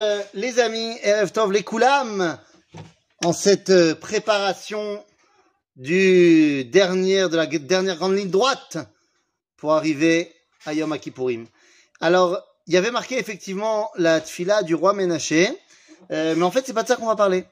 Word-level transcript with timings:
Euh, 0.00 0.22
les 0.32 0.60
amis, 0.60 0.96
Erev 1.02 1.32
Tov 1.32 1.50
les 1.50 1.64
Koulam, 1.64 2.38
en 3.24 3.32
cette 3.32 3.70
euh, 3.70 3.96
préparation 3.96 5.04
du 5.74 6.64
dernier, 6.66 7.28
de 7.28 7.36
la 7.36 7.46
dernière 7.46 7.96
grande 7.96 8.14
ligne 8.14 8.30
droite 8.30 8.78
pour 9.56 9.72
arriver 9.72 10.32
à 10.66 10.72
Yom 10.72 10.96
Kippourim. 10.96 11.48
Alors, 12.00 12.40
il 12.68 12.74
y 12.74 12.76
avait 12.76 12.92
marqué 12.92 13.18
effectivement 13.18 13.90
la 13.96 14.20
tfila 14.20 14.62
du 14.62 14.76
roi 14.76 14.92
Ménaché, 14.92 15.48
euh, 16.12 16.36
mais 16.36 16.44
en 16.44 16.52
fait, 16.52 16.64
c'est 16.64 16.74
pas 16.74 16.84
de 16.84 16.88
ça 16.88 16.94
qu'on 16.94 17.06
va 17.06 17.16
parler. 17.16 17.44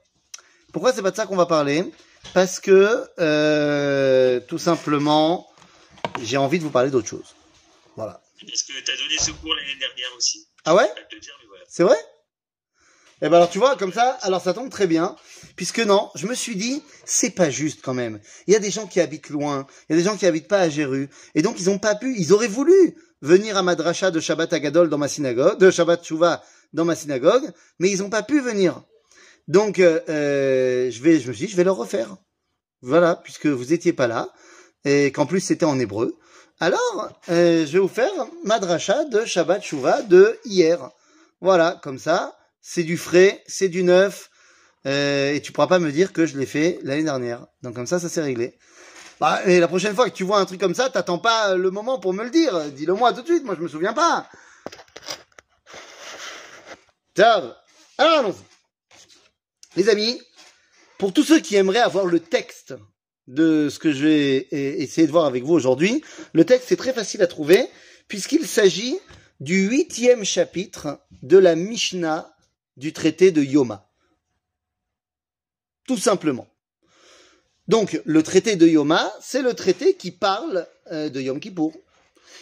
Pourquoi 0.73 0.93
c'est 0.93 1.03
pas 1.03 1.11
de 1.11 1.17
ça 1.17 1.27
qu'on 1.27 1.35
va 1.35 1.47
parler? 1.47 1.85
Parce 2.33 2.61
que, 2.61 3.09
euh, 3.19 4.39
tout 4.47 4.59
simplement, 4.59 5.51
j'ai 6.23 6.37
envie 6.37 6.61
de 6.61 6.65
vous 6.65 6.71
parler 6.71 6.91
d'autre 6.91 7.09
chose. 7.09 7.35
Voilà. 7.97 8.23
Est-ce 8.41 8.63
que 8.63 8.73
tu 8.85 8.93
as 8.93 8.97
donné 8.97 9.19
ce 9.19 9.33
cours 9.33 9.53
l'année 9.53 9.79
dernière 9.81 10.15
aussi 10.17 10.47
Ah 10.65 10.77
ouais? 10.77 10.89
Voilà. 11.49 11.65
C'est 11.69 11.83
vrai? 11.83 11.97
Eh 13.23 13.31
ben 13.31 13.37
alors 13.37 13.49
tu 13.49 13.59
vois, 13.59 13.77
comme 13.77 13.95
ça, 13.95 14.19
alors 14.21 14.43
ça 14.43 14.53
tombe 14.53 14.69
très 14.69 14.87
bien, 14.87 15.17
puisque 15.57 15.81
non, 15.81 16.11
je 16.17 16.27
me 16.27 16.35
suis 16.35 16.55
dit, 16.55 16.83
c'est 17.07 17.31
pas 17.31 17.49
juste 17.49 17.81
quand 17.83 17.95
même. 17.95 18.21
Il 18.47 18.53
y 18.53 18.57
a 18.57 18.59
des 18.59 18.71
gens 18.71 18.87
qui 18.87 19.01
habitent 19.01 19.31
loin, 19.31 19.67
il 19.89 19.93
y 19.93 19.99
a 19.99 19.99
des 19.99 20.05
gens 20.05 20.19
qui 20.19 20.27
habitent 20.27 20.49
pas 20.49 20.61
à 20.61 20.69
Jéru, 20.69 21.09
et 21.35 21.41
donc 21.41 21.59
ils 21.59 21.71
ont 21.71 21.79
pas 21.79 21.95
pu, 21.95 22.15
ils 22.19 22.35
auraient 22.35 22.47
voulu 22.47 22.95
venir 23.23 23.57
à 23.57 23.63
Madracha 23.63 24.11
de 24.11 24.21
Shabbat 24.21 24.53
Agadol 24.53 24.91
dans 24.91 24.99
ma 24.99 25.09
synagogue, 25.09 25.59
de 25.59 25.71
Shabbat 25.71 26.05
Shuvah 26.05 26.45
dans 26.75 26.85
ma 26.85 26.95
synagogue, 26.95 27.51
mais 27.79 27.91
ils 27.91 28.03
ont 28.03 28.11
pas 28.11 28.23
pu 28.23 28.39
venir. 28.41 28.83
Donc 29.49 29.79
euh, 29.79 30.01
euh, 30.11 30.91
je 30.91 31.03
vais, 31.03 31.19
je 31.19 31.29
me 31.29 31.33
suis 31.33 31.47
dit, 31.47 31.53
je 31.53 31.57
vais 31.57 31.65
le 31.65 31.71
refaire. 31.71 32.17
Voilà, 32.83 33.17
puisque 33.17 33.47
vous 33.47 33.73
étiez 33.73 33.95
pas 33.95 34.09
là, 34.09 34.29
et 34.85 35.11
qu'en 35.11 35.25
plus 35.25 35.41
c'était 35.41 35.65
en 35.65 35.81
hébreu. 35.81 36.19
Alors, 36.61 37.11
euh, 37.31 37.65
je 37.67 37.73
vais 37.73 37.79
vous 37.79 37.89
faire 37.89 38.13
Madracha 38.45 39.05
de 39.05 39.25
Shabbat 39.25 39.63
Shuvah 39.63 40.03
de 40.03 40.39
hier. 40.45 40.91
Voilà, 41.41 41.81
comme 41.83 41.99
ça, 41.99 42.37
c'est 42.69 42.83
du 42.83 42.97
frais, 42.97 43.45
c'est 43.47 43.69
du 43.69 43.85
neuf, 43.85 44.29
euh, 44.87 45.33
et 45.33 45.41
tu 45.41 45.53
pourras 45.53 45.69
pas 45.69 45.79
me 45.79 45.93
dire 45.93 46.13
que 46.13 46.27
je 46.27 46.37
l'ai 46.37 46.47
fait 46.47 46.81
l'année 46.83 47.05
dernière. 47.05 47.47
Donc 47.63 47.77
comme 47.77 47.87
ça, 47.87 48.01
ça 48.01 48.09
s'est 48.09 48.21
réglé. 48.21 48.59
Bah, 49.21 49.41
et 49.47 49.61
la 49.61 49.69
prochaine 49.69 49.95
fois 49.95 50.11
que 50.11 50.15
tu 50.15 50.25
vois 50.25 50.41
un 50.41 50.45
truc 50.47 50.61
comme 50.61 50.75
ça, 50.75 50.91
t'attends 50.91 51.21
pas 51.21 51.55
le 51.55 51.71
moment 51.71 52.01
pour 52.01 52.13
me 52.13 52.25
le 52.25 52.31
dire. 52.31 52.73
Dis-le 52.73 52.95
moi 52.95 53.13
tout 53.13 53.23
de 53.23 53.27
suite, 53.29 53.45
moi 53.45 53.55
je 53.57 53.63
me 53.63 53.69
souviens 53.69 53.93
pas. 53.93 54.29
Alors 57.99 58.19
allons-y. 58.19 58.35
Les 59.77 59.89
amis, 59.89 60.21
pour 60.99 61.13
tous 61.13 61.23
ceux 61.23 61.39
qui 61.39 61.55
aimeraient 61.55 61.79
avoir 61.79 62.07
le 62.07 62.19
texte 62.19 62.75
de 63.29 63.69
ce 63.71 63.79
que 63.79 63.93
je 63.93 64.07
vais 64.07 64.49
e- 64.53 64.83
essayer 64.83 65.07
de 65.07 65.13
voir 65.13 65.27
avec 65.27 65.45
vous 65.45 65.55
aujourd'hui, 65.55 66.03
le 66.33 66.45
texte 66.45 66.73
est 66.73 66.77
très 66.77 66.93
facile 66.93 67.23
à 67.23 67.29
trouver 67.29 67.65
puisqu'il 68.09 68.45
s'agit 68.45 68.99
du 69.39 69.69
huitième 69.69 70.25
chapitre 70.25 70.99
de 71.23 71.39
la 71.39 71.55
Mishnah 71.55 72.33
du 72.77 72.93
traité 72.93 73.31
de 73.31 73.43
Yoma. 73.43 73.89
Tout 75.87 75.99
simplement. 75.99 76.49
Donc, 77.69 78.01
le 78.05 78.23
traité 78.23 78.57
de 78.57 78.67
Yoma, 78.67 79.13
c'est 79.21 79.43
le 79.43 79.55
traité 79.55 79.95
qui 79.95 80.11
parle 80.11 80.67
euh, 80.93 81.09
de 81.09 81.21
Yom 81.21 81.41
Kippour. 81.41 81.73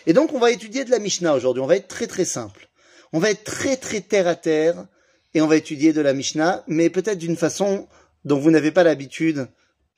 Et 0.06 0.12
donc, 0.12 0.32
on 0.32 0.38
va 0.38 0.50
étudier 0.50 0.84
de 0.84 0.90
la 0.90 0.98
Mishnah 0.98 1.34
aujourd'hui. 1.34 1.62
On 1.62 1.66
va 1.66 1.76
être 1.76 1.88
très 1.88 2.06
très 2.06 2.24
simple. 2.24 2.68
On 3.12 3.18
va 3.18 3.30
être 3.30 3.44
très 3.44 3.76
très 3.76 4.00
terre 4.00 4.26
à 4.26 4.34
terre 4.34 4.86
et 5.34 5.40
on 5.40 5.46
va 5.46 5.56
étudier 5.56 5.92
de 5.92 6.00
la 6.00 6.12
Mishnah, 6.12 6.64
mais 6.66 6.90
peut-être 6.90 7.18
d'une 7.18 7.36
façon 7.36 7.88
dont 8.24 8.38
vous 8.38 8.50
n'avez 8.50 8.70
pas 8.70 8.82
l'habitude 8.82 9.48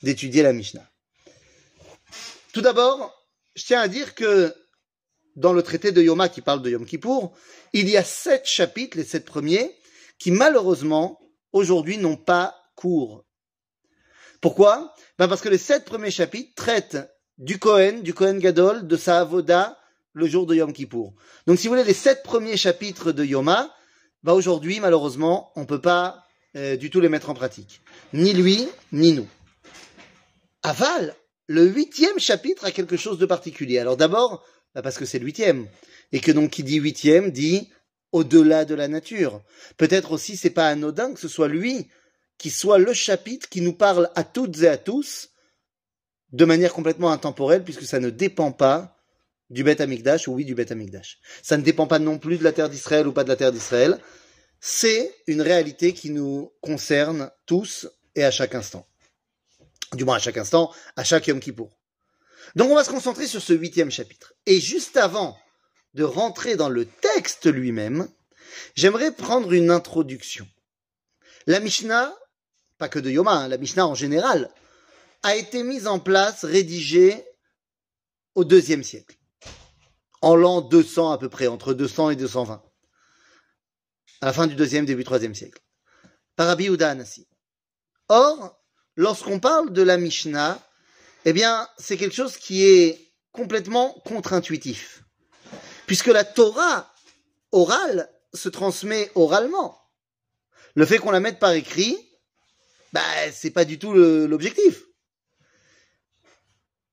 d'étudier 0.02 0.42
la 0.42 0.52
Mishnah. 0.52 0.88
Tout 2.52 2.60
d'abord, 2.60 3.12
je 3.54 3.64
tiens 3.64 3.80
à 3.80 3.88
dire 3.88 4.14
que 4.14 4.54
dans 5.34 5.52
le 5.52 5.62
traité 5.62 5.92
de 5.92 6.02
Yoma 6.02 6.28
qui 6.28 6.40
parle 6.40 6.62
de 6.62 6.70
Yom 6.70 6.86
Kippour, 6.86 7.36
il 7.72 7.88
y 7.88 7.96
a 7.96 8.04
sept 8.04 8.46
chapitres, 8.46 8.96
les 8.96 9.04
sept 9.04 9.24
premiers, 9.24 9.76
qui 10.18 10.30
malheureusement, 10.30 11.20
aujourd'hui, 11.52 11.98
n'ont 11.98 12.16
pas 12.16 12.54
cours. 12.74 13.24
Pourquoi? 14.40 14.94
Ben 15.18 15.28
Parce 15.28 15.40
que 15.40 15.48
les 15.48 15.58
sept 15.58 15.84
premiers 15.84 16.10
chapitres 16.10 16.54
traitent 16.54 16.98
du 17.38 17.58
Kohen, 17.58 18.02
du 18.02 18.14
Kohen 18.14 18.38
Gadol, 18.38 18.86
de 18.86 18.96
sa 18.96 19.20
avoda, 19.20 19.78
le 20.12 20.26
jour 20.26 20.46
de 20.46 20.54
Yom 20.54 20.72
Kippour. 20.72 21.14
Donc 21.46 21.58
si 21.58 21.66
vous 21.66 21.74
voulez, 21.74 21.84
les 21.84 21.92
sept 21.92 22.22
premiers 22.22 22.56
chapitres 22.56 23.12
de 23.12 23.24
Yoma, 23.24 23.74
ben 24.22 24.32
aujourd'hui, 24.32 24.80
malheureusement, 24.80 25.52
on 25.56 25.60
ne 25.60 25.66
peut 25.66 25.80
pas 25.80 26.24
euh, 26.56 26.76
du 26.76 26.90
tout 26.90 27.00
les 27.00 27.08
mettre 27.08 27.28
en 27.28 27.34
pratique. 27.34 27.82
Ni 28.12 28.32
lui, 28.32 28.66
ni 28.92 29.12
nous. 29.12 29.28
Aval, 30.62 31.14
le 31.46 31.66
huitième 31.66 32.18
chapitre 32.18 32.64
a 32.64 32.70
quelque 32.70 32.96
chose 32.96 33.18
de 33.18 33.26
particulier. 33.26 33.78
Alors 33.78 33.96
d'abord, 33.96 34.42
bah 34.74 34.82
parce 34.82 34.96
que 34.96 35.04
c'est 35.04 35.18
le 35.18 35.26
huitième. 35.26 35.68
Et 36.12 36.20
que 36.20 36.32
donc 36.32 36.50
qui 36.50 36.62
dit 36.62 36.76
huitième 36.76 37.30
dit 37.30 37.70
au-delà 38.16 38.64
de 38.64 38.74
la 38.74 38.88
nature. 38.88 39.42
Peut-être 39.76 40.12
aussi 40.12 40.36
c'est 40.36 40.50
pas 40.50 40.68
anodin 40.68 41.12
que 41.12 41.20
ce 41.20 41.28
soit 41.28 41.48
lui 41.48 41.88
qui 42.38 42.50
soit 42.50 42.78
le 42.78 42.92
chapitre 42.92 43.48
qui 43.48 43.60
nous 43.60 43.74
parle 43.74 44.10
à 44.14 44.24
toutes 44.24 44.62
et 44.62 44.68
à 44.68 44.78
tous 44.78 45.30
de 46.32 46.44
manière 46.44 46.72
complètement 46.72 47.12
intemporelle 47.12 47.62
puisque 47.62 47.84
ça 47.84 48.00
ne 48.00 48.08
dépend 48.10 48.52
pas 48.52 48.96
du 49.50 49.62
Beth 49.64 49.80
Amikdash 49.80 50.28
ou 50.28 50.32
oui 50.32 50.44
du 50.44 50.54
Beth 50.54 50.72
Amikdash. 50.72 51.18
Ça 51.42 51.56
ne 51.56 51.62
dépend 51.62 51.86
pas 51.86 51.98
non 51.98 52.18
plus 52.18 52.38
de 52.38 52.44
la 52.44 52.52
terre 52.52 52.70
d'Israël 52.70 53.06
ou 53.06 53.12
pas 53.12 53.22
de 53.22 53.28
la 53.28 53.36
terre 53.36 53.52
d'Israël. 53.52 54.00
C'est 54.60 55.14
une 55.26 55.42
réalité 55.42 55.92
qui 55.92 56.10
nous 56.10 56.52
concerne 56.62 57.30
tous 57.44 57.86
et 58.14 58.24
à 58.24 58.30
chaque 58.30 58.54
instant. 58.54 58.88
Du 59.92 60.04
moins 60.04 60.16
à 60.16 60.20
chaque 60.20 60.38
instant, 60.38 60.72
à 60.96 61.04
chaque 61.04 61.26
Yom 61.26 61.38
Kippour. 61.38 61.78
Donc 62.54 62.70
on 62.70 62.74
va 62.74 62.82
se 62.82 62.90
concentrer 62.90 63.26
sur 63.26 63.42
ce 63.42 63.52
huitième 63.52 63.90
chapitre. 63.90 64.32
Et 64.46 64.58
juste 64.58 64.96
avant 64.96 65.36
de 65.96 66.04
rentrer 66.04 66.56
dans 66.56 66.68
le 66.68 66.84
texte 66.84 67.46
lui-même, 67.46 68.08
j'aimerais 68.74 69.12
prendre 69.12 69.52
une 69.52 69.70
introduction. 69.70 70.46
La 71.46 71.58
Mishnah, 71.58 72.14
pas 72.78 72.90
que 72.90 72.98
de 72.98 73.10
Yoma, 73.10 73.32
hein, 73.32 73.48
la 73.48 73.56
Mishnah 73.56 73.86
en 73.86 73.94
général, 73.94 74.50
a 75.22 75.34
été 75.34 75.62
mise 75.62 75.86
en 75.86 75.98
place, 75.98 76.44
rédigée 76.44 77.24
au 78.34 78.44
deuxième 78.44 78.84
siècle, 78.84 79.16
en 80.20 80.36
l'an 80.36 80.60
200 80.60 81.12
à 81.12 81.18
peu 81.18 81.30
près, 81.30 81.46
entre 81.46 81.72
200 81.72 82.10
et 82.10 82.16
220, 82.16 82.62
à 84.20 84.26
la 84.26 84.32
fin 84.34 84.46
du 84.46 84.54
deuxième, 84.54 84.84
début 84.84 85.04
troisième 85.04 85.34
siècle, 85.34 85.62
par 86.36 86.48
Rabbi 86.48 86.68
Anassi. 86.82 87.26
Or, 88.10 88.62
lorsqu'on 88.96 89.40
parle 89.40 89.72
de 89.72 89.82
la 89.82 89.96
Mishnah, 89.96 90.60
eh 91.24 91.32
bien, 91.32 91.66
c'est 91.78 91.96
quelque 91.96 92.14
chose 92.14 92.36
qui 92.36 92.66
est 92.66 93.14
complètement 93.32 93.94
contre-intuitif. 94.04 95.05
Puisque 95.86 96.06
la 96.06 96.24
Torah 96.24 96.92
orale 97.52 98.10
se 98.34 98.48
transmet 98.48 99.10
oralement. 99.14 99.80
Le 100.74 100.84
fait 100.84 100.98
qu'on 100.98 101.10
la 101.10 101.20
mette 101.20 101.38
par 101.38 101.52
écrit, 101.52 101.96
bah, 102.92 103.00
c'est 103.32 103.50
pas 103.50 103.64
du 103.64 103.78
tout 103.78 103.92
l'objectif. 103.94 104.82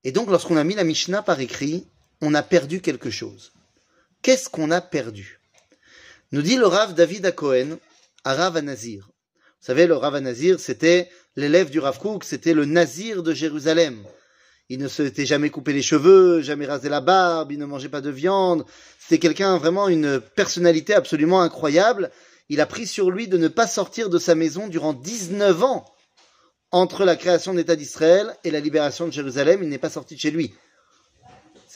Et 0.04 0.12
donc, 0.12 0.28
lorsqu'on 0.28 0.56
a 0.56 0.64
mis 0.64 0.74
la 0.74 0.84
Mishnah 0.84 1.22
par 1.22 1.40
écrit, 1.40 1.86
on 2.20 2.34
a 2.34 2.42
perdu 2.42 2.80
quelque 2.80 3.10
chose. 3.10 3.52
Qu'est-ce 4.22 4.48
qu'on 4.48 4.70
a 4.70 4.80
perdu? 4.80 5.40
Nous 6.32 6.42
dit 6.42 6.56
le 6.56 6.66
Rav 6.66 6.94
David 6.94 7.26
Akohen 7.26 7.78
à 8.24 8.34
Rav 8.34 8.56
Anazir. 8.56 9.10
Vous 9.60 9.66
savez, 9.66 9.86
le 9.86 9.96
Rav 9.96 10.14
Anazir, 10.14 10.60
c'était 10.60 11.10
l'élève 11.36 11.70
du 11.70 11.78
Rav 11.78 11.98
Kook, 11.98 12.24
c'était 12.24 12.54
le 12.54 12.64
Nazir 12.64 13.22
de 13.22 13.32
Jérusalem. 13.32 14.04
Il 14.70 14.78
ne 14.78 14.88
s'était 14.88 15.26
jamais 15.26 15.50
coupé 15.50 15.74
les 15.74 15.82
cheveux, 15.82 16.40
jamais 16.40 16.64
rasé 16.66 16.88
la 16.88 17.02
barbe, 17.02 17.52
il 17.52 17.58
ne 17.58 17.66
mangeait 17.66 17.90
pas 17.90 18.00
de 18.00 18.10
viande. 18.10 18.64
C'était 18.98 19.18
quelqu'un 19.18 19.58
vraiment 19.58 19.88
une 19.88 20.20
personnalité 20.20 20.94
absolument 20.94 21.42
incroyable. 21.42 22.10
Il 22.48 22.60
a 22.62 22.66
pris 22.66 22.86
sur 22.86 23.10
lui 23.10 23.28
de 23.28 23.36
ne 23.36 23.48
pas 23.48 23.66
sortir 23.66 24.08
de 24.08 24.18
sa 24.18 24.34
maison 24.34 24.68
durant 24.68 24.94
19 24.94 25.62
ans. 25.62 25.84
Entre 26.70 27.04
la 27.04 27.14
création 27.14 27.52
de 27.52 27.58
l'État 27.58 27.76
d'Israël 27.76 28.34
et 28.42 28.50
la 28.50 28.60
libération 28.60 29.06
de 29.06 29.12
Jérusalem, 29.12 29.62
il 29.62 29.68
n'est 29.68 29.78
pas 29.78 29.90
sorti 29.90 30.14
de 30.14 30.20
chez 30.20 30.30
lui. 30.30 30.54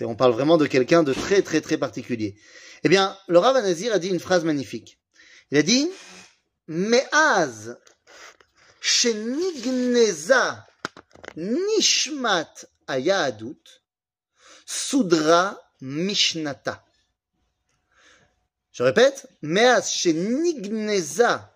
On 0.01 0.15
parle 0.15 0.33
vraiment 0.33 0.57
de 0.57 0.67
quelqu'un 0.67 1.03
de 1.03 1.13
très 1.13 1.43
très 1.43 1.61
très 1.61 1.77
particulier. 1.77 2.37
Eh 2.85 2.89
bien, 2.89 3.17
le 3.27 3.39
Rav 3.39 3.61
Nazir 3.63 3.93
a 3.93 3.99
dit 3.99 4.09
une 4.09 4.21
phrase 4.21 4.45
magnifique. 4.45 4.99
Il 5.51 5.59
a 5.59 5.63
dit, 5.63 5.91
Me'az 6.69 7.77
shenigneza 8.81 10.65
nishmat 11.37 12.67
ayahadut 12.89 13.83
sudra 14.67 15.59
mishnata. 15.81 16.85
Je 18.73 18.83
répète, 18.83 19.29
Me'az 19.43 19.91
shenigneza 19.91 21.53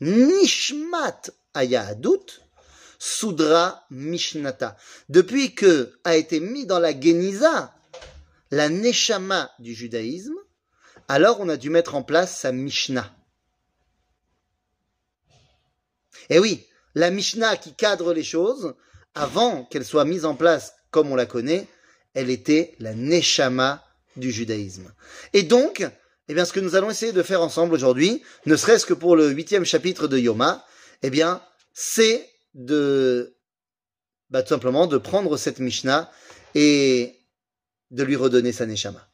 nishmat 0.00 1.30
ayahadut 1.54 2.40
sudra 2.98 3.86
mishnata. 3.90 4.76
Depuis 5.08 5.54
que 5.54 5.98
a 6.04 6.16
été 6.16 6.40
mis 6.40 6.66
dans 6.66 6.78
la 6.78 6.98
Geniza 6.98 7.74
la 8.50 8.68
neshama 8.68 9.50
du 9.58 9.74
judaïsme, 9.74 10.38
alors 11.08 11.40
on 11.40 11.48
a 11.48 11.56
dû 11.56 11.70
mettre 11.70 11.94
en 11.94 12.02
place 12.02 12.38
sa 12.38 12.52
Mishnah. 12.52 13.14
Et 16.30 16.38
oui, 16.38 16.66
la 16.94 17.10
Mishnah 17.10 17.56
qui 17.56 17.74
cadre 17.74 18.12
les 18.12 18.24
choses, 18.24 18.74
avant 19.14 19.64
qu'elle 19.64 19.84
soit 19.84 20.04
mise 20.04 20.24
en 20.24 20.34
place 20.34 20.74
comme 20.90 21.10
on 21.10 21.16
la 21.16 21.26
connaît, 21.26 21.66
elle 22.14 22.30
était 22.30 22.74
la 22.78 22.94
Neshama 22.94 23.84
du 24.16 24.30
judaïsme. 24.32 24.92
Et 25.32 25.42
donc, 25.42 25.86
eh 26.28 26.34
bien, 26.34 26.44
ce 26.44 26.52
que 26.52 26.60
nous 26.60 26.74
allons 26.74 26.90
essayer 26.90 27.12
de 27.12 27.22
faire 27.22 27.42
ensemble 27.42 27.74
aujourd'hui, 27.74 28.22
ne 28.46 28.56
serait-ce 28.56 28.86
que 28.86 28.94
pour 28.94 29.16
le 29.16 29.30
huitième 29.30 29.64
chapitre 29.64 30.08
de 30.08 30.18
Yoma, 30.18 30.64
eh 31.02 31.10
bien, 31.10 31.42
c'est 31.72 32.28
de, 32.54 33.36
bah, 34.30 34.42
tout 34.42 34.48
simplement, 34.48 34.86
de 34.86 34.98
prendre 34.98 35.36
cette 35.36 35.58
Mishnah 35.58 36.10
et 36.54 37.16
de 37.90 38.02
lui 38.02 38.16
redonner 38.16 38.52
sa 38.52 38.66
Neshama. 38.66 39.08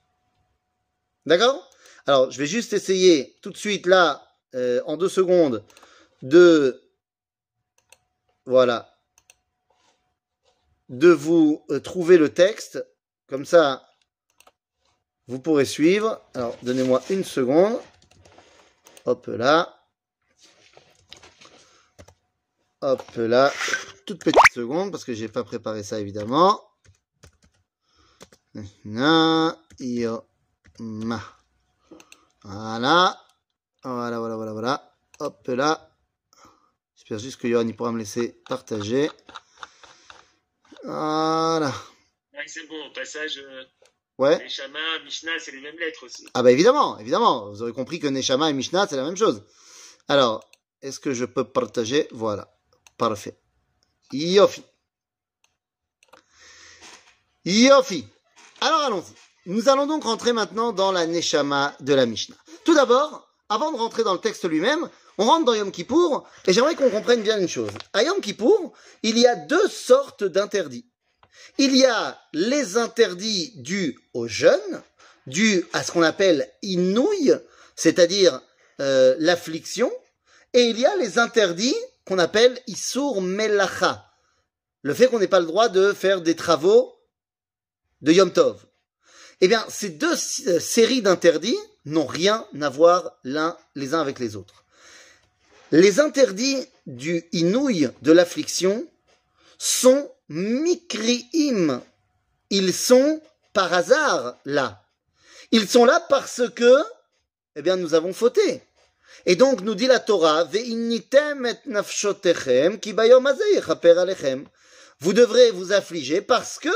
D'accord? 1.27 1.71
Alors, 2.07 2.31
je 2.31 2.39
vais 2.39 2.47
juste 2.47 2.73
essayer 2.73 3.37
tout 3.43 3.51
de 3.51 3.57
suite 3.57 3.87
là, 3.87 4.27
euh, 4.55 4.81
en 4.87 4.97
deux 4.97 5.09
secondes, 5.09 5.65
de, 6.23 6.83
voilà, 8.45 8.94
de 10.89 11.11
vous 11.11 11.65
euh, 11.71 11.81
trouver 11.81 12.19
le 12.19 12.33
texte. 12.33 12.85
Comme 13.27 13.45
ça, 13.45 13.89
vous 15.27 15.41
pourrez 15.41 15.65
suivre. 15.65 16.21
Alors, 16.35 16.57
donnez-moi 16.63 17.03
une 17.11 17.25
seconde. 17.25 17.79
Hop 19.07 19.27
là. 19.27 19.75
Hop 22.83 23.03
là. 23.17 23.53
Toute 24.07 24.23
petite 24.23 24.53
seconde 24.53 24.91
parce 24.91 25.05
que 25.05 25.15
j'ai 25.15 25.29
pas 25.29 25.45
préparé 25.45 25.83
ça 25.83 25.99
évidemment. 26.01 26.61
Voilà. 32.43 33.19
Voilà, 33.83 34.19
voilà, 34.19 34.37
voilà, 34.37 34.53
voilà. 34.53 34.97
Hop 35.21 35.47
là. 35.49 35.91
J'espère 36.95 37.19
juste 37.19 37.41
que 37.41 37.49
Yohan 37.49 37.71
pourra 37.73 37.93
me 37.93 37.99
laisser 37.99 38.43
partager. 38.47 39.11
Voilà. 40.85 41.73
Ouais, 42.35 42.45
c'est 42.47 42.67
bon, 42.69 42.87
au 42.87 42.93
passage, 42.93 43.39
euh, 43.39 43.65
Ouais. 44.19 44.39
Neshama, 44.45 44.79
Mishnah, 45.05 45.33
c'est 45.41 45.51
les 45.51 45.61
mêmes 45.61 45.79
lettres 45.79 46.05
aussi. 46.07 46.25
Ah 46.35 46.43
bah 46.43 46.53
évidemment, 46.53 46.99
évidemment. 46.99 47.51
Vous 47.51 47.63
aurez 47.63 47.73
compris 47.73 47.99
que 47.99 48.07
Neshama 48.07 48.49
et 48.51 48.53
Mishnah, 48.53 48.87
c'est 48.87 48.97
la 48.97 49.03
même 49.03 49.17
chose. 49.17 49.43
Alors, 50.07 50.49
est-ce 50.83 51.01
que 51.01 51.15
je 51.15 51.25
peux 51.25 51.45
partager? 51.45 52.07
Voilà. 52.13 52.49
Parfait. 52.97 53.37
Yofi. 54.13 54.63
Yofi. 57.45 58.07
Alors 58.61 58.81
allons-y. 58.83 59.15
Nous 59.47 59.69
allons 59.69 59.87
donc 59.87 60.05
rentrer 60.05 60.33
maintenant 60.33 60.73
dans 60.73 60.93
la 60.93 61.07
Neshama 61.07 61.75
de 61.81 61.93
la 61.93 62.07
Mishnah. 62.07 62.37
Tout 62.65 62.75
d'abord, 62.75 63.29
avant 63.49 63.73
de 63.73 63.77
rentrer 63.77 64.05
dans 64.05 64.15
le 64.15 64.21
texte 64.21 64.49
lui-même, 64.49 64.89
on 65.19 65.27
rentre 65.27 65.45
dans 65.45 65.55
Yom 65.55 65.71
Kippour 65.71 66.29
et 66.47 66.53
j'aimerais 66.53 66.75
qu'on 66.75 66.91
comprenne 66.91 67.23
bien 67.23 67.39
une 67.39 67.49
chose. 67.49 67.71
À 67.93 68.03
Yom 68.03 68.21
Kippour, 68.21 68.73
il 69.03 69.19
y 69.19 69.27
a 69.27 69.37
deux 69.37 69.69
sortes 69.69 70.25
d'interdits. 70.25 70.87
Il 71.59 71.77
y 71.77 71.85
a 71.85 72.19
les 72.33 72.77
interdits 72.77 73.53
dus 73.57 73.99
aux 74.13 74.27
jeunes, 74.27 74.83
dus 75.27 75.65
à 75.73 75.83
ce 75.83 75.93
qu'on 75.93 76.03
appelle 76.03 76.51
inouï, 76.63 77.33
c'est-à-dire 77.77 78.41
euh, 78.81 79.15
l'affliction, 79.19 79.91
et 80.53 80.63
il 80.63 80.79
y 80.79 80.87
a 80.87 80.97
les 80.97 81.19
interdits 81.19 81.77
qu'on 82.05 82.19
appelle 82.19 82.59
isur 82.67 83.21
melacha, 83.21 84.11
le 84.83 84.95
fait 84.95 85.07
qu'on 85.07 85.19
n'ait 85.19 85.29
pas 85.29 85.41
le 85.41 85.47
droit 85.47 85.69
de 85.69 85.93
faire 85.93 86.21
des 86.23 86.37
travaux 86.37 86.95
de 88.03 88.13
Yom 88.13 88.33
Tov. 88.33 88.67
Eh 89.41 89.49
bien, 89.49 89.65
ces 89.69 89.91
deux 89.91 90.15
euh, 90.47 90.61
séries 90.61 91.03
d'interdits 91.03 91.59
n'ont 91.85 92.07
rien 92.07 92.47
à 92.61 92.69
voir 92.69 93.13
l'un 93.25 93.57
les 93.75 93.95
uns 93.95 94.01
avec 94.01 94.19
les 94.19 94.37
autres. 94.37 94.64
Les 95.77 95.99
interdits 95.99 96.65
du 96.87 97.25
inouï 97.33 97.91
de 98.01 98.13
l'affliction 98.13 98.87
sont 99.59 100.09
mikriim. 100.29 101.83
Ils 102.49 102.73
sont 102.73 103.21
par 103.53 103.73
hasard 103.73 104.39
là. 104.45 104.85
Ils 105.51 105.69
sont 105.69 105.85
là 105.85 105.99
parce 106.09 106.43
que, 106.55 106.77
eh 107.57 107.63
bien, 107.63 107.75
nous 107.75 107.95
avons 107.95 108.13
fauté. 108.13 108.63
Et 109.27 109.35
donc, 109.35 109.63
nous 109.63 109.75
dit 109.75 109.89
la 109.89 109.99
Torah. 109.99 110.45
Vous 115.01 115.13
devrez 115.13 115.51
vous 115.51 115.73
affliger 115.73 116.21
parce 116.21 116.61
que 116.61 116.69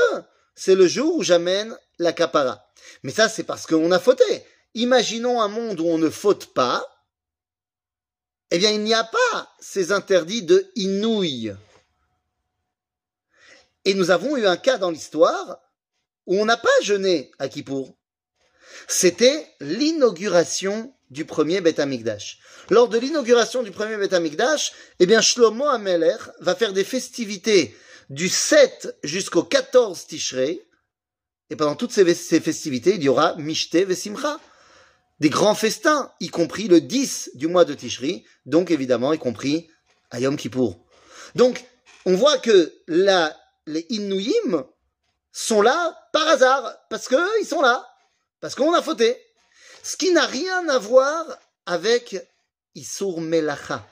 c'est 0.55 0.75
le 0.75 0.87
jour 0.87 1.15
où 1.15 1.23
j'amène 1.23 1.73
la 1.99 2.11
capara. 2.11 2.65
Mais 3.03 3.13
ça, 3.13 3.29
c'est 3.29 3.43
parce 3.43 3.65
qu'on 3.65 3.93
a 3.93 3.99
fauté. 3.99 4.43
Imaginons 4.73 5.41
un 5.41 5.47
monde 5.47 5.79
où 5.79 5.85
on 5.85 5.97
ne 5.97 6.09
faute 6.09 6.47
pas. 6.47 6.85
Eh 8.51 8.57
bien, 8.57 8.71
il 8.71 8.81
n'y 8.81 8.93
a 8.93 9.03
pas 9.03 9.55
ces 9.59 9.91
interdits 9.91 10.43
de 10.43 10.71
inouï. 10.75 11.53
Et 13.85 13.93
nous 13.93 14.11
avons 14.11 14.37
eu 14.37 14.45
un 14.45 14.57
cas 14.57 14.77
dans 14.77 14.91
l'histoire 14.91 15.59
où 16.25 16.39
on 16.39 16.45
n'a 16.45 16.57
pas 16.57 16.69
jeûné 16.81 17.31
à 17.39 17.47
Kippour. 17.47 17.95
C'était 18.87 19.47
l'inauguration 19.59 20.93
du 21.09 21.25
premier 21.25 21.61
Beth 21.61 21.79
Amikdash. 21.79 22.39
Lors 22.69 22.87
de 22.87 22.97
l'inauguration 22.97 23.63
du 23.63 23.71
premier 23.71 23.97
Beth 23.97 24.13
Amikdash, 24.13 24.73
eh 24.99 25.05
bien, 25.05 25.21
Shlomo 25.21 25.65
Ameler 25.65 26.17
va 26.39 26.55
faire 26.55 26.73
des 26.73 26.83
festivités 26.83 27.75
du 28.09 28.29
7 28.29 28.97
jusqu'au 29.03 29.43
14 29.43 30.07
Tishrei. 30.07 30.65
Et 31.49 31.55
pendant 31.55 31.75
toutes 31.75 31.91
ces, 31.91 32.05
festivités, 32.39 32.95
il 32.95 33.03
y 33.03 33.09
aura 33.09 33.35
Mishte 33.37 33.75
Vesimcha. 33.75 34.39
Des 35.19 35.29
grands 35.29 35.55
festins, 35.55 36.11
y 36.19 36.29
compris 36.29 36.67
le 36.67 36.79
10 36.79 37.31
du 37.35 37.47
mois 37.47 37.65
de 37.65 37.73
Tishri, 37.73 38.23
donc 38.45 38.71
évidemment, 38.71 39.11
y 39.11 39.19
compris 39.19 39.69
à 40.11 40.19
Yom 40.19 40.37
Kippour. 40.37 40.79
Donc, 41.35 41.65
on 42.05 42.15
voit 42.15 42.37
que 42.37 42.73
la, 42.87 43.35
les 43.65 43.85
Inouïm 43.89 44.63
sont 45.31 45.61
là 45.61 45.97
par 46.13 46.27
hasard, 46.27 46.73
parce 46.89 47.07
qu'ils 47.07 47.45
sont 47.45 47.61
là, 47.61 47.85
parce 48.39 48.55
qu'on 48.55 48.73
a 48.73 48.81
fauté. 48.81 49.17
Ce 49.83 49.97
qui 49.97 50.11
n'a 50.11 50.25
rien 50.25 50.67
à 50.69 50.77
voir 50.77 51.25
avec 51.65 52.15
Issour 52.75 53.21
Melacha. 53.21 53.85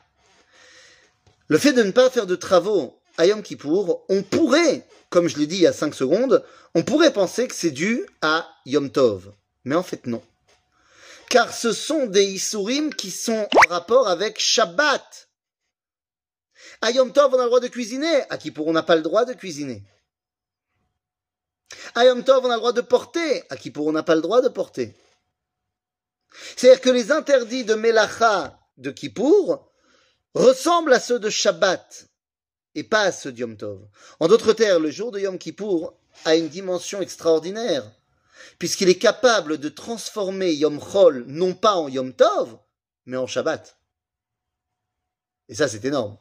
Le 1.48 1.58
fait 1.58 1.74
de 1.74 1.84
ne 1.84 1.92
pas 1.92 2.10
faire 2.10 2.26
de 2.26 2.36
travaux 2.36 3.00
à 3.18 3.26
Yom 3.26 3.42
Kippour, 3.42 4.06
on 4.10 4.24
pourrait, 4.24 4.88
comme 5.10 5.28
je 5.28 5.38
l'ai 5.38 5.48
dit 5.48 5.56
il 5.56 5.62
y 5.62 5.68
a 5.68 5.74
5 5.74 5.94
secondes, 5.94 6.44
on 6.74 6.84
pourrait 6.84 7.14
penser 7.14 7.48
que 7.48 7.56
c'est 7.56 7.72
dû 7.72 8.06
à 8.22 8.48
Yom 8.66 8.90
Tov. 8.90 9.34
Mais 9.66 9.76
en 9.76 9.84
fait, 9.84 10.08
non. 10.08 10.22
Car 11.30 11.54
ce 11.54 11.74
sont 11.74 12.06
des 12.06 12.24
Issourim 12.24 12.94
qui 12.94 13.12
sont 13.12 13.48
en 13.56 13.70
rapport 13.70 14.08
avec 14.08 14.40
Shabbat. 14.40 15.30
À 16.82 16.92
Yom 16.92 17.12
Tov, 17.12 17.34
on 17.34 17.40
a 17.40 17.44
le 17.44 17.50
droit 17.50 17.60
de 17.60 17.68
cuisiner. 17.68 18.24
À 18.30 18.38
Kippour, 18.38 18.68
on 18.68 18.74
n'a 18.74 18.84
pas 18.84 18.96
le 18.96 19.02
droit 19.02 19.26
de 19.26 19.34
cuisiner. 19.34 19.84
À 21.96 22.06
Yom 22.06 22.24
Tov, 22.24 22.46
on 22.46 22.50
a 22.50 22.54
le 22.54 22.60
droit 22.60 22.72
de 22.72 22.82
porter. 22.82 23.44
À 23.50 23.58
Kippour, 23.58 23.88
on 23.88 23.92
n'a 23.92 24.04
pas 24.04 24.16
le 24.16 24.22
droit 24.22 24.42
de 24.42 24.48
porter. 24.50 24.96
C'est-à-dire 26.56 26.82
que 26.82 26.90
les 26.90 27.12
interdits 27.12 27.66
de 27.66 27.76
Melacha 27.76 28.60
de 28.78 28.92
Kippour 28.92 29.72
ressemblent 30.34 30.94
à 30.94 31.00
ceux 31.00 31.19
de 31.19 31.30
Shabbat 31.30 32.07
et 32.76 32.84
pas 32.84 33.02
à 33.02 33.12
ceux 33.12 33.31
de 33.31 33.40
Yom 33.40 33.57
Tov. 33.57 33.88
En 34.19 34.28
d'autres 34.28 34.54
termes, 34.54 34.84
le 34.84 34.92
jour 34.92 35.12
de 35.12 35.19
Yom 35.19 35.38
Kippour 35.38 35.98
a 36.26 36.36
une 36.36 36.48
dimension 36.48 37.02
extraordinaire, 37.02 37.84
puisqu'il 38.60 38.90
est 38.90 38.98
capable 38.98 39.58
de 39.58 39.70
transformer 39.70 40.54
Yom 40.54 40.80
Chol 40.80 41.26
non 41.28 41.54
pas 41.54 41.76
en 41.76 41.88
Yom 41.88 42.14
Tov, 42.14 42.58
mais 43.06 43.18
en 43.18 43.28
Shabbat. 43.28 43.78
Et 45.50 45.56
ça, 45.56 45.68
c'est 45.68 45.86
énorme. 45.86 46.18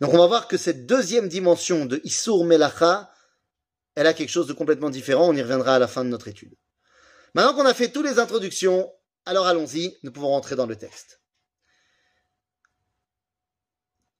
Donc 0.00 0.12
on 0.12 0.18
va 0.18 0.26
voir 0.26 0.48
que 0.48 0.56
cette 0.56 0.86
deuxième 0.86 1.28
dimension 1.28 1.86
de 1.86 2.00
Issour 2.04 2.44
Melacha, 2.44 3.10
elle 3.94 4.06
a 4.06 4.14
quelque 4.14 4.30
chose 4.30 4.46
de 4.46 4.52
complètement 4.52 4.90
différent, 4.90 5.28
on 5.28 5.34
y 5.34 5.42
reviendra 5.42 5.76
à 5.76 5.78
la 5.78 5.88
fin 5.88 6.04
de 6.04 6.10
notre 6.10 6.28
étude. 6.28 6.54
Maintenant 7.34 7.54
qu'on 7.54 7.66
a 7.66 7.74
fait 7.74 7.90
toutes 7.90 8.06
les 8.06 8.18
introductions, 8.18 8.92
alors 9.24 9.46
allons-y, 9.46 9.98
nous 10.02 10.12
pouvons 10.12 10.28
rentrer 10.28 10.56
dans 10.56 10.66
le 10.66 10.76
texte. 10.76 11.20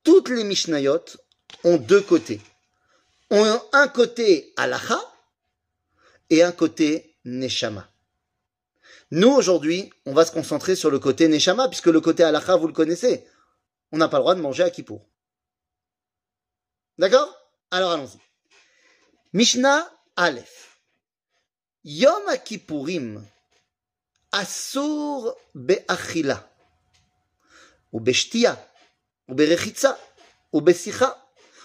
Toutes 0.02 0.28
les 0.28 0.44
Mishnayot 0.44 1.04
ont 1.64 1.76
deux 1.76 2.00
côtés. 2.00 2.40
Ont 3.30 3.60
un 3.72 3.88
côté 3.88 4.52
halacha 4.56 5.00
et 6.30 6.42
un 6.42 6.52
côté 6.52 7.16
Neshama. 7.24 7.88
Nous, 9.10 9.30
aujourd'hui, 9.30 9.90
on 10.04 10.12
va 10.12 10.24
se 10.24 10.32
concentrer 10.32 10.74
sur 10.74 10.90
le 10.90 10.98
côté 10.98 11.28
Neshama, 11.28 11.68
puisque 11.68 11.86
le 11.86 12.00
côté 12.00 12.24
Halakha, 12.24 12.56
vous 12.56 12.66
le 12.66 12.72
connaissez. 12.72 13.24
On 13.92 13.98
n'a 13.98 14.08
pas 14.08 14.18
le 14.18 14.22
droit 14.22 14.34
de 14.34 14.40
manger 14.40 14.64
à 14.64 14.70
Kippour. 14.70 15.06
D'accord? 16.98 17.32
Alors 17.70 17.92
allons-y. 17.92 18.18
Mishnah 19.32 19.90
Aleph. 20.16 20.80
Yom 21.84 22.24
Kippourim 22.44 23.24
Asur 24.32 25.36
Be'achila 25.54 26.48
ou 27.92 28.00
Beshtia 28.00 28.58
ou 29.28 29.34
Berechitza 29.34 29.98
ou 30.52 30.60
Besicha 30.60 31.16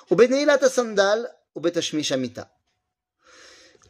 ou 0.09 0.15
Beneilat 0.15 0.69
Sandal 0.69 1.27
ou 1.55 1.59
Betashmish 1.59 2.11
Amita. 2.11 2.49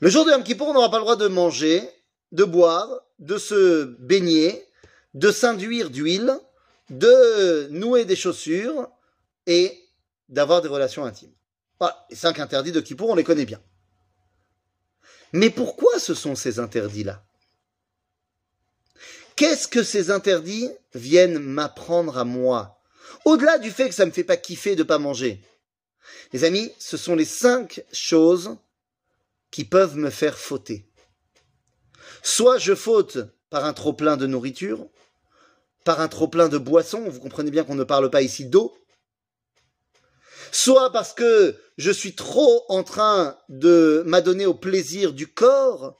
Le 0.02 0.10
jour 0.10 0.26
de 0.26 0.32
Yom 0.32 0.44
on 0.62 0.74
n'aura 0.74 0.90
pas 0.90 0.98
le 0.98 1.04
droit 1.04 1.16
de 1.16 1.28
manger, 1.28 1.88
de 2.32 2.44
boire, 2.44 2.90
de 3.20 3.38
se 3.38 3.84
baigner, 4.00 4.66
de 5.14 5.32
s'induire 5.32 5.92
d'huile, 5.92 6.40
de 6.90 7.68
nouer 7.70 8.06
des 8.06 8.16
chaussures 8.16 8.90
et 9.46 9.80
d'avoir 10.28 10.64
des 10.64 10.70
relations 10.70 11.06
intimes. 11.06 11.34
Voilà, 11.80 12.04
les 12.10 12.16
cinq 12.16 12.40
interdits 12.40 12.72
de 12.72 12.82
Kippour, 12.82 13.12
on 13.12 13.16
les 13.16 13.24
connaît 13.24 13.46
bien. 13.46 13.62
Mais 15.34 15.52
pourquoi 15.52 16.00
ce 16.00 16.16
sont 16.16 16.36
ces 16.36 16.58
interdits-là? 16.58 17.24
Qu'est-ce 19.36 19.68
que 19.68 19.84
ces 19.84 20.10
interdits 20.10 20.70
viennent 20.96 21.38
m'apprendre 21.38 22.18
à 22.18 22.24
moi? 22.24 22.80
Au-delà 23.24 23.60
du 23.60 23.70
fait 23.70 23.88
que 23.88 23.96
ça 23.96 24.08
me 24.08 24.12
fait 24.12 24.24
pas 24.24 24.38
kiffer 24.38 24.76
de 24.76 24.84
pas 24.84 24.98
manger. 24.98 25.44
Les 26.34 26.44
amis, 26.44 26.72
ce 26.80 26.98
sont 26.98 27.16
les 27.16 27.26
cinq 27.26 27.84
choses 27.94 28.58
qui 29.52 29.66
peuvent 29.66 29.98
me 29.98 30.10
faire 30.10 30.38
fauter. 30.38 30.88
Soit 32.24 32.58
je 32.58 32.74
faute 32.74 33.18
par 33.50 33.66
un 33.66 33.74
trop 33.74 33.94
plein 33.94 34.18
de 34.18 34.26
nourriture, 34.26 34.88
par 35.84 36.00
un 36.00 36.08
trop 36.08 36.28
plein 36.28 36.48
de 36.48 36.58
boissons, 36.58 37.10
vous 37.10 37.20
comprenez 37.20 37.52
bien 37.52 37.64
qu'on 37.64 37.76
ne 37.76 37.84
parle 37.84 38.10
pas 38.10 38.22
ici 38.22 38.46
d'eau, 38.46 38.76
soit 40.52 40.92
parce 40.92 41.14
que 41.14 41.58
je 41.78 41.92
suis 41.92 42.16
trop 42.16 42.64
en 42.70 42.84
train 42.84 43.38
de 43.50 44.04
m'adonner 44.06 44.46
au 44.46 44.54
plaisir 44.54 45.14
du 45.14 45.28
corps, 45.28 46.00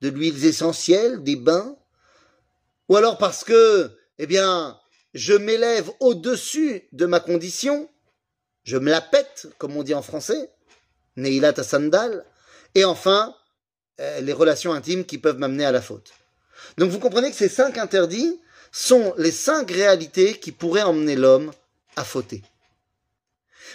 de 0.00 0.08
l'huile 0.08 0.44
essentielle, 0.44 1.22
des 1.22 1.36
bains, 1.36 1.76
ou 2.88 2.96
alors 2.96 3.18
parce 3.18 3.44
que, 3.44 3.90
eh 4.18 4.26
bien, 4.26 4.78
je 5.14 5.34
m'élève 5.34 5.90
au-dessus 6.00 6.88
de 6.92 7.06
ma 7.06 7.20
condition, 7.20 7.88
je 8.64 8.76
me 8.76 8.90
la 8.90 9.00
pète, 9.00 9.48
comme 9.58 9.76
on 9.76 9.82
dit 9.82 9.94
en 9.94 10.02
français, 10.02 10.51
Neilat 11.16 11.62
sandal, 11.62 12.24
et 12.74 12.84
enfin, 12.84 13.34
euh, 14.00 14.20
les 14.20 14.32
relations 14.32 14.72
intimes 14.72 15.04
qui 15.04 15.18
peuvent 15.18 15.38
m'amener 15.38 15.64
à 15.64 15.72
la 15.72 15.82
faute. 15.82 16.12
Donc 16.78 16.90
vous 16.90 16.98
comprenez 16.98 17.30
que 17.30 17.36
ces 17.36 17.48
cinq 17.48 17.78
interdits 17.78 18.40
sont 18.70 19.14
les 19.18 19.30
cinq 19.30 19.70
réalités 19.70 20.38
qui 20.38 20.52
pourraient 20.52 20.82
emmener 20.82 21.16
l'homme 21.16 21.52
à 21.96 22.04
fauter. 22.04 22.42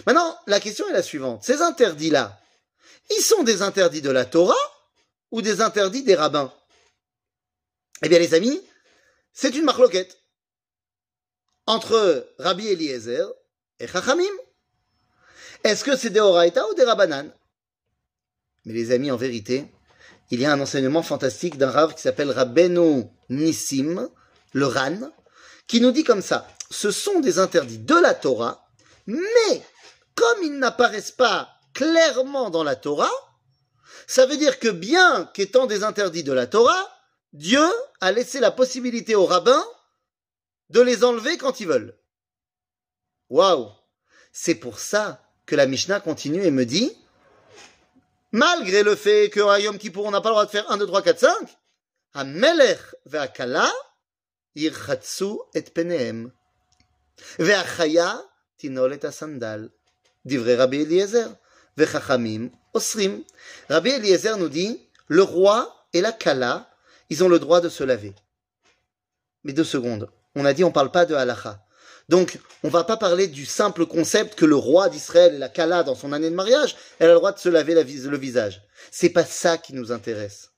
Maintenant, 0.06 0.36
la 0.46 0.60
question 0.60 0.88
est 0.88 0.92
la 0.92 1.02
suivante. 1.02 1.44
Ces 1.44 1.62
interdits-là, 1.62 2.40
ils 3.10 3.22
sont 3.22 3.42
des 3.42 3.62
interdits 3.62 4.02
de 4.02 4.10
la 4.10 4.24
Torah 4.24 4.54
ou 5.30 5.42
des 5.42 5.60
interdits 5.60 6.02
des 6.02 6.14
rabbins? 6.14 6.52
Eh 8.02 8.08
bien 8.08 8.18
les 8.18 8.34
amis, 8.34 8.60
c'est 9.32 9.54
une 9.54 9.64
marloquette 9.64 10.18
entre 11.66 12.28
Rabbi 12.38 12.68
Eliezer 12.68 13.26
et 13.78 13.86
Chachamim. 13.86 14.24
Est-ce 15.64 15.84
que 15.84 15.96
c'est 15.96 16.10
des 16.10 16.20
Horaïta 16.20 16.66
ou 16.68 16.74
des 16.74 16.84
Rabbanan 16.84 17.32
Mais 18.64 18.72
les 18.72 18.92
amis, 18.92 19.10
en 19.10 19.16
vérité, 19.16 19.66
il 20.30 20.40
y 20.40 20.46
a 20.46 20.52
un 20.52 20.60
enseignement 20.60 21.02
fantastique 21.02 21.58
d'un 21.58 21.70
Rav 21.70 21.94
qui 21.94 22.02
s'appelle 22.02 22.30
Rabbeinu 22.30 23.04
Nissim, 23.28 24.08
le 24.52 24.66
Ran, 24.66 25.10
qui 25.66 25.80
nous 25.80 25.90
dit 25.90 26.04
comme 26.04 26.22
ça, 26.22 26.46
ce 26.70 26.90
sont 26.90 27.20
des 27.20 27.38
interdits 27.38 27.78
de 27.78 27.94
la 27.94 28.14
Torah, 28.14 28.68
mais 29.06 29.62
comme 30.14 30.42
ils 30.42 30.58
n'apparaissent 30.58 31.12
pas 31.12 31.48
clairement 31.74 32.50
dans 32.50 32.64
la 32.64 32.76
Torah, 32.76 33.10
ça 34.06 34.26
veut 34.26 34.36
dire 34.36 34.58
que 34.58 34.68
bien 34.68 35.30
qu'étant 35.34 35.66
des 35.66 35.82
interdits 35.82 36.24
de 36.24 36.32
la 36.32 36.46
Torah, 36.46 36.88
Dieu 37.32 37.64
a 38.00 38.12
laissé 38.12 38.40
la 38.40 38.50
possibilité 38.50 39.14
aux 39.14 39.26
rabbins 39.26 39.64
de 40.70 40.80
les 40.80 41.04
enlever 41.04 41.36
quand 41.36 41.60
ils 41.60 41.68
veulent. 41.68 41.98
Waouh! 43.28 43.70
C'est 44.32 44.54
pour 44.54 44.78
ça 44.78 45.27
que 45.48 45.56
la 45.56 45.66
Mishnah 45.66 46.00
continue 46.00 46.44
et 46.44 46.50
me 46.50 46.66
dit, 46.66 46.92
malgré 48.32 48.82
le 48.82 48.94
fait 48.94 49.30
que 49.30 49.40
à 49.40 49.58
Yom 49.58 49.78
Kippour 49.78 50.04
on 50.04 50.10
n'a 50.10 50.20
pas 50.20 50.28
le 50.28 50.34
droit 50.34 50.44
de 50.44 50.50
faire 50.50 50.70
1, 50.70 50.76
2, 50.76 50.86
3, 50.86 51.02
4, 51.02 51.18
5, 51.18 51.58
à 52.12 52.24
Melech 52.24 52.80
ve'akala 53.06 53.66
yirchatsu 54.54 55.38
et 55.54 55.62
penehem. 55.62 56.30
Ve'achaya 57.38 58.22
tinol 58.58 58.98
asandal. 59.02 59.70
Divrei 60.26 60.54
Rabbi 60.54 60.82
Eliezer. 60.82 61.28
Ve'chachamim 61.78 62.50
osrim. 62.74 63.24
Rabbi 63.70 63.88
Eliezer 63.88 64.36
nous 64.36 64.50
dit, 64.50 64.78
le 65.06 65.22
roi 65.22 65.86
et 65.94 66.02
la 66.02 66.12
kala, 66.12 66.68
ils 67.08 67.24
ont 67.24 67.28
le 67.28 67.38
droit 67.38 67.62
de 67.62 67.70
se 67.70 67.84
laver. 67.84 68.14
Mais 69.44 69.54
deux 69.54 69.64
secondes. 69.64 70.10
On 70.34 70.44
a 70.44 70.52
dit 70.52 70.62
on 70.62 70.72
parle 70.72 70.90
pas 70.90 71.06
de 71.06 71.14
halacha. 71.14 71.64
Donc, 72.08 72.38
on 72.62 72.68
va 72.68 72.84
pas 72.84 72.96
parler 72.96 73.26
du 73.26 73.44
simple 73.44 73.84
concept 73.84 74.34
que 74.34 74.46
le 74.46 74.56
roi 74.56 74.88
d'Israël 74.88 75.38
la 75.38 75.48
Kala 75.48 75.82
dans 75.82 75.94
son 75.94 76.12
année 76.12 76.30
de 76.30 76.34
mariage, 76.34 76.76
elle 76.98 77.10
a 77.10 77.12
le 77.12 77.18
droit 77.18 77.32
de 77.32 77.38
se 77.38 77.48
laver 77.48 77.74
le 77.74 78.16
visage. 78.16 78.62
C'est 78.90 79.10
pas 79.10 79.24
ça 79.24 79.58
qui 79.58 79.74
nous 79.74 79.92
intéresse. 79.92 80.52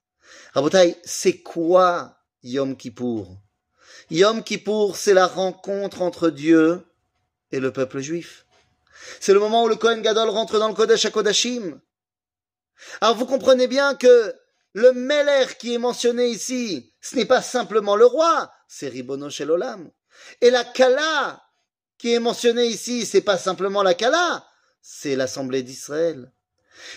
Rabotai, 0.54 0.96
c'est 1.04 1.40
quoi 1.40 2.18
Yom 2.44 2.76
Kippour? 2.76 3.36
Yom 4.10 4.44
Kippour, 4.44 4.96
c'est 4.96 5.14
la 5.14 5.26
rencontre 5.26 6.02
entre 6.02 6.30
Dieu 6.30 6.84
et 7.50 7.58
le 7.58 7.72
peuple 7.72 8.00
juif. 8.00 8.46
C'est 9.18 9.32
le 9.32 9.40
moment 9.40 9.64
où 9.64 9.68
le 9.68 9.76
Kohen 9.76 10.02
Gadol 10.02 10.28
rentre 10.28 10.58
dans 10.58 10.68
le 10.68 10.74
Kodesh 10.74 11.04
à 11.04 11.10
Kodashim. 11.10 11.80
Alors 13.00 13.16
vous 13.16 13.26
comprenez 13.26 13.66
bien 13.66 13.94
que 13.94 14.34
le 14.72 14.92
Meler 14.92 15.46
qui 15.58 15.74
est 15.74 15.78
mentionné 15.78 16.28
ici, 16.28 16.92
ce 17.00 17.16
n'est 17.16 17.26
pas 17.26 17.42
simplement 17.42 17.96
le 17.96 18.06
roi, 18.06 18.52
c'est 18.68 18.88
Ribono 18.88 19.30
Shel 19.30 19.50
Olam. 19.50 19.90
Et 20.40 20.50
la 20.50 20.64
Kala 20.64 21.42
qui 21.98 22.14
est 22.14 22.18
mentionnée 22.18 22.66
ici, 22.66 23.04
c'est 23.04 23.20
pas 23.20 23.36
simplement 23.36 23.82
la 23.82 23.94
Kala, 23.94 24.44
c'est 24.80 25.16
l'Assemblée 25.16 25.62
d'Israël. 25.62 26.32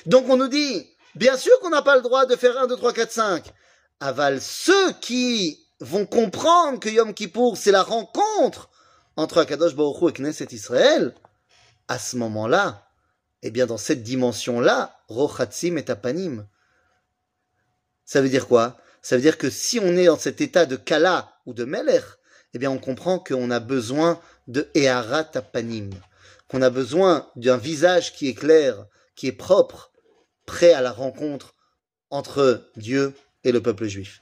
Donc 0.06 0.30
on 0.30 0.38
nous 0.38 0.48
dit, 0.48 0.90
bien 1.16 1.36
sûr 1.36 1.60
qu'on 1.60 1.70
n'a 1.70 1.82
pas 1.82 1.98
le 1.98 2.02
droit 2.02 2.26
de 2.26 2.36
faire 2.36 2.58
1, 2.58 2.68
2, 2.68 2.78
3, 2.78 2.94
4, 2.94 3.12
5. 3.12 3.46
Aval 4.00 4.42
ceux 4.42 4.94
qui 4.94 5.66
vont 5.80 6.06
comprendre 6.06 6.80
que 6.80 6.90
Yom 6.90 7.14
Kippour, 7.14 7.58
c'est 7.58 7.72
la 7.72 7.84
rencontre 7.84 8.70
entre 9.18 9.40
Akadosh 9.40 9.76
Baruch 9.76 10.10
et 10.10 10.22
Knesset 10.22 10.48
Israël, 10.52 11.14
à 11.88 12.00
ce 12.00 12.16
moment-là, 12.18 12.88
eh 13.42 13.52
bien 13.52 13.66
dans 13.66 13.78
cette 13.78 14.04
dimension-là, 14.04 14.98
Rochatzim 15.10 15.76
et 15.78 15.84
Tapanim. 15.84 16.48
Ça 18.06 18.22
veut 18.22 18.30
dire 18.30 18.48
quoi? 18.48 18.78
Ça 19.02 19.18
veut 19.18 19.22
dire 19.22 19.38
que 19.38 19.50
si 19.50 19.80
on 19.80 19.98
est 19.98 20.06
dans 20.06 20.18
cet 20.18 20.40
état 20.40 20.66
de 20.66 20.78
Kala 20.78 21.34
ou 21.46 21.54
de 21.54 21.66
Meler, 21.66 22.00
eh 22.54 22.60
bien 22.60 22.72
on 22.72 22.78
comprend 22.78 23.20
qu'on 23.20 23.52
a 23.52 23.60
besoin 23.60 24.20
de 24.48 24.70
Ehara 24.76 25.24
Tapanim, 25.24 25.92
qu'on 26.48 26.62
a 26.62 26.70
besoin 26.70 27.30
d'un 27.36 27.58
visage 27.58 28.14
qui 28.14 28.28
est 28.28 28.34
clair, 28.34 28.86
qui 29.16 29.28
est 29.28 29.32
propre, 29.32 29.92
prêt 30.46 30.74
à 30.74 30.82
la 30.82 30.92
rencontre 30.92 31.56
entre 32.10 32.70
Dieu 32.76 33.14
et 33.44 33.52
le 33.52 33.62
peuple 33.62 33.86
juif. 33.88 34.22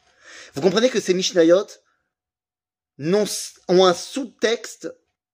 Vous 0.53 0.61
comprenez 0.61 0.89
que 0.89 0.99
ces 0.99 1.13
Mishnayot 1.13 1.67
ont 2.99 3.85
un 3.85 3.93
sous-texte 3.93 4.93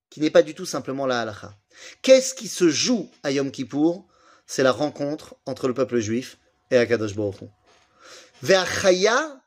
qui 0.10 0.22
n'est 0.22 0.32
pas 0.32 0.42
du 0.42 0.56
tout 0.56 0.66
simplement 0.66 1.06
la 1.06 1.22
halacha. 1.22 1.56
Qu'est-ce 2.01 2.34
qui 2.34 2.48
se 2.48 2.70
joue 2.70 3.12
à 3.24 3.32
Yom 3.32 3.51
Kippour? 3.51 4.08
C'est 4.46 4.63
la 4.63 4.72
rencontre 4.72 5.36
entre 5.46 5.68
le 5.68 5.74
peuple 5.74 6.00
juif 6.00 6.38
et 6.72 6.77
Akadosh 6.77 7.13
Baruch 7.16 7.42
Hu. 7.42 7.48
Ve'achaya. 8.42 9.42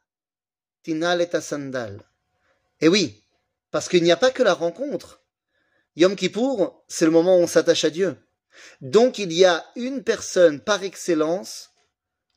Et 2.81 2.89
oui, 2.89 3.20
parce 3.71 3.89
qu'il 3.89 4.03
n'y 4.03 4.13
a 4.13 4.17
pas 4.17 4.31
que 4.31 4.43
la 4.43 4.55
rencontre. 4.55 5.21
Yom 5.97 6.17
Kippour, 6.17 6.85
c'est 6.89 7.05
le 7.05 7.11
moment 7.11 7.37
où 7.37 7.41
on 7.41 7.47
s'attache 7.47 7.85
à 7.85 7.91
Dieu. 7.91 8.17
Donc 8.81 9.19
il 9.19 9.33
y 9.33 9.45
a 9.45 9.65
une 9.77 10.03
personne 10.03 10.61
par 10.61 10.83
excellence 10.83 11.71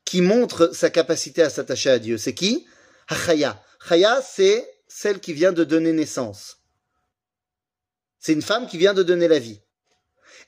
qui 0.04 0.20
montre 0.20 0.74
sa 0.74 0.90
capacité 0.90 1.42
à 1.42 1.50
s'attacher 1.50 1.90
à 1.90 1.98
Dieu. 1.98 2.18
C'est 2.18 2.34
qui? 2.34 2.66
Chaya. 3.08 3.62
Chaya, 3.88 4.22
c'est 4.22 4.68
celle 4.86 5.20
qui 5.20 5.32
vient 5.32 5.52
de 5.52 5.64
donner 5.64 5.92
naissance. 5.92 6.58
C'est 8.18 8.32
une 8.32 8.42
femme 8.42 8.66
qui 8.66 8.78
vient 8.78 8.94
de 8.94 9.02
donner 9.02 9.28
la 9.28 9.38
vie. 9.38 9.60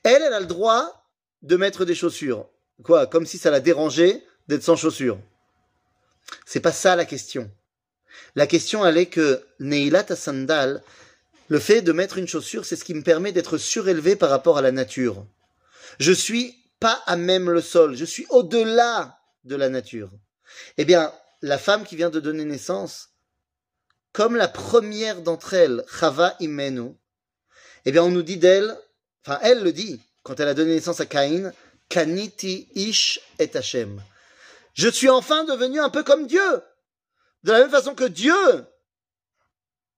Elle, 0.03 0.23
elle 0.23 0.33
a 0.33 0.39
le 0.39 0.45
droit 0.45 1.05
de 1.41 1.55
mettre 1.57 1.85
des 1.85 1.95
chaussures. 1.95 2.49
Quoi? 2.83 3.07
Comme 3.07 3.25
si 3.25 3.37
ça 3.37 3.51
la 3.51 3.59
dérangeait 3.59 4.23
d'être 4.47 4.63
sans 4.63 4.75
chaussures. 4.75 5.19
C'est 6.45 6.59
pas 6.59 6.71
ça 6.71 6.95
la 6.95 7.05
question. 7.05 7.51
La 8.37 8.45
question, 8.45 8.85
elle 8.85 8.99
est 8.99 9.07
que 9.07 9.43
Neilat 9.59 10.15
Sandal, 10.15 10.83
le 11.47 11.57
fait 11.57 11.81
de 11.81 11.91
mettre 11.91 12.19
une 12.19 12.27
chaussure, 12.27 12.65
c'est 12.65 12.75
ce 12.75 12.83
qui 12.83 12.93
me 12.93 13.01
permet 13.01 13.31
d'être 13.31 13.57
surélevé 13.57 14.15
par 14.15 14.29
rapport 14.29 14.59
à 14.59 14.61
la 14.61 14.71
nature. 14.71 15.25
Je 15.99 16.11
suis 16.11 16.55
pas 16.79 17.01
à 17.07 17.15
même 17.15 17.49
le 17.49 17.61
sol, 17.61 17.95
je 17.95 18.05
suis 18.05 18.27
au-delà 18.29 19.17
de 19.43 19.55
la 19.55 19.69
nature. 19.69 20.11
Eh 20.77 20.85
bien, 20.85 21.11
la 21.41 21.57
femme 21.57 21.83
qui 21.83 21.95
vient 21.95 22.11
de 22.11 22.19
donner 22.19 22.45
naissance, 22.45 23.09
comme 24.13 24.35
la 24.35 24.47
première 24.47 25.23
d'entre 25.23 25.55
elles, 25.55 25.83
Chava 25.99 26.35
Imenu, 26.39 26.91
eh 27.85 27.91
bien, 27.91 28.03
on 28.03 28.11
nous 28.11 28.21
dit 28.21 28.37
d'elle, 28.37 28.77
enfin, 29.25 29.39
elle 29.41 29.63
le 29.63 29.73
dit, 29.73 29.99
quand 30.21 30.39
elle 30.39 30.49
a 30.49 30.53
donné 30.53 30.75
naissance 30.75 30.99
à 30.99 31.07
Caïn, 31.07 31.53
Kaniti 31.89 32.69
Ish 32.75 33.19
et 33.39 33.49
Hashem. 33.57 33.99
Je 34.75 34.89
suis 34.89 35.09
enfin 35.09 35.43
devenu 35.43 35.79
un 35.79 35.89
peu 35.89 36.03
comme 36.03 36.27
Dieu. 36.27 36.61
De 37.43 37.51
la 37.51 37.59
même 37.59 37.69
façon 37.69 37.95
que 37.95 38.03
Dieu, 38.03 38.33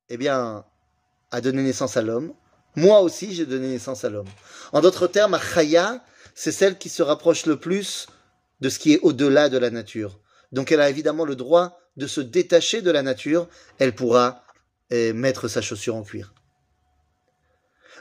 eh 0.09 0.17
bien, 0.17 0.65
a 1.31 1.41
donné 1.41 1.63
naissance 1.63 1.97
à 1.97 2.01
l'homme, 2.01 2.33
moi 2.75 3.01
aussi 3.01 3.33
j'ai 3.33 3.45
donné 3.45 3.67
naissance 3.69 4.03
à 4.03 4.09
l'homme. 4.09 4.27
En 4.71 4.81
d'autres 4.81 5.07
termes, 5.07 5.39
Chaya, 5.39 6.03
c'est 6.35 6.51
celle 6.51 6.77
qui 6.77 6.89
se 6.89 7.03
rapproche 7.03 7.45
le 7.45 7.59
plus 7.59 8.07
de 8.59 8.69
ce 8.69 8.79
qui 8.79 8.93
est 8.93 8.99
au-delà 9.01 9.49
de 9.49 9.57
la 9.57 9.69
nature. 9.69 10.19
Donc 10.51 10.71
elle 10.71 10.81
a 10.81 10.89
évidemment 10.89 11.25
le 11.25 11.35
droit 11.35 11.79
de 11.97 12.07
se 12.07 12.21
détacher 12.21 12.81
de 12.81 12.91
la 12.91 13.01
nature, 13.01 13.47
elle 13.77 13.93
pourra 13.93 14.43
eh, 14.89 15.13
mettre 15.13 15.47
sa 15.47 15.61
chaussure 15.61 15.95
en 15.95 16.03
cuir. 16.03 16.33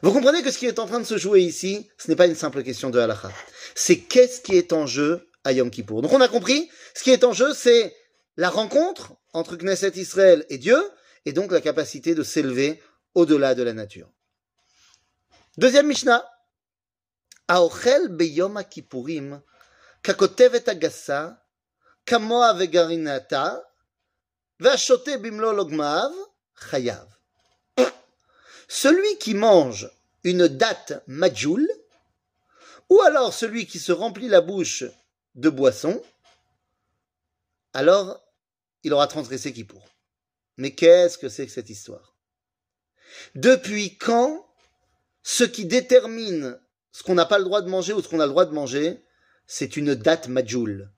Vous 0.03 0.13
comprenez 0.13 0.43
que 0.43 0.51
ce 0.51 0.59
qui 0.59 0.67
est 0.67 0.79
en 0.79 0.87
train 0.87 1.01
de 1.01 1.07
se 1.07 1.19
jouer 1.19 1.41
ici, 1.41 1.89
ce 1.99 2.09
n'est 2.09 2.17
pas 2.17 2.27
une 2.27 2.37
simple 2.37 2.63
question 2.63 2.91
de 2.91 3.01
halakha. 3.01 3.33
C'est 3.75 3.99
qu'est-ce 3.99 4.41
qui 4.41 4.57
est 4.57 4.73
en 4.73 4.87
jeu 4.87 5.29
à 5.45 5.53
Yom 5.53 5.71
Kippour. 5.71 6.03
Donc 6.03 6.13
on 6.13 6.21
a 6.21 6.29
compris, 6.29 6.71
ce 6.95 7.03
qui 7.03 7.11
est 7.11 7.25
en 7.25 7.33
jeu, 7.33 7.53
c'est 7.53 7.95
la 8.37 8.51
rencontre 8.51 9.15
entre 9.39 9.57
Knesset 9.57 9.93
Israël 9.97 10.45
et 10.49 10.59
Dieu, 10.59 10.79
et 11.25 11.33
donc 11.33 11.53
la 11.53 11.61
capacité 11.61 12.15
de 12.15 12.23
s'élever 12.23 12.83
au-delà 13.15 13.55
de 13.55 13.63
la 13.63 13.73
nature. 13.73 14.11
Deuxième 15.57 15.87
Mishnah. 15.87 16.29
Aochel 17.49 18.17
kamoa. 22.05 22.59
Celui 28.69 29.19
qui 29.19 29.35
mange 29.35 29.91
une 30.25 30.49
date 30.49 31.03
majoul, 31.07 31.67
ou 32.91 33.01
alors 33.03 33.33
celui 33.33 33.67
qui 33.67 33.79
se 33.79 33.93
remplit 33.93 34.29
la 34.29 34.41
bouche 34.41 34.85
de 35.35 35.49
boisson, 35.49 36.03
alors 37.73 38.28
il 38.85 38.93
aura 38.93 39.07
transgressé 39.07 39.53
Kippour. 39.53 39.89
Mais 40.57 40.75
qu'est-ce 40.75 41.19
que 41.19 41.29
c'est 41.29 41.47
que 41.47 41.53
cette 41.53 41.71
histoire? 41.71 42.17
Depuis 43.35 43.97
quand 43.97 44.47
ce 45.23 45.45
qui 45.45 45.67
détermine 45.67 46.59
ce 46.93 47.03
qu'on 47.03 47.15
n'a 47.15 47.27
pas 47.27 47.39
le 47.39 47.45
droit 47.45 47.63
de 47.63 47.69
manger 47.69 47.93
ou 47.93 48.03
ce 48.03 48.09
qu'on 48.09 48.21
a 48.21 48.27
le 48.27 48.31
droit 48.31 48.47
de 48.47 48.55
manger, 48.55 49.03
c'est 49.47 49.77
une 49.77 49.95
date 49.95 50.29
majoul 50.29 50.91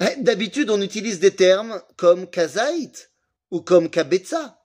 eh, 0.00 0.16
D'habitude, 0.22 0.70
on 0.70 0.80
utilise 0.80 1.20
des 1.20 1.34
termes 1.34 1.80
comme 1.96 2.28
kazait 2.28 2.92
ou 3.50 3.60
comme 3.60 3.90
kabetza. 3.90 4.58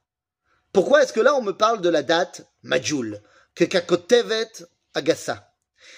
Pourquoi 0.73 1.03
est-ce 1.03 1.13
que 1.13 1.19
là 1.19 1.35
on 1.35 1.41
me 1.41 1.53
parle 1.53 1.81
de 1.81 1.89
la 1.89 2.03
date 2.03 2.47
majoul 2.63 3.21
que 3.55 3.65
agassa 4.93 5.53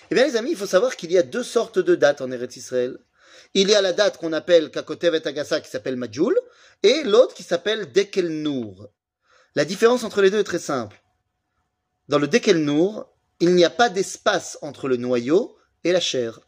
Eh 0.09 0.15
bien 0.15 0.25
les 0.25 0.35
amis, 0.35 0.51
il 0.51 0.57
faut 0.57 0.65
savoir 0.65 0.95
qu'il 0.95 1.11
y 1.11 1.17
a 1.17 1.23
deux 1.23 1.43
sortes 1.43 1.79
de 1.79 1.95
dates 1.95 2.21
en 2.21 2.31
Eretz 2.31 2.55
Israël. 2.57 2.97
Il 3.53 3.69
y 3.69 3.75
a 3.75 3.81
la 3.81 3.93
date 3.93 4.17
qu'on 4.17 4.33
appelle 4.33 4.69
kakotevet 4.69 5.27
agassa 5.27 5.59
qui 5.59 5.69
s'appelle 5.69 5.95
majoul 5.95 6.39
et 6.83 7.03
l'autre 7.03 7.33
qui 7.33 7.43
s'appelle 7.43 7.91
dekel 7.91 8.29
nour. 8.41 8.89
La 9.55 9.65
différence 9.65 10.03
entre 10.03 10.21
les 10.21 10.29
deux 10.29 10.39
est 10.39 10.43
très 10.43 10.59
simple. 10.59 11.01
Dans 12.07 12.19
le 12.19 12.27
dekel 12.27 12.63
nour, 12.63 13.11
il 13.39 13.55
n'y 13.55 13.65
a 13.65 13.69
pas 13.69 13.89
d'espace 13.89 14.57
entre 14.61 14.87
le 14.87 14.97
noyau 14.97 15.57
et 15.83 15.91
la 15.91 15.99
chair. 15.99 16.39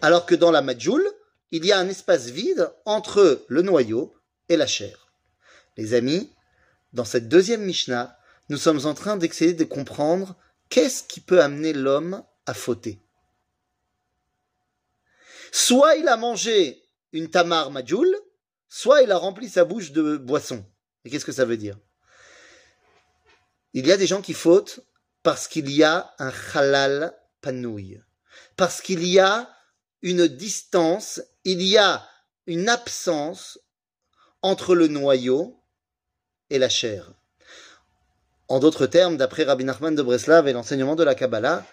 Alors 0.00 0.26
que 0.26 0.34
dans 0.34 0.50
la 0.50 0.62
majoul, 0.62 1.06
il 1.52 1.64
y 1.64 1.72
a 1.72 1.78
un 1.78 1.88
espace 1.88 2.26
vide 2.26 2.70
entre 2.86 3.44
le 3.48 3.62
noyau 3.62 4.14
et 4.48 4.56
la 4.56 4.66
chair. 4.66 5.12
Les 5.76 5.94
amis, 5.94 6.32
dans 6.92 7.04
cette 7.04 7.28
deuxième 7.28 7.62
Mishnah, 7.62 8.18
nous 8.48 8.56
sommes 8.56 8.86
en 8.86 8.94
train 8.94 9.16
d'essayer 9.16 9.52
de 9.52 9.64
comprendre 9.64 10.36
qu'est-ce 10.68 11.04
qui 11.04 11.20
peut 11.20 11.40
amener 11.40 11.72
l'homme 11.72 12.24
à 12.46 12.54
fauter. 12.54 13.00
Soit 15.52 15.96
il 15.96 16.08
a 16.08 16.16
mangé 16.16 16.82
une 17.12 17.30
tamar 17.30 17.70
majoul, 17.70 18.08
soit 18.68 19.02
il 19.02 19.12
a 19.12 19.18
rempli 19.18 19.48
sa 19.50 19.64
bouche 19.64 19.92
de 19.92 20.16
boisson. 20.16 20.64
Et 21.04 21.10
qu'est-ce 21.10 21.26
que 21.26 21.30
ça 21.30 21.44
veut 21.44 21.58
dire? 21.58 21.76
Il 23.74 23.86
y 23.86 23.92
a 23.92 23.98
des 23.98 24.06
gens 24.06 24.22
qui 24.22 24.32
fautent 24.32 24.80
parce 25.22 25.48
qu'il 25.48 25.70
y 25.70 25.84
a 25.84 26.14
un 26.18 26.32
halal 26.54 27.14
panouille, 27.42 28.02
parce 28.56 28.80
qu'il 28.80 29.06
y 29.06 29.18
a 29.18 29.50
une 30.00 30.26
distance, 30.26 31.20
il 31.44 31.62
y 31.62 31.76
a 31.76 32.06
une 32.46 32.68
absence 32.68 33.58
entre 34.40 34.74
le 34.74 34.88
noyau 34.88 35.62
et 36.50 36.58
la 36.58 36.70
chair. 36.70 37.12
En 38.48 38.58
d'autres 38.58 38.86
termes, 38.86 39.16
d'après 39.16 39.44
Rabbi 39.44 39.64
Nachman 39.64 39.94
de 39.94 40.02
Breslav 40.02 40.48
et 40.48 40.52
l'enseignement 40.52 40.96
de 40.96 41.04
la 41.04 41.14
Kabbalah, 41.14 41.64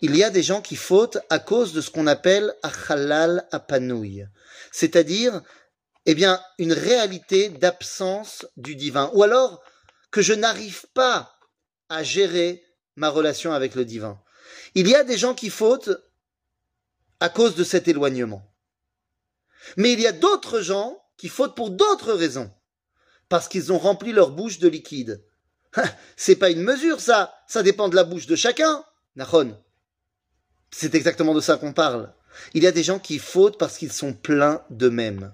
il 0.00 0.16
y 0.16 0.24
a 0.24 0.30
des 0.30 0.42
gens 0.42 0.60
qui 0.60 0.76
fautent 0.76 1.18
à 1.30 1.38
cause 1.38 1.72
de 1.72 1.80
ce 1.80 1.90
qu'on 1.90 2.06
appelle 2.06 2.54
achalal 2.62 3.46
apanouille, 3.50 4.26
c'est-à-dire, 4.72 5.42
eh 6.04 6.14
bien, 6.14 6.40
une 6.58 6.72
réalité 6.72 7.48
d'absence 7.48 8.46
du 8.56 8.76
divin, 8.76 9.10
ou 9.14 9.22
alors 9.22 9.62
que 10.10 10.22
je 10.22 10.34
n'arrive 10.34 10.86
pas 10.94 11.34
à 11.88 12.02
gérer 12.02 12.64
ma 12.96 13.08
relation 13.08 13.52
avec 13.52 13.74
le 13.74 13.84
divin. 13.84 14.20
Il 14.74 14.88
y 14.88 14.94
a 14.94 15.04
des 15.04 15.18
gens 15.18 15.34
qui 15.34 15.50
fautent 15.50 15.96
à 17.20 17.28
cause 17.28 17.54
de 17.54 17.64
cet 17.64 17.88
éloignement. 17.88 18.42
Mais 19.76 19.92
il 19.92 20.00
y 20.00 20.06
a 20.06 20.12
d'autres 20.12 20.60
gens 20.60 21.02
qui 21.16 21.28
fautent 21.28 21.56
pour 21.56 21.70
d'autres 21.70 22.12
raisons 22.12 22.52
parce 23.28 23.48
qu'ils 23.48 23.72
ont 23.72 23.78
rempli 23.78 24.12
leur 24.12 24.30
bouche 24.30 24.58
de 24.58 24.68
liquide. 24.68 25.24
C'est 26.16 26.36
pas 26.36 26.50
une 26.50 26.62
mesure, 26.62 27.00
ça. 27.00 27.34
Ça 27.48 27.62
dépend 27.62 27.88
de 27.88 27.96
la 27.96 28.04
bouche 28.04 28.26
de 28.26 28.36
chacun. 28.36 28.84
C'est 30.70 30.94
exactement 30.94 31.34
de 31.34 31.40
ça 31.40 31.56
qu'on 31.56 31.72
parle. 31.72 32.12
Il 32.54 32.62
y 32.62 32.66
a 32.66 32.72
des 32.72 32.82
gens 32.82 32.98
qui 32.98 33.18
fautent 33.18 33.58
parce 33.58 33.78
qu'ils 33.78 33.92
sont 33.92 34.12
pleins 34.12 34.62
d'eux-mêmes. 34.70 35.32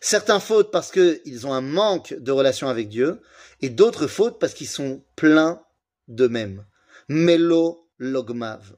Certains 0.00 0.40
fautent 0.40 0.70
parce 0.70 0.90
qu'ils 0.90 1.46
ont 1.46 1.52
un 1.52 1.60
manque 1.60 2.14
de 2.14 2.32
relation 2.32 2.68
avec 2.68 2.88
Dieu, 2.88 3.20
et 3.60 3.68
d'autres 3.68 4.06
fautent 4.06 4.38
parce 4.38 4.54
qu'ils 4.54 4.68
sont 4.68 5.04
pleins 5.16 5.62
d'eux-mêmes. 6.08 6.64
Melo 7.08 7.88
logmav. 7.98 8.76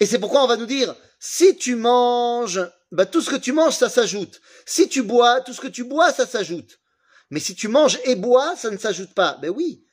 Et 0.00 0.06
c'est 0.06 0.18
pourquoi 0.18 0.42
on 0.42 0.46
va 0.46 0.56
nous 0.56 0.66
dire, 0.66 0.94
si 1.18 1.56
tu 1.56 1.76
manges 1.76 2.60
bah, 2.92 3.06
tout 3.06 3.20
ce 3.20 3.30
que 3.30 3.36
tu 3.36 3.52
manges, 3.52 3.76
ça 3.76 3.88
s'ajoute. 3.88 4.40
Si 4.66 4.88
tu 4.88 5.02
bois, 5.02 5.40
tout 5.42 5.52
ce 5.52 5.60
que 5.60 5.68
tu 5.68 5.84
bois, 5.84 6.12
ça 6.12 6.26
s'ajoute. 6.26 6.80
Mais 7.30 7.38
si 7.38 7.54
tu 7.54 7.68
manges 7.68 8.00
et 8.04 8.16
bois, 8.16 8.56
ça 8.56 8.70
ne 8.70 8.78
s'ajoute 8.78 9.14
pas. 9.14 9.38
Ben 9.40 9.50
oui, 9.50 9.84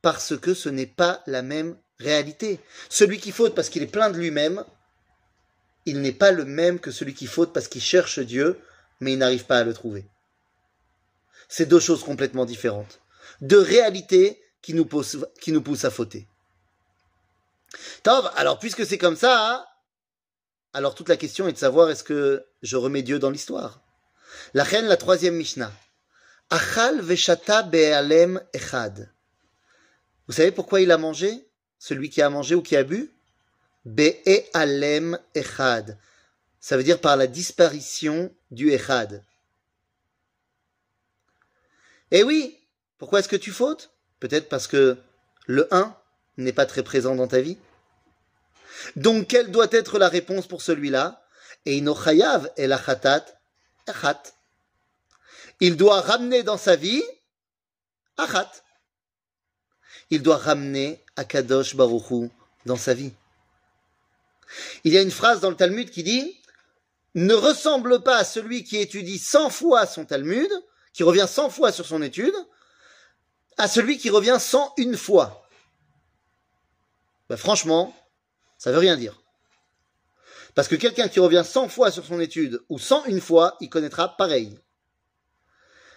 parce 0.00 0.38
que 0.38 0.54
ce 0.54 0.70
n'est 0.70 0.86
pas 0.86 1.22
la 1.26 1.42
même 1.42 1.76
réalité. 2.00 2.60
Celui 2.88 3.18
qui 3.18 3.30
faute 3.30 3.54
parce 3.54 3.68
qu'il 3.68 3.82
est 3.82 3.86
plein 3.86 4.10
de 4.10 4.18
lui-même, 4.18 4.64
il 5.86 6.00
n'est 6.00 6.12
pas 6.12 6.32
le 6.32 6.44
même 6.44 6.78
que 6.78 6.90
celui 6.90 7.14
qui 7.14 7.26
faute 7.26 7.52
parce 7.52 7.68
qu'il 7.68 7.82
cherche 7.82 8.18
Dieu, 8.18 8.60
mais 9.00 9.12
il 9.12 9.18
n'arrive 9.18 9.44
pas 9.44 9.58
à 9.58 9.64
le 9.64 9.74
trouver. 9.74 10.06
C'est 11.48 11.66
deux 11.66 11.80
choses 11.80 12.04
complètement 12.04 12.44
différentes. 12.44 13.00
Deux 13.40 13.60
réalités 13.60 14.42
qui 14.62 14.74
nous 14.74 14.84
poussent, 14.84 15.18
qui 15.40 15.52
nous 15.52 15.62
poussent 15.62 15.84
à 15.84 15.90
fauter. 15.90 16.26
Tov, 18.02 18.30
alors 18.36 18.58
puisque 18.58 18.84
c'est 18.84 18.98
comme 18.98 19.16
ça, 19.16 19.66
alors 20.72 20.94
toute 20.94 21.08
la 21.08 21.16
question 21.16 21.48
est 21.48 21.52
de 21.52 21.58
savoir 21.58 21.90
est-ce 21.90 22.04
que 22.04 22.44
je 22.62 22.76
remets 22.76 23.02
Dieu 23.02 23.18
dans 23.18 23.30
l'histoire. 23.30 23.80
La 24.54 24.64
reine, 24.64 24.86
la 24.86 24.96
troisième 24.96 25.36
Mishnah. 25.36 25.72
Achal 26.50 27.00
veshata 27.00 27.62
be'alem 27.62 28.42
echad. 28.52 29.12
Vous 30.26 30.34
savez 30.34 30.52
pourquoi 30.52 30.80
il 30.80 30.90
a 30.90 30.98
mangé? 30.98 31.49
Celui 31.80 32.10
qui 32.10 32.20
a 32.20 32.28
mangé 32.28 32.54
ou 32.54 32.62
qui 32.62 32.76
a 32.76 32.84
bu? 32.84 33.10
Be'alem 33.86 35.18
echad. 35.34 35.98
Ça 36.60 36.76
veut 36.76 36.84
dire 36.84 37.00
par 37.00 37.16
la 37.16 37.26
disparition 37.26 38.32
du 38.50 38.70
echad. 38.70 39.24
Eh 42.10 42.22
oui, 42.22 42.58
pourquoi 42.98 43.20
est-ce 43.20 43.28
que 43.28 43.36
tu 43.36 43.50
fautes? 43.50 43.90
Peut-être 44.20 44.50
parce 44.50 44.66
que 44.66 44.98
le 45.46 45.72
1 45.74 45.96
n'est 46.36 46.52
pas 46.52 46.66
très 46.66 46.82
présent 46.82 47.14
dans 47.14 47.28
ta 47.28 47.40
vie. 47.40 47.56
Donc, 48.96 49.28
quelle 49.28 49.50
doit 49.50 49.68
être 49.70 49.98
la 49.98 50.10
réponse 50.10 50.46
pour 50.46 50.60
celui-là? 50.60 51.24
Et 51.64 51.82
chayav 51.82 52.52
el 52.58 52.72
achatat 52.72 53.24
achat. 53.86 54.22
Il 55.60 55.78
doit 55.78 56.02
ramener 56.02 56.42
dans 56.42 56.58
sa 56.58 56.76
vie 56.76 57.02
achat. 58.18 58.52
Il 60.10 60.22
doit 60.22 60.36
ramener 60.36 61.02
Akadosh 61.20 61.76
Baruchu 61.76 62.30
dans 62.64 62.76
sa 62.76 62.94
vie. 62.94 63.12
Il 64.84 64.92
y 64.92 64.98
a 64.98 65.02
une 65.02 65.10
phrase 65.10 65.40
dans 65.40 65.50
le 65.50 65.56
Talmud 65.56 65.90
qui 65.90 66.02
dit 66.02 66.36
ne 67.14 67.34
ressemble 67.34 68.02
pas 68.02 68.16
à 68.16 68.24
celui 68.24 68.64
qui 68.64 68.78
étudie 68.78 69.18
cent 69.18 69.50
fois 69.50 69.86
son 69.86 70.04
Talmud, 70.04 70.50
qui 70.92 71.02
revient 71.02 71.26
cent 71.28 71.50
fois 71.50 71.72
sur 71.72 71.86
son 71.86 72.02
étude, 72.02 72.34
à 73.58 73.68
celui 73.68 73.98
qui 73.98 74.10
revient 74.10 74.38
cent 74.40 74.72
une 74.76 74.96
fois. 74.96 75.46
Ben, 77.28 77.36
franchement, 77.36 77.94
ça 78.58 78.72
veut 78.72 78.78
rien 78.78 78.96
dire. 78.96 79.20
Parce 80.54 80.68
que 80.68 80.74
quelqu'un 80.74 81.08
qui 81.08 81.20
revient 81.20 81.44
100 81.44 81.68
fois 81.68 81.90
sur 81.90 82.04
son 82.04 82.18
étude 82.18 82.60
ou 82.68 82.78
101 82.78 83.20
fois, 83.20 83.56
il 83.60 83.70
connaîtra 83.70 84.16
pareil. 84.16 84.58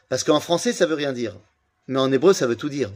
Parce 0.09 0.23
qu'en 0.23 0.39
français, 0.39 0.73
ça 0.73 0.86
veut 0.86 0.93
rien 0.93 1.12
dire. 1.12 1.36
Mais 1.88 1.99
en 1.99 2.12
hébreu, 2.12 2.33
ça 2.33 2.45
veut 2.45 2.55
tout 2.55 2.69
dire. 2.69 2.91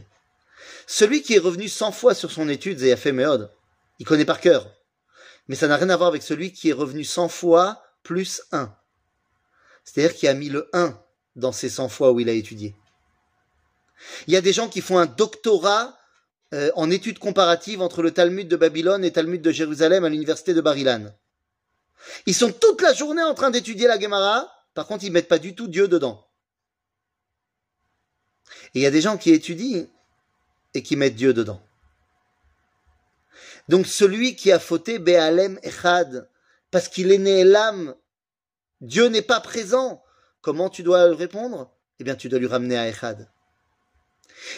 Celui 0.86 1.22
qui 1.22 1.34
est 1.34 1.38
revenu 1.38 1.68
100 1.68 1.92
fois 1.92 2.14
sur 2.14 2.30
son 2.30 2.48
étude, 2.48 2.82
et 2.82 2.92
a 2.92 2.96
fait 2.96 3.12
Méode, 3.12 3.50
il 3.98 4.06
connaît 4.06 4.24
par 4.24 4.40
cœur. 4.40 4.70
Mais 5.48 5.54
ça 5.54 5.66
n'a 5.66 5.76
rien 5.76 5.90
à 5.90 5.96
voir 5.96 6.08
avec 6.08 6.22
celui 6.22 6.52
qui 6.52 6.70
est 6.70 6.74
revenu 6.74 7.04
100 7.04 7.28
fois 7.28 7.82
plus 8.02 8.42
1. 8.52 8.74
C'est-à-dire 9.84 10.14
qui 10.14 10.28
a 10.28 10.34
mis 10.34 10.48
le 10.48 10.68
1 10.72 10.98
dans 11.36 11.52
ces 11.52 11.68
100 11.68 11.88
fois 11.88 12.12
où 12.12 12.20
il 12.20 12.28
a 12.28 12.32
étudié. 12.32 12.74
Il 14.26 14.34
y 14.34 14.36
a 14.36 14.40
des 14.40 14.52
gens 14.52 14.68
qui 14.68 14.80
font 14.80 14.98
un 14.98 15.06
doctorat 15.06 15.98
euh, 16.54 16.70
en 16.76 16.90
études 16.90 17.18
comparatives 17.18 17.82
entre 17.82 18.02
le 18.02 18.12
Talmud 18.12 18.48
de 18.48 18.56
Babylone 18.56 19.04
et 19.04 19.08
le 19.08 19.12
Talmud 19.12 19.42
de 19.42 19.50
Jérusalem 19.50 20.04
à 20.04 20.08
l'université 20.08 20.54
de 20.54 20.60
Barilan. 20.60 21.12
Ils 22.26 22.34
sont 22.34 22.52
toute 22.52 22.80
la 22.80 22.92
journée 22.92 23.22
en 23.22 23.34
train 23.34 23.50
d'étudier 23.50 23.86
la 23.86 23.98
Gemara, 23.98 24.48
par 24.74 24.86
contre 24.86 25.04
ils 25.04 25.12
mettent 25.12 25.28
pas 25.28 25.38
du 25.38 25.54
tout 25.54 25.68
Dieu 25.68 25.88
dedans. 25.88 26.24
Et 28.74 28.80
il 28.80 28.82
y 28.82 28.86
a 28.86 28.90
des 28.90 29.00
gens 29.00 29.18
qui 29.18 29.30
étudient 29.30 29.86
et 30.74 30.82
qui 30.82 30.96
mettent 30.96 31.14
Dieu 31.14 31.32
dedans. 31.32 31.62
Donc 33.68 33.86
celui 33.86 34.34
qui 34.36 34.50
a 34.50 34.58
fauté 34.58 34.98
Be'alem 34.98 35.58
Echad, 35.62 36.28
parce 36.70 36.88
qu'il 36.88 37.12
est 37.12 37.18
né 37.18 37.44
l'âme, 37.44 37.94
Dieu 38.80 39.08
n'est 39.08 39.22
pas 39.22 39.40
présent. 39.40 40.02
comment 40.40 40.70
tu 40.70 40.82
dois 40.82 41.14
répondre? 41.14 41.70
Eh 42.00 42.04
bien, 42.04 42.14
tu 42.14 42.28
dois 42.28 42.38
lui 42.38 42.46
ramener 42.46 42.78
à 42.78 42.88
Echad. 42.88 43.28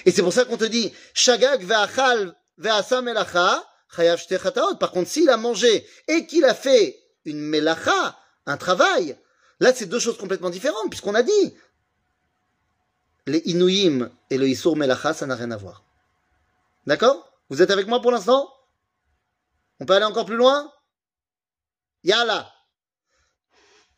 Et 0.04 0.10
c'est 0.10 0.22
pour 0.22 0.32
ça 0.32 0.44
qu'on 0.44 0.58
te 0.58 0.64
dit, 0.64 0.92
Shagag 1.14 1.64
ve'achal 1.64 2.36
ve'asa 2.58 3.02
melacha, 3.02 3.66
chayav. 3.96 4.20
Par 4.78 4.92
contre, 4.92 5.10
s'il 5.10 5.28
a 5.30 5.36
mangé 5.36 5.86
et 6.06 6.26
qu'il 6.26 6.44
a 6.44 6.54
fait 6.54 7.00
une 7.24 7.40
melacha, 7.40 8.18
un 8.46 8.56
travail, 8.56 9.16
là, 9.58 9.72
c'est 9.74 9.86
deux 9.86 9.98
choses 9.98 10.18
complètement 10.18 10.50
différentes, 10.50 10.90
puisqu'on 10.90 11.14
a 11.14 11.22
dit, 11.22 11.56
les 13.26 13.42
inouïm 13.46 14.10
et 14.28 14.38
le 14.38 14.48
isur 14.48 14.76
melacha, 14.76 15.14
ça 15.14 15.26
n'a 15.26 15.34
rien 15.34 15.50
à 15.50 15.56
voir. 15.56 15.82
D'accord? 16.90 17.32
Vous 17.50 17.62
êtes 17.62 17.70
avec 17.70 17.86
moi 17.86 18.02
pour 18.02 18.10
l'instant? 18.10 18.52
On 19.78 19.86
peut 19.86 19.92
aller 19.92 20.04
encore 20.04 20.26
plus 20.26 20.34
loin? 20.34 20.72
Yalla 22.02 22.52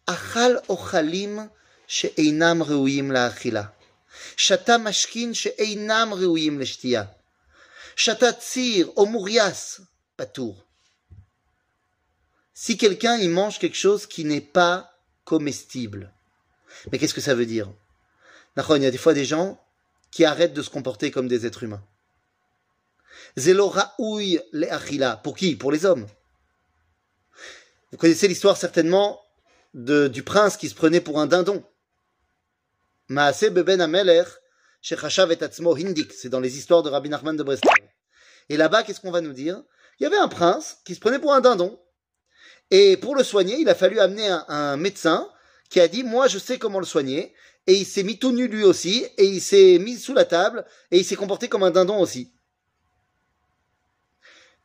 Achal 0.06 0.60
ochalim 0.68 1.48
she'einam 1.86 2.62
la'achila. 3.10 3.74
Shata 4.36 4.76
mashkin 4.76 5.32
she'einam 5.32 6.12
reuyim 6.12 6.58
le'shtia. 6.58 7.08
Shata 7.96 8.34
tzir 8.34 8.92
o 8.96 9.06
murias 9.06 9.80
patour. 10.18 10.62
Si 12.52 12.76
quelqu'un 12.76 13.16
il 13.16 13.30
mange 13.30 13.58
quelque 13.58 13.78
chose 13.78 14.04
qui 14.04 14.26
n'est 14.26 14.42
pas 14.42 14.94
comestible, 15.24 16.12
mais 16.90 16.98
qu'est-ce 16.98 17.14
que 17.14 17.22
ça 17.22 17.34
veut 17.34 17.46
dire? 17.46 17.72
Il 18.58 18.82
y 18.82 18.86
a 18.86 18.90
des 18.90 18.98
fois 18.98 19.14
des 19.14 19.24
gens 19.24 19.58
qui 20.10 20.26
arrêtent 20.26 20.52
de 20.52 20.60
se 20.60 20.68
comporter 20.68 21.10
comme 21.10 21.26
des 21.26 21.46
êtres 21.46 21.62
humains. 21.62 21.82
Zelo 23.38 23.68
raouy 23.68 24.40
le 24.52 24.70
achila. 24.72 25.16
Pour 25.16 25.36
qui? 25.36 25.56
Pour 25.56 25.72
les 25.72 25.84
hommes. 25.86 26.06
Vous 27.90 27.98
connaissez 27.98 28.28
l'histoire 28.28 28.56
certainement 28.56 29.20
de, 29.74 30.08
du 30.08 30.22
prince 30.22 30.56
qui 30.56 30.68
se 30.68 30.74
prenait 30.74 31.00
pour 31.00 31.20
un 31.20 31.26
dindon. 31.26 31.64
Maase 33.08 33.50
beben 33.50 33.80
ameler 33.80 34.24
shechachav 34.80 35.32
et 35.32 35.38
hindik. 35.84 36.12
C'est 36.12 36.28
dans 36.28 36.40
les 36.40 36.56
histoires 36.56 36.82
de 36.82 36.90
Rabbi 36.90 37.08
Nachman 37.08 37.36
de 37.36 37.42
Breslau. 37.42 37.70
Et 38.48 38.56
là-bas, 38.56 38.82
qu'est-ce 38.82 39.00
qu'on 39.00 39.10
va 39.10 39.20
nous 39.20 39.32
dire? 39.32 39.62
Il 39.98 40.04
y 40.04 40.06
avait 40.06 40.16
un 40.16 40.28
prince 40.28 40.78
qui 40.84 40.94
se 40.94 41.00
prenait 41.00 41.18
pour 41.18 41.32
un 41.32 41.40
dindon. 41.40 41.78
Et 42.70 42.96
pour 42.96 43.14
le 43.14 43.24
soigner, 43.24 43.58
il 43.60 43.68
a 43.68 43.74
fallu 43.74 44.00
amener 44.00 44.28
un 44.48 44.76
médecin 44.76 45.28
qui 45.68 45.80
a 45.80 45.88
dit, 45.88 46.02
moi, 46.02 46.26
je 46.26 46.38
sais 46.38 46.58
comment 46.58 46.80
le 46.80 46.86
soigner. 46.86 47.34
Et 47.66 47.74
il 47.74 47.86
s'est 47.86 48.02
mis 48.02 48.18
tout 48.18 48.32
nu 48.32 48.48
lui 48.48 48.64
aussi, 48.64 49.06
et 49.16 49.24
il 49.24 49.40
s'est 49.40 49.78
mis 49.78 49.96
sous 49.96 50.14
la 50.14 50.24
table, 50.24 50.64
et 50.90 50.98
il 50.98 51.04
s'est 51.04 51.14
comporté 51.14 51.48
comme 51.48 51.62
un 51.62 51.70
dindon 51.70 52.00
aussi. 52.00 52.32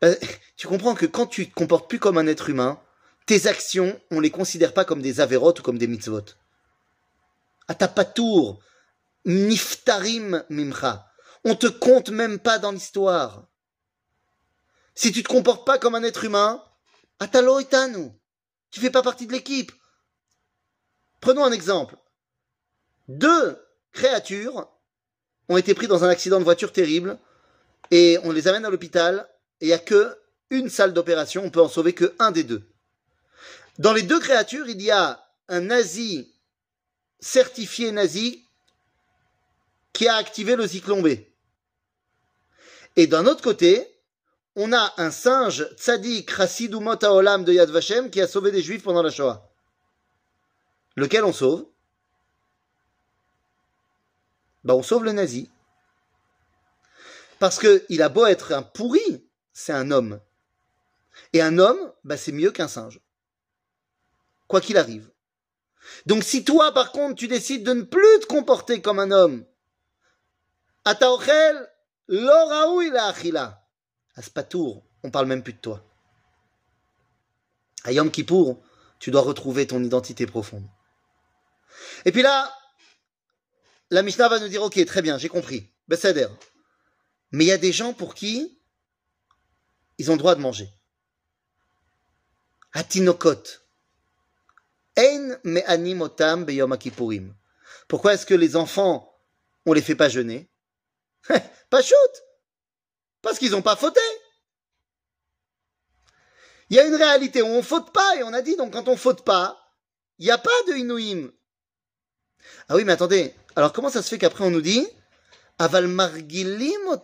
Euh, 0.03 0.15
tu 0.55 0.67
comprends 0.67 0.95
que 0.95 1.05
quand 1.05 1.27
tu 1.27 1.49
te 1.49 1.53
comportes 1.53 1.89
plus 1.89 1.99
comme 1.99 2.17
un 2.17 2.27
être 2.27 2.49
humain, 2.49 2.79
tes 3.25 3.47
actions, 3.47 3.99
on 4.11 4.19
les 4.19 4.31
considère 4.31 4.73
pas 4.73 4.85
comme 4.85 5.01
des 5.01 5.19
avérotes 5.19 5.59
ou 5.59 5.63
comme 5.63 5.77
des 5.77 5.87
mitzvot. 5.87 6.23
Atapatour, 7.67 8.59
niftarim 9.25 10.43
mimcha. 10.49 11.11
On 11.43 11.55
te 11.55 11.67
compte 11.67 12.09
même 12.09 12.39
pas 12.39 12.59
dans 12.59 12.71
l'histoire. 12.71 13.45
Si 14.95 15.11
tu 15.11 15.23
te 15.23 15.27
comportes 15.27 15.65
pas 15.65 15.77
comme 15.77 15.95
un 15.95 16.03
être 16.03 16.23
humain, 16.23 16.63
atalo 17.19 17.59
itanu. 17.59 18.11
Tu 18.71 18.79
fais 18.79 18.89
pas 18.89 19.03
partie 19.03 19.27
de 19.27 19.31
l'équipe. 19.31 19.71
Prenons 21.19 21.43
un 21.43 21.51
exemple. 21.51 21.97
Deux 23.07 23.57
créatures 23.91 24.69
ont 25.49 25.57
été 25.57 25.73
pris 25.73 25.87
dans 25.87 26.03
un 26.03 26.09
accident 26.09 26.39
de 26.39 26.43
voiture 26.43 26.71
terrible 26.71 27.17
et 27.91 28.19
on 28.23 28.31
les 28.31 28.47
amène 28.47 28.65
à 28.65 28.69
l'hôpital 28.69 29.27
il 29.61 29.67
n'y 29.67 29.73
a 29.73 29.79
que 29.79 30.17
une 30.49 30.69
salle 30.69 30.93
d'opération, 30.93 31.43
on 31.45 31.49
peut 31.49 31.61
en 31.61 31.69
sauver 31.69 31.93
que 31.93 32.15
un 32.19 32.31
des 32.31 32.43
deux. 32.43 32.63
Dans 33.79 33.93
les 33.93 34.03
deux 34.03 34.19
créatures, 34.19 34.67
il 34.69 34.81
y 34.81 34.91
a 34.91 35.23
un 35.49 35.61
nazi 35.61 36.33
certifié 37.19 37.91
nazi 37.91 38.45
qui 39.93 40.07
a 40.07 40.15
activé 40.15 40.55
le 40.55 40.67
cyclone 40.67 41.01
B. 41.01 41.19
Et 42.95 43.07
d'un 43.07 43.25
autre 43.25 43.41
côté, 43.41 43.87
on 44.55 44.73
a 44.73 44.93
un 44.97 45.11
singe 45.11 45.67
tzaddik 45.75 46.35
Chassidou 46.35 46.81
Olam 46.81 47.43
de 47.43 47.53
Yad 47.53 47.69
Vashem 47.69 48.09
qui 48.09 48.21
a 48.21 48.27
sauvé 48.27 48.51
des 48.51 48.61
juifs 48.61 48.83
pendant 48.83 49.03
la 49.03 49.11
Shoah. 49.11 49.47
Lequel 50.95 51.23
on 51.23 51.33
sauve? 51.33 51.65
Bah 54.63 54.75
on 54.75 54.81
sauve 54.81 55.03
le 55.03 55.11
nazi. 55.11 55.49
Parce 57.37 57.59
que 57.59 57.85
il 57.89 58.01
a 58.01 58.09
beau 58.09 58.25
être 58.25 58.51
un 58.51 58.63
pourri, 58.63 59.26
c'est 59.57 59.73
un 59.73 59.89
homme. 59.89 60.21
Et 61.33 61.41
un 61.41 61.57
homme, 61.57 61.91
bah 62.03 62.15
c'est 62.15 62.31
mieux 62.31 62.51
qu'un 62.51 62.67
singe. 62.67 63.01
Quoi 64.47 64.61
qu'il 64.61 64.77
arrive. 64.77 65.09
Donc 66.05 66.23
si 66.23 66.43
toi, 66.43 66.71
par 66.75 66.91
contre, 66.91 67.15
tu 67.15 67.27
décides 67.27 67.63
de 67.63 67.73
ne 67.73 67.81
plus 67.81 68.19
te 68.19 68.27
comporter 68.27 68.83
comme 68.83 68.99
un 68.99 69.09
homme, 69.09 69.45
Ataochel, 70.85 71.67
l'oraoui 72.07 72.91
la 72.91 73.07
achila. 73.07 73.67
Aspatour, 74.15 74.83
on 75.01 75.09
parle 75.09 75.25
même 75.25 75.41
plus 75.41 75.53
de 75.53 75.59
toi. 75.59 75.83
À 77.83 77.91
Yom 77.91 78.11
Kippour, 78.11 78.61
tu 78.99 79.09
dois 79.09 79.21
retrouver 79.21 79.65
ton 79.65 79.83
identité 79.83 80.27
profonde. 80.27 80.67
Et 82.05 82.11
puis 82.11 82.21
là, 82.21 82.53
la 83.89 84.03
Mishnah 84.03 84.29
va 84.29 84.39
nous 84.39 84.49
dire, 84.49 84.61
ok, 84.61 84.85
très 84.85 85.01
bien, 85.01 85.17
j'ai 85.17 85.29
compris. 85.29 85.67
Besséder. 85.87 86.27
Mais 87.31 87.45
il 87.45 87.47
y 87.47 87.51
a 87.51 87.57
des 87.57 87.71
gens 87.71 87.93
pour 87.93 88.13
qui 88.13 88.56
ils 89.97 90.09
ont 90.09 90.13
le 90.13 90.19
droit 90.19 90.35
de 90.35 90.41
manger. 90.41 90.69
Atinokot. 92.73 93.43
Ein 94.97 95.39
me'anim 95.43 96.01
otam 96.01 96.45
beyom. 96.45 96.75
Pourquoi 97.87 98.13
est-ce 98.13 98.25
que 98.25 98.33
les 98.33 98.55
enfants, 98.55 99.13
on 99.65 99.73
les 99.73 99.81
fait 99.81 99.95
pas 99.95 100.09
jeûner? 100.09 100.49
Pas 101.69 101.81
shoot 101.81 102.23
Parce 103.21 103.37
qu'ils 103.39 103.51
n'ont 103.51 103.61
pas 103.61 103.75
fauté. 103.75 103.99
Il 106.69 106.77
y 106.77 106.79
a 106.79 106.85
une 106.85 106.95
réalité 106.95 107.41
où 107.41 107.47
on 107.47 107.61
faute 107.61 107.91
pas, 107.91 108.15
et 108.17 108.23
on 108.23 108.33
a 108.33 108.41
dit, 108.41 108.55
donc 108.55 108.73
quand 108.73 108.87
on 108.87 108.97
faute 108.97 109.23
pas, 109.23 109.57
il 110.19 110.25
n'y 110.25 110.31
a 110.31 110.37
pas 110.37 110.49
de 110.67 110.73
inouïm. 110.73 111.31
Ah 112.69 112.75
oui, 112.75 112.83
mais 112.83 112.93
attendez, 112.93 113.33
alors 113.55 113.73
comment 113.73 113.89
ça 113.89 114.01
se 114.01 114.09
fait 114.09 114.17
qu'après 114.17 114.43
on 114.43 114.51
nous 114.51 114.61
dit 114.61 114.87
Aval 115.59 115.87
margilim 115.87 116.97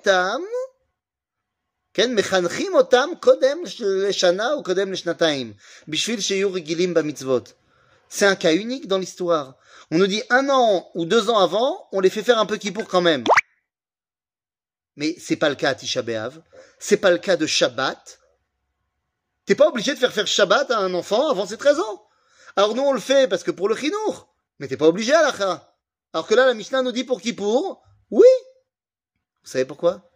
כן, 1.95 2.15
מחנכים 2.15 2.75
אותם 2.75 3.09
קודם 3.21 3.59
לשנה 3.81 4.55
ou 4.55 4.65
קודם 4.65 4.93
לשנתיים, 4.93 5.53
בשביל 5.89 6.21
שיהיו 6.21 6.53
רגילים 6.53 6.95
במצוות. 6.95 7.53
C'est 8.09 8.27
un 8.27 8.37
cas 8.37 8.55
unique 8.55 8.87
dans 8.87 8.99
l'histoire. 8.99 9.55
On 9.91 9.99
nous 9.99 10.07
dit 10.07 10.23
un 10.31 10.49
an 10.49 10.91
ou 10.95 11.05
deux 11.05 11.29
ans 11.29 11.39
avant, 11.39 11.89
on 11.93 12.01
les 12.01 12.11
fait 12.11 12.23
faire 12.23 12.39
un 12.39 12.47
peu 12.47 12.57
kippour 12.57 12.87
quand 12.87 13.01
même. 13.01 13.25
Mais 14.97 15.17
c'est 15.19 15.37
pas 15.37 15.49
le 15.49 15.55
cas 15.55 15.71
à 15.71 15.75
Tisha 15.75 16.03
B'Av, 16.03 16.41
c'est 16.79 16.97
pas 16.99 17.11
le 17.11 17.19
cas 17.19 17.37
de 17.37 17.47
Shabbat. 17.47 18.21
T'es 19.45 19.55
pas 19.55 19.69
obligé 19.69 19.93
de 19.95 19.99
faire 19.99 20.13
faire 20.13 20.27
Shabbat 20.27 20.71
à 20.71 20.79
un 20.79 20.95
enfant 20.95 21.29
avant 21.29 21.47
ses 21.47 21.57
13 21.57 21.81
ans. 21.81 22.07
Alors 22.57 22.75
nous 22.75 22.83
on 22.83 22.93
le 22.93 23.01
fait 23.01 23.29
parce 23.29 23.43
que 23.43 23.51
pour 23.51 23.69
le 23.69 23.77
chinour, 23.77 24.33
mais 24.59 24.69
t'es 24.69 24.77
pas 24.77 24.89
obligé 24.89 25.13
à 25.15 25.23
la 25.23 25.71
Alors 26.13 26.27
que 26.27 26.35
là 26.35 26.47
la 26.47 26.55
Mishnah 26.55 26.83
nous 26.83 26.93
dit 26.93 27.05
pour 27.05 27.21
Kippour, 27.21 27.83
oui. 28.11 28.29
Vous 29.43 29.51
savez 29.51 29.65
pourquoi 29.65 30.09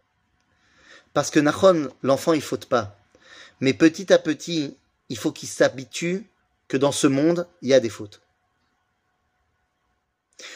Parce 1.18 1.32
que 1.32 1.40
Nachon, 1.40 1.90
l'enfant 2.04 2.32
il 2.32 2.40
faute 2.40 2.66
pas. 2.66 2.96
Mais 3.58 3.74
petit 3.74 4.12
à 4.12 4.20
petit, 4.20 4.76
il 5.08 5.18
faut 5.18 5.32
qu'il 5.32 5.48
s'habitue 5.48 6.30
que 6.68 6.76
dans 6.76 6.92
ce 6.92 7.08
monde, 7.08 7.48
il 7.60 7.70
y 7.70 7.74
a 7.74 7.80
des 7.80 7.88
fautes. 7.88 8.20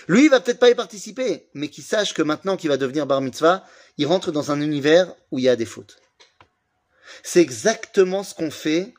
Lui, 0.06 0.26
il 0.26 0.30
va 0.30 0.38
peut-être 0.38 0.60
pas 0.60 0.70
y 0.70 0.76
participer, 0.76 1.48
mais 1.54 1.66
qu'il 1.66 1.82
sache 1.82 2.14
que 2.14 2.22
maintenant 2.22 2.56
qu'il 2.56 2.70
va 2.70 2.76
devenir 2.76 3.08
bar 3.08 3.20
mitzvah, 3.20 3.66
il 3.98 4.06
rentre 4.06 4.30
dans 4.30 4.52
un 4.52 4.60
univers 4.60 5.12
où 5.32 5.40
il 5.40 5.46
y 5.46 5.48
a 5.48 5.56
des 5.56 5.66
fautes. 5.66 5.96
C'est 7.24 7.40
exactement 7.40 8.22
ce 8.22 8.32
qu'on 8.36 8.52
fait 8.52 8.94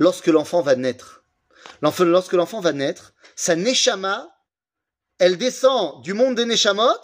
lorsque 0.00 0.26
l'enfant 0.26 0.60
va 0.60 0.74
naître. 0.74 1.22
Lorsque 1.82 2.32
l'enfant 2.32 2.58
va 2.58 2.72
naître, 2.72 3.14
sa 3.36 3.54
neshama, 3.54 4.28
elle 5.20 5.38
descend 5.38 6.02
du 6.02 6.14
monde 6.14 6.34
des 6.34 6.46
neshamot 6.46 6.98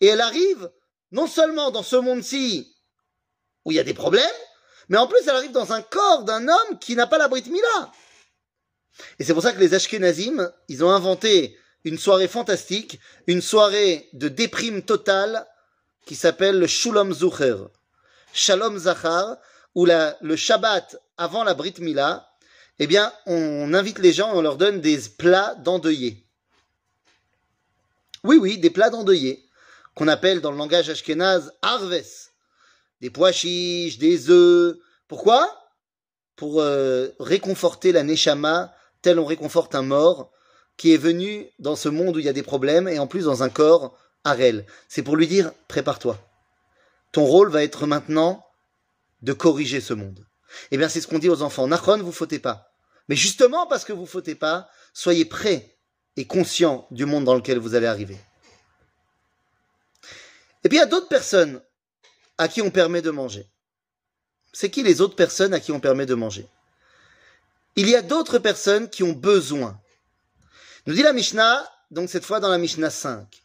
et 0.00 0.08
elle 0.08 0.22
arrive 0.22 0.72
non 1.12 1.28
seulement 1.28 1.70
dans 1.70 1.84
ce 1.84 1.94
monde-ci 1.94 2.73
où 3.64 3.72
il 3.72 3.76
y 3.76 3.80
a 3.80 3.84
des 3.84 3.94
problèmes, 3.94 4.24
mais 4.88 4.98
en 4.98 5.06
plus 5.06 5.20
elle 5.22 5.36
arrive 5.36 5.52
dans 5.52 5.72
un 5.72 5.82
corps 5.82 6.24
d'un 6.24 6.48
homme 6.48 6.78
qui 6.80 6.96
n'a 6.96 7.06
pas 7.06 7.18
la 7.18 7.28
Brit 7.28 7.44
Mila. 7.48 7.92
Et 9.18 9.24
c'est 9.24 9.34
pour 9.34 9.42
ça 9.42 9.52
que 9.52 9.60
les 9.60 9.74
Ashkenazim, 9.74 10.52
ils 10.68 10.84
ont 10.84 10.90
inventé 10.90 11.58
une 11.84 11.98
soirée 11.98 12.28
fantastique, 12.28 13.00
une 13.26 13.42
soirée 13.42 14.08
de 14.12 14.28
déprime 14.28 14.82
totale 14.82 15.46
qui 16.06 16.14
s'appelle 16.14 16.58
le 16.58 16.66
Shulam 16.66 17.12
Zucher, 17.12 17.56
Shalom 18.32 18.78
Zachar, 18.78 19.36
où 19.74 19.86
le 19.86 20.36
Shabbat 20.36 20.96
avant 21.16 21.44
la 21.44 21.54
Brit 21.54 21.74
Mila, 21.78 22.28
eh 22.78 22.86
bien, 22.86 23.12
on 23.26 23.72
invite 23.72 23.98
les 23.98 24.12
gens, 24.12 24.32
on 24.34 24.42
leur 24.42 24.56
donne 24.56 24.80
des 24.80 24.98
plats 25.16 25.54
d'endeuillés. 25.56 26.26
Oui, 28.24 28.36
oui, 28.36 28.58
des 28.58 28.70
plats 28.70 28.90
d'endeuillés, 28.90 29.46
qu'on 29.94 30.08
appelle 30.08 30.40
dans 30.40 30.50
le 30.50 30.56
langage 30.56 30.88
ashkénaze 30.88 31.52
arves, 31.62 32.02
des 33.00 33.10
pois 33.10 33.32
chiches, 33.32 33.98
des 33.98 34.30
œufs. 34.30 34.76
Pourquoi? 35.08 35.48
Pour 36.36 36.60
euh, 36.60 37.08
réconforter 37.20 37.92
la 37.92 38.02
neshama, 38.02 38.74
tel 39.02 39.18
on 39.18 39.24
réconforte 39.24 39.74
un 39.74 39.82
mort, 39.82 40.32
qui 40.76 40.92
est 40.92 40.98
venu 40.98 41.48
dans 41.58 41.76
ce 41.76 41.88
monde 41.88 42.16
où 42.16 42.18
il 42.18 42.24
y 42.24 42.28
a 42.28 42.32
des 42.32 42.42
problèmes 42.42 42.88
et 42.88 42.98
en 42.98 43.06
plus 43.06 43.24
dans 43.24 43.42
un 43.42 43.48
corps 43.48 43.96
Arel. 44.24 44.66
C'est 44.88 45.02
pour 45.02 45.16
lui 45.16 45.26
dire 45.26 45.52
prépare-toi. 45.68 46.18
Ton 47.12 47.24
rôle 47.24 47.50
va 47.50 47.62
être 47.62 47.86
maintenant 47.86 48.44
de 49.22 49.32
corriger 49.32 49.80
ce 49.80 49.94
monde. 49.94 50.26
Eh 50.70 50.76
bien, 50.76 50.88
c'est 50.88 51.00
ce 51.00 51.06
qu'on 51.06 51.18
dit 51.18 51.28
aux 51.28 51.42
enfants. 51.42 51.66
Nachron, 51.66 51.98
vous 51.98 52.12
fautez 52.12 52.38
pas. 52.38 52.72
Mais 53.08 53.16
justement 53.16 53.66
parce 53.66 53.84
que 53.84 53.92
vous 53.92 54.06
fautez 54.06 54.34
pas, 54.34 54.68
soyez 54.92 55.24
prêts 55.24 55.76
et 56.16 56.26
conscients 56.26 56.86
du 56.90 57.06
monde 57.06 57.24
dans 57.24 57.34
lequel 57.34 57.58
vous 57.58 57.74
allez 57.74 57.86
arriver. 57.86 58.16
Et 60.64 60.68
puis 60.68 60.78
il 60.78 60.80
y 60.80 60.84
a 60.84 60.86
d'autres 60.86 61.08
personnes 61.08 61.60
à 62.38 62.48
qui 62.48 62.62
on 62.62 62.70
permet 62.70 63.02
de 63.02 63.10
manger. 63.10 63.48
C'est 64.52 64.70
qui 64.70 64.82
les 64.82 65.00
autres 65.00 65.16
personnes 65.16 65.54
à 65.54 65.60
qui 65.60 65.72
on 65.72 65.80
permet 65.80 66.06
de 66.06 66.14
manger? 66.14 66.48
Il 67.76 67.88
y 67.88 67.96
a 67.96 68.02
d'autres 68.02 68.38
personnes 68.38 68.88
qui 68.88 69.02
ont 69.02 69.12
besoin. 69.12 69.80
Nous 70.86 70.94
dit 70.94 71.02
la 71.02 71.12
Mishnah, 71.12 71.68
donc 71.90 72.08
cette 72.08 72.24
fois 72.24 72.40
dans 72.40 72.48
la 72.48 72.58
Mishnah 72.58 72.90
5. 72.90 73.42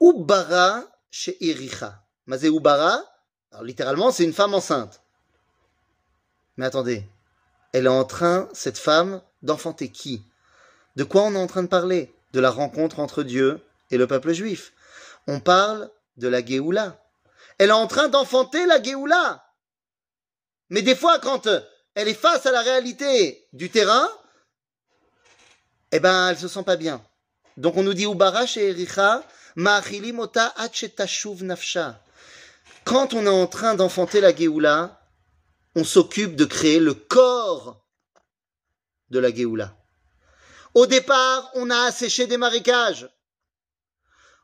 Ubara 0.00 0.84
chez 1.10 1.36
Iricha. 1.44 2.02
Mazé 2.26 2.48
Ubara, 2.48 3.02
alors 3.50 3.64
littéralement 3.64 4.10
c'est 4.10 4.24
une 4.24 4.32
femme 4.32 4.54
enceinte. 4.54 5.00
Mais 6.56 6.66
attendez, 6.66 7.06
elle 7.72 7.86
est 7.86 7.88
en 7.88 8.04
train, 8.04 8.48
cette 8.52 8.78
femme, 8.78 9.22
d'enfanter 9.42 9.90
qui? 9.90 10.24
De 10.96 11.04
quoi 11.04 11.22
on 11.22 11.34
est 11.34 11.38
en 11.38 11.46
train 11.46 11.62
de 11.62 11.68
parler? 11.68 12.14
De 12.32 12.40
la 12.40 12.50
rencontre 12.50 13.00
entre 13.00 13.22
Dieu 13.22 13.60
et 13.90 13.96
le 13.96 14.06
peuple 14.06 14.32
juif. 14.32 14.72
On 15.26 15.40
parle 15.40 15.90
de 16.16 16.28
la 16.28 16.44
Géoula. 16.44 17.01
Elle 17.58 17.70
est 17.70 17.72
en 17.72 17.86
train 17.86 18.08
d'enfanter 18.08 18.66
la 18.66 18.82
Géoula. 18.82 19.44
Mais 20.70 20.82
des 20.82 20.96
fois, 20.96 21.18
quand 21.18 21.48
elle 21.94 22.08
est 22.08 22.14
face 22.14 22.46
à 22.46 22.52
la 22.52 22.62
réalité 22.62 23.46
du 23.52 23.70
terrain, 23.70 24.08
eh 25.92 26.00
ben, 26.00 26.30
elle 26.30 26.38
se 26.38 26.48
sent 26.48 26.62
pas 26.62 26.76
bien. 26.76 27.04
Donc 27.56 27.76
on 27.76 27.82
nous 27.82 27.94
dit 27.94 28.04
Ubara 28.04 28.46
chez 28.46 28.70
Ericha, 28.70 29.22
mota 29.56 30.54
nafsha. 31.42 32.02
Quand 32.84 33.14
on 33.14 33.26
est 33.26 33.28
en 33.28 33.46
train 33.46 33.74
d'enfanter 33.74 34.20
la 34.20 34.34
Géoula, 34.34 35.00
on 35.76 35.84
s'occupe 35.84 36.36
de 36.36 36.44
créer 36.44 36.80
le 36.80 36.94
corps 36.94 37.84
de 39.10 39.18
la 39.18 39.32
Géoula. 39.32 39.76
Au 40.74 40.86
départ, 40.86 41.50
on 41.54 41.68
a 41.70 41.82
asséché 41.82 42.26
des 42.26 42.38
marécages. 42.38 43.08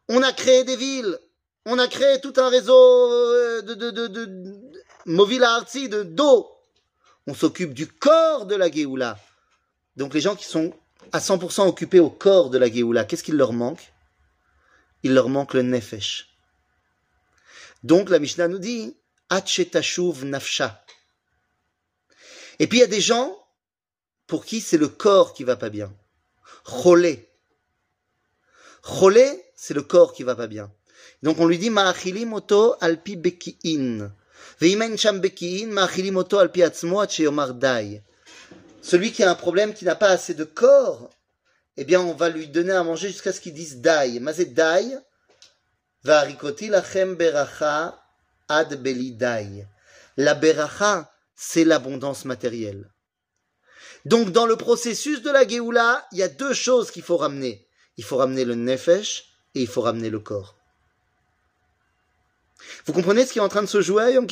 On 0.09 0.23
a 0.23 0.33
créé 0.33 0.65
des 0.65 0.77
villes. 0.77 1.19
On 1.65 1.79
a 1.79 1.89
créé 1.89 2.21
tout 2.21 2.33
un 2.37 2.49
réseau 2.49 3.13
euh, 3.13 3.63
de, 3.63 3.75
de, 3.75 3.91
de, 3.91 4.07
de 4.07 4.25
de 5.07 6.03
d'eau. 6.03 6.49
On 7.27 7.35
s'occupe 7.35 7.75
du 7.75 7.87
corps 7.87 8.47
de 8.47 8.55
la 8.55 8.71
Géoula. 8.71 9.19
Donc 9.97 10.15
les 10.15 10.21
gens 10.21 10.37
qui 10.37 10.45
sont 10.45 10.73
à 11.13 11.19
100% 11.19 11.67
occupés 11.67 12.01
au 12.01 12.11
corps 12.11 12.51
de 12.51 12.59
la 12.59 12.71
Géoula, 12.71 13.05
qu'est-ce 13.05 13.23
qu'il 13.23 13.37
leur 13.37 13.53
manque? 13.53 13.93
Il 15.03 15.15
leur 15.15 15.29
manque 15.29 15.55
le 15.55 15.63
nefesh. 15.63 16.29
Donc 17.83 18.11
la 18.11 18.19
Mishnah 18.19 18.49
nous 18.49 18.59
dit 18.59 18.97
Hachetashuv 19.31 20.25
nafsha. 20.25 20.85
Et 22.59 22.67
puis 22.67 22.79
il 22.79 22.81
y 22.81 22.85
a 22.85 22.89
des 22.89 23.01
gens 23.01 23.37
pour 24.27 24.45
qui 24.45 24.61
c'est 24.61 24.79
le 24.79 24.89
corps 24.89 25.33
qui 25.33 25.45
va 25.45 25.57
pas 25.57 25.71
bien. 25.71 25.93
Cholé. 26.65 27.29
Cholé, 28.83 29.45
c'est 29.55 29.75
le 29.75 29.83
corps 29.83 30.13
qui 30.13 30.23
va 30.23 30.35
pas 30.35 30.47
bien. 30.47 30.73
Donc 31.23 31.41
on 31.41 31.47
lui 31.47 31.59
dit 31.59 31.71
Ma'achili 31.71 32.27
moto 32.27 32.77
alpi 32.81 33.17
beki'in. 33.17 34.11
Veimen 34.61 34.97
sham 34.97 35.21
beki'in 35.21 35.69
ma'achili 35.69 36.11
moto 36.11 36.39
alpi 36.39 36.63
atzmo 36.63 37.05
dai. 37.55 38.03
Celui 38.83 39.13
qui 39.13 39.23
a 39.23 39.31
un 39.31 39.35
problème, 39.35 39.75
qui 39.75 39.85
n'a 39.85 39.97
pas 39.97 40.09
assez 40.09 40.35
de 40.35 40.45
corps, 40.45 41.11
eh 41.77 41.85
bien 41.85 42.01
on 42.01 42.15
va 42.15 42.29
lui 42.29 42.49
donner 42.49 42.73
à 42.73 42.83
manger 42.83 43.09
jusqu'à 43.09 43.33
ce 43.33 43.41
qu'il 43.41 43.55
dise 43.55 43.79
dai. 43.79 44.19
Mazé 44.21 44.47
dai, 44.47 44.97
va 46.05 46.23
rikoti 46.23 46.69
lachem 46.69 47.15
beracha 47.15 48.01
ad 48.49 48.75
beli 48.83 49.13
dai. 49.13 49.67
La 50.17 50.35
beracha, 50.35 51.13
c'est 51.35 51.65
l'abondance 51.65 52.25
matérielle. 52.25 52.91
Donc 54.05 54.31
dans 54.31 54.47
le 54.47 54.57
processus 54.57 55.23
de 55.23 55.31
la 55.31 55.47
Géoula, 55.47 56.07
il 56.13 56.19
y 56.19 56.23
a 56.23 56.29
deux 56.29 56.55
choses 56.55 56.91
qu'il 56.91 57.03
faut 57.03 57.17
ramener. 57.17 57.69
Il 57.97 58.05
faut 58.05 58.17
ramener 58.17 58.45
le 58.45 58.55
nefesh 58.55 59.25
et 59.55 59.61
il 59.61 59.67
faut 59.67 59.83
ramener 59.83 60.11
le 60.11 60.21
corps. 60.21 60.58
Vous 62.87 62.93
comprenez 62.93 63.27
ce 63.27 63.33
qui 63.33 63.39
est 63.39 63.43
en 63.43 63.49
train 63.49 63.63
de 63.63 63.67
se 63.69 63.81
jouer 63.81 64.03
à 64.05 64.11
Yom 64.11 64.27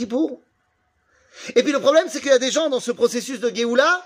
Et 1.54 1.62
puis 1.62 1.72
le 1.72 1.80
problème, 1.80 2.08
c'est 2.10 2.20
qu'il 2.20 2.30
y 2.30 2.34
a 2.34 2.38
des 2.38 2.50
gens 2.50 2.68
dans 2.68 2.80
ce 2.80 2.92
processus 2.92 3.40
de 3.40 3.54
Géoula, 3.54 4.04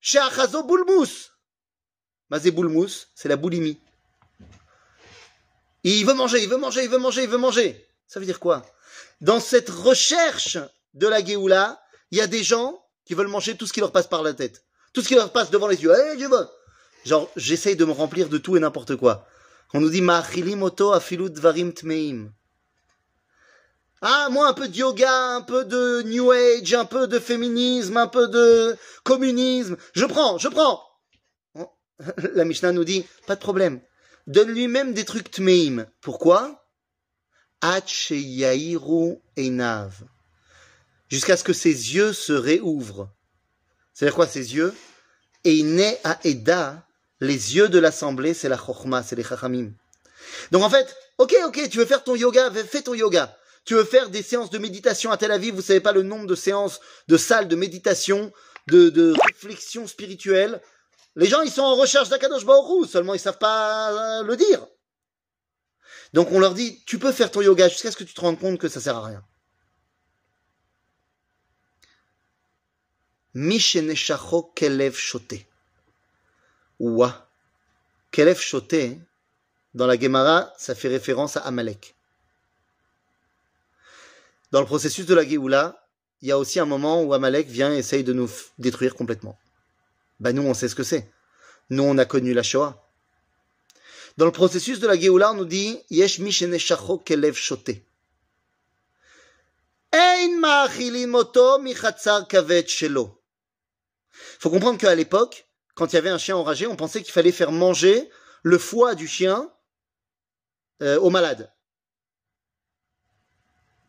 chez 0.00 0.18
Achazo 0.18 0.62
Boulmous. 0.64 1.30
Mazé 2.30 2.50
Boulmous, 2.50 3.06
c'est 3.14 3.28
la 3.28 3.36
boulimie. 3.36 3.80
Il 5.84 6.04
veut 6.04 6.14
manger, 6.14 6.42
il 6.42 6.48
veut 6.48 6.58
manger, 6.58 6.84
il 6.84 6.90
veut 6.90 6.98
manger, 6.98 7.22
il 7.22 7.28
veut 7.28 7.38
manger. 7.38 7.88
Ça 8.06 8.20
veut 8.20 8.26
dire 8.26 8.40
quoi? 8.40 8.66
Dans 9.20 9.40
cette 9.40 9.70
recherche 9.70 10.58
de 10.94 11.06
la 11.06 11.24
Géoula, 11.24 11.80
il 12.10 12.18
y 12.18 12.20
a 12.20 12.26
des 12.26 12.42
gens 12.42 12.82
qui 13.04 13.14
veulent 13.14 13.28
manger 13.28 13.56
tout 13.56 13.66
ce 13.66 13.72
qui 13.72 13.80
leur 13.80 13.92
passe 13.92 14.06
par 14.06 14.22
la 14.22 14.34
tête. 14.34 14.64
Tout 14.92 15.02
ce 15.02 15.08
qui 15.08 15.14
leur 15.14 15.32
passe 15.32 15.50
devant 15.50 15.66
les 15.66 15.82
yeux. 15.82 15.92
Eh, 15.94 16.18
je 16.18 16.26
veux. 16.26 16.48
Genre, 17.04 17.30
j'essaye 17.36 17.76
de 17.76 17.84
me 17.84 17.92
remplir 17.92 18.28
de 18.28 18.38
tout 18.38 18.56
et 18.56 18.60
n'importe 18.60 18.96
quoi. 18.96 19.26
On 19.72 19.80
nous 19.80 19.90
dit 19.90 20.02
moto 20.02 20.92
afilut 20.92 21.32
varim 21.34 21.72
tmeim. 21.72 22.32
Ah, 24.00 24.28
moi, 24.30 24.48
un 24.48 24.54
peu 24.54 24.68
de 24.68 24.76
yoga, 24.76 25.12
un 25.12 25.42
peu 25.42 25.64
de 25.64 26.02
New 26.02 26.30
Age, 26.30 26.74
un 26.74 26.84
peu 26.84 27.08
de 27.08 27.18
féminisme, 27.18 27.96
un 27.96 28.06
peu 28.06 28.28
de 28.28 28.76
communisme. 29.02 29.76
Je 29.94 30.04
prends, 30.04 30.38
je 30.38 30.48
prends. 30.48 30.82
La 32.34 32.44
Mishnah 32.44 32.72
nous 32.72 32.84
dit, 32.84 33.04
pas 33.26 33.34
de 33.34 33.40
problème. 33.40 33.80
Donne-lui 34.26 34.68
même 34.68 34.94
des 34.94 35.04
trucs 35.04 35.30
tmeim. 35.30 35.86
Pourquoi? 36.00 36.64
Einav 39.36 40.04
jusqu'à 41.08 41.36
ce 41.36 41.44
que 41.44 41.52
ses 41.52 41.94
yeux 41.94 42.12
se 42.12 42.32
réouvrent. 42.32 43.08
C'est-à-dire 43.94 44.14
quoi 44.14 44.26
ses 44.26 44.54
yeux? 44.54 44.74
Et 45.44 45.62
naît 45.62 46.00
à 46.04 46.18
Eda, 46.24 46.86
les 47.20 47.56
yeux 47.56 47.68
de 47.68 47.78
l'assemblée, 47.78 48.34
c'est 48.34 48.48
la 48.48 48.58
chokma, 48.58 49.02
c'est 49.02 49.16
les 49.16 49.24
chachamim. 49.24 49.72
Donc 50.52 50.62
en 50.62 50.70
fait, 50.70 50.94
ok, 51.18 51.34
ok, 51.46 51.68
tu 51.68 51.78
veux 51.78 51.86
faire 51.86 52.04
ton 52.04 52.14
yoga, 52.14 52.50
fais 52.52 52.82
ton 52.82 52.94
yoga. 52.94 53.36
Tu 53.68 53.74
veux 53.74 53.84
faire 53.84 54.08
des 54.08 54.22
séances 54.22 54.48
de 54.48 54.56
méditation 54.56 55.10
à 55.10 55.18
Tel 55.18 55.30
Aviv, 55.30 55.54
vous 55.54 55.60
savez 55.60 55.80
pas 55.80 55.92
le 55.92 56.02
nombre 56.02 56.26
de 56.26 56.34
séances, 56.34 56.80
de 57.06 57.18
salles 57.18 57.48
de 57.48 57.54
méditation, 57.54 58.32
de, 58.66 58.88
de 58.88 59.12
réflexion 59.26 59.86
spirituelle. 59.86 60.62
Les 61.16 61.26
gens, 61.26 61.42
ils 61.42 61.50
sont 61.50 61.60
en 61.60 61.76
recherche 61.76 62.08
d'Akadosh 62.08 62.46
Baruch 62.46 62.88
seulement 62.88 63.12
ils 63.12 63.20
savent 63.20 63.36
pas 63.36 64.20
euh, 64.20 64.22
le 64.22 64.38
dire. 64.38 64.66
Donc 66.14 66.32
on 66.32 66.40
leur 66.40 66.54
dit, 66.54 66.82
tu 66.86 66.98
peux 66.98 67.12
faire 67.12 67.30
ton 67.30 67.42
yoga 67.42 67.68
jusqu'à 67.68 67.90
ce 67.90 67.98
que 67.98 68.04
tu 68.04 68.14
te 68.14 68.20
rendes 68.22 68.38
compte 68.38 68.58
que 68.58 68.68
ça 68.68 68.80
sert 68.80 68.96
à 68.96 69.04
rien. 69.04 69.22
Misheneshacho 73.34 74.44
kelev 74.54 74.94
shote. 74.94 75.44
Ouah. 76.80 77.28
Kelev 78.12 78.40
shote, 78.40 78.96
dans 79.74 79.86
la 79.86 80.00
Gemara, 80.00 80.54
ça 80.56 80.74
fait 80.74 80.88
référence 80.88 81.36
à 81.36 81.40
Amalek. 81.40 81.97
Dans 84.50 84.60
le 84.60 84.66
processus 84.66 85.06
de 85.06 85.14
la 85.14 85.26
Géoula, 85.26 85.88
il 86.22 86.28
y 86.28 86.32
a 86.32 86.38
aussi 86.38 86.58
un 86.58 86.64
moment 86.64 87.02
où 87.02 87.12
Amalek 87.12 87.48
vient 87.48 87.72
et 87.72 87.78
essaye 87.78 88.02
de 88.02 88.12
nous 88.12 88.30
détruire 88.58 88.94
complètement. 88.94 89.38
Ben 90.20 90.34
nous, 90.34 90.42
on 90.42 90.54
sait 90.54 90.68
ce 90.68 90.74
que 90.74 90.82
c'est. 90.82 91.12
Nous, 91.70 91.82
on 91.82 91.98
a 91.98 92.04
connu 92.04 92.32
la 92.32 92.42
Shoah. 92.42 92.88
Dans 94.16 94.24
le 94.24 94.32
processus 94.32 94.80
de 94.80 94.86
la 94.86 94.98
Géoula, 94.98 95.32
on 95.32 95.34
nous 95.34 95.44
dit 95.44 95.78
Yesh 95.90 96.18
kelev 97.04 97.34
shote. 97.34 97.70
Faut 104.40 104.50
comprendre 104.50 104.78
qu'à 104.78 104.94
l'époque, 104.94 105.46
quand 105.74 105.92
il 105.92 105.94
y 105.94 105.98
avait 105.98 106.10
un 106.10 106.18
chien 106.18 106.36
enragé, 106.36 106.66
on 106.66 106.74
pensait 106.74 107.02
qu'il 107.02 107.12
fallait 107.12 107.32
faire 107.32 107.52
manger 107.52 108.10
le 108.42 108.58
foie 108.58 108.94
du 108.94 109.06
chien 109.06 109.52
euh, 110.82 110.98
aux 110.98 111.10
malades. 111.10 111.52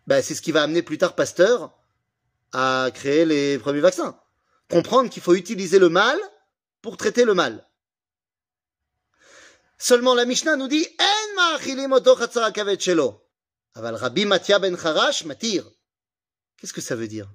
Ben, 0.09 0.23
c'est 0.23 0.33
ce 0.33 0.41
qui 0.41 0.51
va 0.51 0.63
amener 0.63 0.81
plus 0.81 0.97
tard 0.97 1.13
Pasteur 1.13 1.71
à 2.51 2.89
créer 2.91 3.25
les 3.25 3.59
premiers 3.59 3.79
vaccins. 3.79 4.19
Comprendre 4.67 5.11
qu'il 5.11 5.21
faut 5.21 5.35
utiliser 5.35 5.77
le 5.77 5.89
mal 5.89 6.17
pour 6.81 6.97
traiter 6.97 7.25
le 7.25 7.35
mal. 7.35 7.63
Seulement 9.77 10.15
la 10.15 10.25
Mishnah 10.25 10.55
nous 10.55 10.67
dit 10.67 10.87
Aval 13.75 13.93
Rabbi 13.93 14.25
Matia 14.25 14.57
ben 14.57 14.75
Harash 14.83 15.25
matir. 15.25 15.63
Qu'est-ce 16.57 16.73
que 16.73 16.81
ça 16.81 16.95
veut 16.95 17.07
dire? 17.07 17.29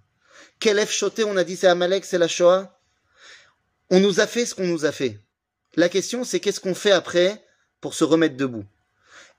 Quel 0.58 0.84
choté 0.88 1.22
on 1.22 1.37
a 1.37 1.44
dit 1.44 1.56
c'est 1.56 1.68
Amalek, 1.68 2.04
c'est 2.04 2.18
la 2.18 2.26
Shoah? 2.26 2.76
On 3.90 4.00
nous 4.00 4.18
a 4.18 4.26
fait 4.26 4.46
ce 4.46 4.54
qu'on 4.56 4.66
nous 4.66 4.84
a 4.84 4.90
fait. 4.90 5.20
La 5.76 5.88
question, 5.88 6.24
c'est 6.24 6.40
qu'est-ce 6.40 6.58
qu'on 6.58 6.74
fait 6.74 6.90
après 6.90 7.46
pour 7.80 7.94
se 7.94 8.02
remettre 8.02 8.37
debout? 8.37 8.64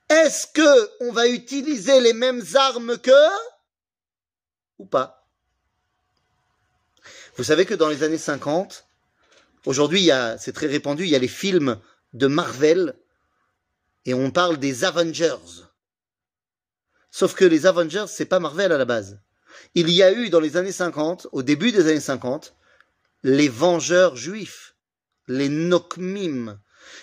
Est-ce 0.09 0.47
que 0.47 0.91
on 1.01 1.11
va 1.11 1.27
utiliser 1.27 1.99
les 1.99 2.13
mêmes 2.13 2.43
armes 2.55 2.97
qu'eux 2.97 3.11
ou 4.77 4.85
pas? 4.85 5.27
Vous 7.37 7.43
savez 7.43 7.65
que 7.65 7.73
dans 7.73 7.89
les 7.89 8.03
années 8.03 8.17
50, 8.17 8.85
Aujourd'hui, 9.65 10.01
il 10.01 10.05
y 10.05 10.11
a, 10.11 10.37
c'est 10.37 10.51
très 10.51 10.67
répandu, 10.67 11.03
il 11.03 11.09
y 11.09 11.15
a 11.15 11.19
les 11.19 11.27
films 11.27 11.79
de 12.13 12.27
Marvel 12.27 12.95
et 14.05 14.13
on 14.13 14.29
parle 14.29 14.57
des 14.57 14.83
Avengers. 14.83 15.65
Sauf 17.09 17.33
que 17.33 17.45
les 17.45 17.65
Avengers, 17.65 18.05
c'est 18.07 18.25
pas 18.25 18.39
Marvel 18.39 18.71
à 18.71 18.77
la 18.77 18.85
base. 18.85 19.19
Il 19.73 19.89
y 19.89 20.03
a 20.03 20.11
eu 20.11 20.29
dans 20.29 20.39
les 20.39 20.57
années 20.57 20.71
50, 20.71 21.27
au 21.31 21.41
début 21.41 21.71
des 21.71 21.87
années 21.87 21.99
50, 21.99 22.55
les 23.23 23.49
Vengeurs 23.49 24.15
juifs, 24.15 24.75
les 25.27 25.49
Nokmim, 25.49 26.59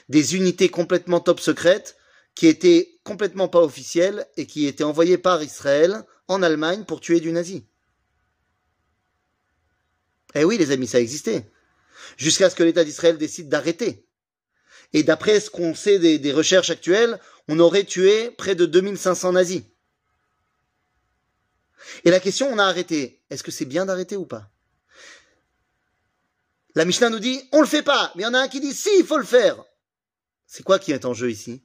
des 0.09 0.37
unités 0.37 0.69
complètement 0.69 1.19
top 1.19 1.41
secrètes 1.41 1.97
qui 2.37 2.47
étaient 2.47 2.91
complètement 3.05 3.49
pas 3.49 3.61
officielles 3.61 4.27
et 4.37 4.47
qui 4.47 4.67
étaient 4.67 4.85
envoyées 4.85 5.19
par 5.19 5.43
Israël 5.43 6.05
en 6.29 6.43
Allemagne 6.43 6.85
pour 6.85 7.01
tuer 7.01 7.21
du 7.21 7.33
nazi. 7.33 7.65
Eh 10.35 10.45
oui, 10.45 10.57
les 10.59 10.71
amis, 10.71 10.87
ça 10.87 11.01
existait. 11.01 11.51
Jusqu'à 12.17 12.51
ce 12.51 12.55
que 12.55 12.62
l'État 12.62 12.85
d'Israël 12.85 13.19
décide 13.19 13.49
d'arrêter. 13.49 14.07
Et 14.93 15.03
d'après 15.03 15.41
ce 15.41 15.51
qu'on 15.51 15.75
sait 15.75 15.99
des, 15.99 16.33
recherches 16.33 16.71
actuelles, 16.71 17.19
on 17.49 17.59
aurait 17.59 17.85
tué 17.85 18.31
près 18.31 18.55
de 18.55 18.67
2500 18.67 19.33
nazis. 19.33 19.62
Et 22.05 22.11
la 22.11 22.21
question, 22.21 22.49
on 22.49 22.59
a 22.59 22.65
arrêté. 22.65 23.23
Est-ce 23.31 23.43
que 23.43 23.51
c'est 23.51 23.65
bien 23.65 23.87
d'arrêter 23.87 24.17
ou 24.17 24.27
pas? 24.27 24.51
La 26.75 26.85
Mishnah 26.85 27.11
nous 27.11 27.19
dit, 27.19 27.43
on 27.53 27.61
le 27.61 27.67
fait 27.67 27.83
pas. 27.83 28.12
Mais 28.15 28.23
il 28.23 28.25
y 28.25 28.29
en 28.29 28.35
a 28.35 28.41
un 28.41 28.49
qui 28.49 28.61
dit, 28.61 28.73
si, 28.73 28.88
il 28.99 29.05
faut 29.05 29.19
le 29.19 29.25
faire. 29.25 29.62
C'est 30.47 30.62
quoi 30.62 30.79
qui 30.79 30.93
est 30.93 31.05
en 31.05 31.15
jeu 31.15 31.31
ici? 31.31 31.62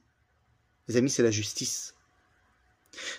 Les 0.88 0.96
amis, 0.96 1.10
c'est 1.10 1.22
la 1.22 1.30
justice. 1.30 1.94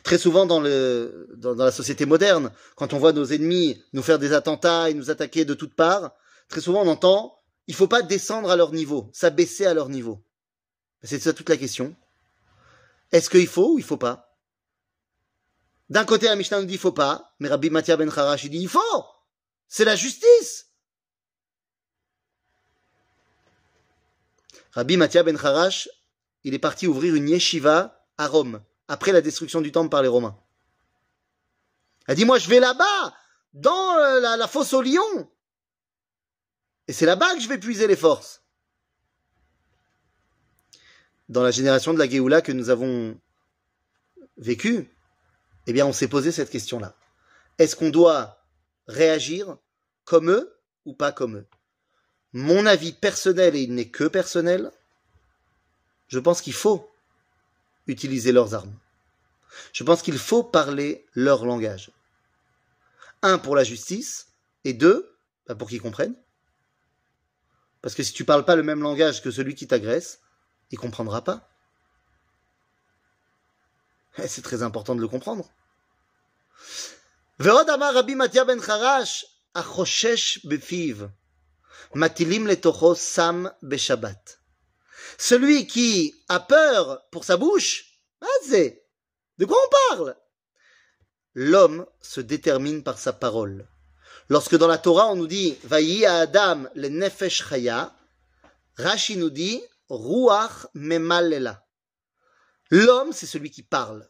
Très 0.03 0.17
souvent 0.17 0.45
dans, 0.45 0.59
la 0.59 1.71
société 1.71 2.05
moderne, 2.05 2.51
quand 2.75 2.93
on 2.93 2.97
voit 2.97 3.13
nos 3.13 3.25
ennemis 3.25 3.81
nous 3.93 4.01
faire 4.01 4.19
des 4.19 4.33
attentats 4.33 4.89
et 4.89 4.93
nous 4.93 5.09
attaquer 5.09 5.45
de 5.45 5.53
toutes 5.53 5.75
parts, 5.75 6.11
très 6.49 6.61
souvent 6.61 6.81
on 6.81 6.87
entend 6.87 7.39
il 7.67 7.75
faut 7.75 7.87
pas 7.87 8.01
descendre 8.01 8.49
à 8.49 8.55
leur 8.55 8.71
niveau, 8.71 9.11
s'abaisser 9.13 9.67
à 9.67 9.75
leur 9.75 9.89
niveau. 9.89 10.23
C'est 11.03 11.19
ça 11.19 11.33
toute 11.33 11.49
la 11.49 11.55
question. 11.55 11.95
Est-ce 13.11 13.29
qu'il 13.29 13.45
faut 13.45 13.73
ou 13.75 13.77
il 13.77 13.85
faut 13.85 13.95
pas? 13.95 14.35
D'un 15.91 16.03
côté, 16.03 16.25
la 16.25 16.35
Mishnah 16.35 16.61
nous 16.61 16.65
dit 16.65 16.73
il 16.73 16.79
faut 16.79 16.91
pas, 16.91 17.35
mais 17.39 17.47
Rabbi 17.47 17.69
Mathia 17.69 17.95
ben 17.95 18.09
Harash 18.09 18.43
il 18.43 18.49
dit 18.49 18.57
il 18.57 18.67
faut. 18.67 19.05
C'est 19.67 19.85
la 19.85 19.95
justice. 19.95 20.71
Rabbi 24.71 24.97
Mathia 24.97 25.21
ben 25.21 25.37
Harash, 25.37 25.89
il 26.43 26.53
est 26.53 26.59
parti 26.59 26.87
ouvrir 26.87 27.15
une 27.15 27.29
yeshiva 27.29 28.05
à 28.17 28.27
Rome 28.27 28.61
après 28.87 29.11
la 29.11 29.21
destruction 29.21 29.61
du 29.61 29.71
temple 29.71 29.89
par 29.89 30.01
les 30.01 30.07
Romains. 30.07 30.37
Elle 32.07 32.15
dit, 32.15 32.25
moi 32.25 32.39
je 32.39 32.49
vais 32.49 32.59
là-bas, 32.59 33.13
dans 33.53 33.95
la, 34.19 34.37
la, 34.37 34.47
fosse 34.47 34.73
au 34.73 34.81
lion. 34.81 35.29
Et 36.87 36.93
c'est 36.93 37.05
là-bas 37.05 37.35
que 37.35 37.41
je 37.41 37.47
vais 37.47 37.59
puiser 37.59 37.87
les 37.87 37.95
forces. 37.95 38.41
Dans 41.27 41.43
la 41.43 41.51
génération 41.51 41.93
de 41.93 41.99
la 41.99 42.09
Géoula 42.09 42.41
que 42.41 42.51
nous 42.51 42.69
avons 42.69 43.19
vécue, 44.37 44.89
eh 45.67 45.73
bien 45.73 45.85
on 45.85 45.93
s'est 45.93 46.07
posé 46.07 46.31
cette 46.31 46.49
question-là. 46.49 46.95
Est-ce 47.59 47.75
qu'on 47.75 47.89
doit 47.89 48.43
réagir 48.87 49.57
comme 50.05 50.31
eux 50.31 50.57
ou 50.85 50.93
pas 50.93 51.11
comme 51.11 51.37
eux? 51.37 51.47
Mon 52.33 52.65
avis 52.65 52.93
personnel, 52.93 53.55
et 53.55 53.61
il 53.61 53.75
n'est 53.75 53.89
que 53.89 54.05
personnel, 54.05 54.71
je 56.08 56.18
pense 56.18 56.40
qu'il 56.40 56.52
faut 56.52 56.90
utiliser 57.86 58.32
leurs 58.32 58.54
armes. 58.54 58.74
Je 59.72 59.84
pense 59.84 60.02
qu'il 60.02 60.18
faut 60.18 60.42
parler 60.42 61.06
leur 61.14 61.44
langage. 61.44 61.90
Un, 63.22 63.38
pour 63.38 63.56
la 63.56 63.64
justice, 63.64 64.28
et 64.64 64.72
deux, 64.72 65.16
bah, 65.46 65.54
pour 65.54 65.68
qu'ils 65.68 65.80
comprennent. 65.80 66.16
Parce 67.82 67.94
que 67.94 68.02
si 68.02 68.12
tu 68.12 68.24
parles 68.24 68.44
pas 68.44 68.56
le 68.56 68.62
même 68.62 68.82
langage 68.82 69.22
que 69.22 69.30
celui 69.30 69.54
qui 69.54 69.66
t'agresse, 69.66 70.20
il 70.70 70.78
comprendra 70.78 71.22
pas. 71.22 71.48
Et 74.18 74.28
c'est 74.28 74.42
très 74.42 74.62
important 74.62 74.94
de 74.94 75.00
le 75.00 75.08
comprendre. 75.08 75.50
ועוד 77.38 77.70
אמר 77.70 77.98
רבי 77.98 78.14
מתיה 78.14 78.44
בן 78.44 78.60
חרש, 78.60 79.24
החושש 79.54 80.46
בפיו, 80.46 80.96
מטילים 81.94 82.46
לתוכו 82.46 82.94
סם 82.94 83.44
בשבת. 83.62 84.36
Celui 85.21 85.67
qui 85.67 86.15
a 86.29 86.39
peur 86.39 87.05
pour 87.11 87.25
sa 87.25 87.35
bouche, 87.35 87.99
de 89.37 89.45
quoi 89.45 89.57
on 89.57 89.95
parle? 89.95 90.15
L'homme 91.33 91.85
se 91.99 92.21
détermine 92.21 92.83
par 92.83 92.97
sa 92.97 93.11
parole. 93.11 93.67
Lorsque 94.29 94.55
dans 94.55 94.67
la 94.67 94.77
Torah 94.77 95.07
on 95.07 95.17
nous 95.17 95.27
dit 95.27 95.57
Vayi 95.65 96.05
à 96.05 96.19
Adam 96.19 96.67
le 96.73 96.87
nefesh 96.87 97.49
chaya, 97.49 97.93
Rashi 98.77 99.17
nous 99.17 99.29
dit 99.29 99.61
Ruach 99.89 100.67
memalela. 100.73 101.67
L'homme, 102.69 103.11
c'est 103.11 103.25
celui 103.25 103.51
qui 103.51 103.63
parle. 103.63 104.09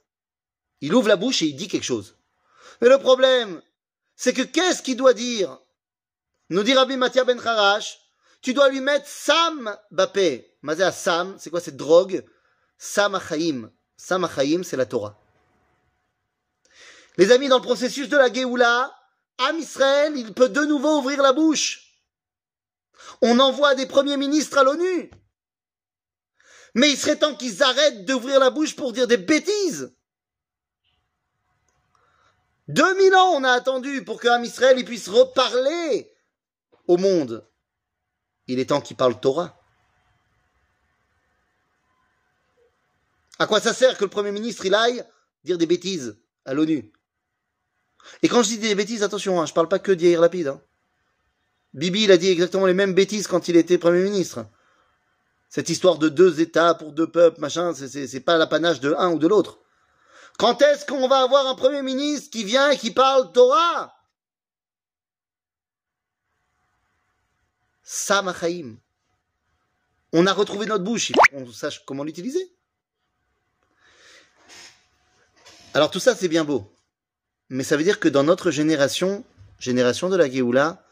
Il 0.80 0.94
ouvre 0.94 1.08
la 1.08 1.16
bouche 1.16 1.42
et 1.42 1.48
il 1.48 1.56
dit 1.56 1.68
quelque 1.68 1.84
chose. 1.86 2.18
Mais 2.82 2.88
le 2.88 3.00
problème, 3.00 3.64
c'est 4.16 4.34
que 4.34 4.44
qu'est-ce 4.44 4.84
qu'il 4.84 4.98
doit 4.98 5.16
dire? 5.16 5.60
Nous 6.50 6.62
dit 6.62 6.76
Rabbi 6.76 6.98
Mathia 6.98 7.24
ben 7.24 7.40
Harash, 7.40 8.00
tu 8.44 8.54
dois 8.54 8.70
lui 8.70 8.80
mettre 8.80 9.08
Sam 9.08 9.76
Bapé. 9.90 10.49
Mazé 10.62 10.92
Sam, 10.92 11.36
c'est 11.40 11.50
quoi 11.50 11.62
cette 11.62 11.78
drogue 11.78 12.26
Sam 12.78 13.16
Achaim. 13.16 13.72
Sam 13.96 14.24
Achaim, 14.24 14.64
c'est 14.64 14.78
la 14.78 14.86
Torah. 14.86 15.20
Les 17.18 17.32
amis, 17.32 17.50
dans 17.50 17.58
le 17.58 17.64
processus 17.64 18.10
de 18.10 18.18
la 18.18 18.32
Géoula, 18.32 18.96
Am 19.40 19.58
Israël, 19.58 20.14
il 20.16 20.34
peut 20.34 20.50
de 20.50 20.66
nouveau 20.66 21.00
ouvrir 21.00 21.22
la 21.22 21.34
bouche. 21.34 21.94
On 23.22 23.40
envoie 23.40 23.76
des 23.76 23.86
premiers 23.86 24.18
ministres 24.18 24.58
à 24.58 24.64
l'ONU. 24.64 25.12
Mais 26.76 26.92
il 26.92 26.98
serait 26.98 27.18
temps 27.18 27.36
qu'ils 27.36 27.64
arrêtent 27.64 28.06
d'ouvrir 28.06 28.40
la 28.40 28.50
bouche 28.50 28.76
pour 28.76 28.94
dire 28.94 29.08
des 29.08 29.18
bêtises. 29.18 29.94
2000 32.68 33.16
ans 33.16 33.32
on 33.34 33.44
a 33.44 33.52
attendu 33.52 34.04
pour 34.04 34.24
Am 34.28 34.46
Israël 34.46 34.84
puisse 34.86 35.10
reparler 35.10 36.14
au 36.88 36.98
monde. 36.98 37.50
Il 38.48 38.60
est 38.60 38.68
temps 38.68 38.82
qu'il 38.82 38.96
parle 38.96 39.20
Torah. 39.20 39.59
À 43.40 43.48
quoi 43.48 43.62
ça 43.62 43.74
sert 43.74 43.98
que 43.98 44.04
le 44.04 44.10
Premier 44.10 44.32
ministre 44.32 44.66
il 44.66 44.76
aille 44.76 45.04
dire 45.44 45.58
des 45.58 45.66
bêtises 45.66 46.18
à 46.46 46.54
l'ONU? 46.54 46.92
Et 48.22 48.28
quand 48.28 48.44
je 48.44 48.50
dis 48.50 48.58
des 48.60 48.76
bêtises, 48.76 49.04
attention, 49.04 49.42
hein, 49.42 49.46
je 49.46 49.54
parle 49.54 49.70
pas 49.70 49.80
que 49.80 49.92
d'Yair 49.92 50.22
Lapide. 50.22 50.48
Hein. 50.48 50.62
Bibi, 51.74 52.04
il 52.04 52.12
a 52.12 52.18
dit 52.18 52.30
exactement 52.30 52.66
les 52.66 52.74
mêmes 52.74 52.94
bêtises 52.94 53.28
quand 53.28 53.48
il 53.48 53.56
était 53.56 53.78
Premier 53.78 54.04
ministre. 54.04 54.46
Cette 55.50 55.70
histoire 55.70 55.98
de 55.98 56.10
deux 56.10 56.42
États 56.42 56.76
pour 56.76 56.92
deux 56.92 57.10
peuples, 57.10 57.40
machin, 57.40 57.74
c'est 57.74 58.20
pas 58.20 58.38
l'apanage 58.38 58.80
de 58.82 58.94
un 58.98 59.12
ou 59.12 59.20
de 59.20 59.28
l'autre. 59.28 59.60
Quand 60.38 60.62
est-ce 60.62 60.86
qu'on 60.86 61.08
va 61.08 61.22
avoir 61.24 61.48
un 61.48 61.56
Premier 61.56 61.82
ministre 61.82 62.30
qui 62.30 62.44
vient 62.44 62.70
et 62.70 62.78
qui 62.78 62.92
parle 62.92 63.32
Torah? 63.32 63.94
Samachaim. 67.84 68.78
On 70.14 70.28
a 70.28 70.34
retrouvé 70.34 70.66
notre 70.66 70.84
bouche, 70.84 71.12
qu'on 71.32 71.52
sache 71.52 71.84
comment 71.86 72.04
l'utiliser. 72.04 72.52
Alors 75.74 75.92
tout 75.92 76.00
ça, 76.00 76.16
c'est 76.16 76.28
bien 76.28 76.44
beau. 76.44 76.72
Mais 77.50 77.64
ça 77.64 77.78
veut 77.78 77.84
dire 77.84 78.00
que 78.00 78.08
dans 78.08 78.24
notre 78.24 78.50
génération, 78.50 79.24
génération 79.60 80.10
de 80.10 80.16
la 80.16 80.30
Géoula, 80.30 80.84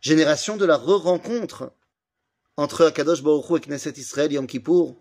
génération 0.00 0.56
de 0.56 0.66
la 0.66 0.76
re-rencontre 0.76 1.72
entre 2.56 2.86
Akadosh 2.86 3.22
Baruch 3.22 3.62
et 3.62 3.66
Knesset 3.66 3.94
Israël, 3.96 4.32
Yom 4.32 4.46
Kippour, 4.46 4.96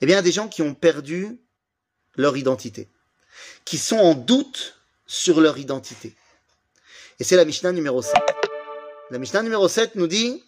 eh 0.00 0.06
bien, 0.06 0.22
des 0.22 0.32
gens 0.32 0.48
qui 0.48 0.62
ont 0.62 0.74
perdu 0.74 1.40
leur 2.16 2.36
identité, 2.36 2.88
qui 3.64 3.78
sont 3.78 3.98
en 3.98 4.14
doute 4.14 4.80
sur 5.06 5.40
leur 5.40 5.58
identité. 5.58 6.14
Et 7.20 7.24
c'est 7.24 7.36
la 7.36 7.44
Mishnah 7.44 7.72
numéro 7.72 8.02
7. 8.02 8.14
La 9.10 9.18
Mishnah 9.18 9.42
numéro 9.42 9.68
7 9.68 9.94
nous 9.94 10.08
dit 10.08 10.42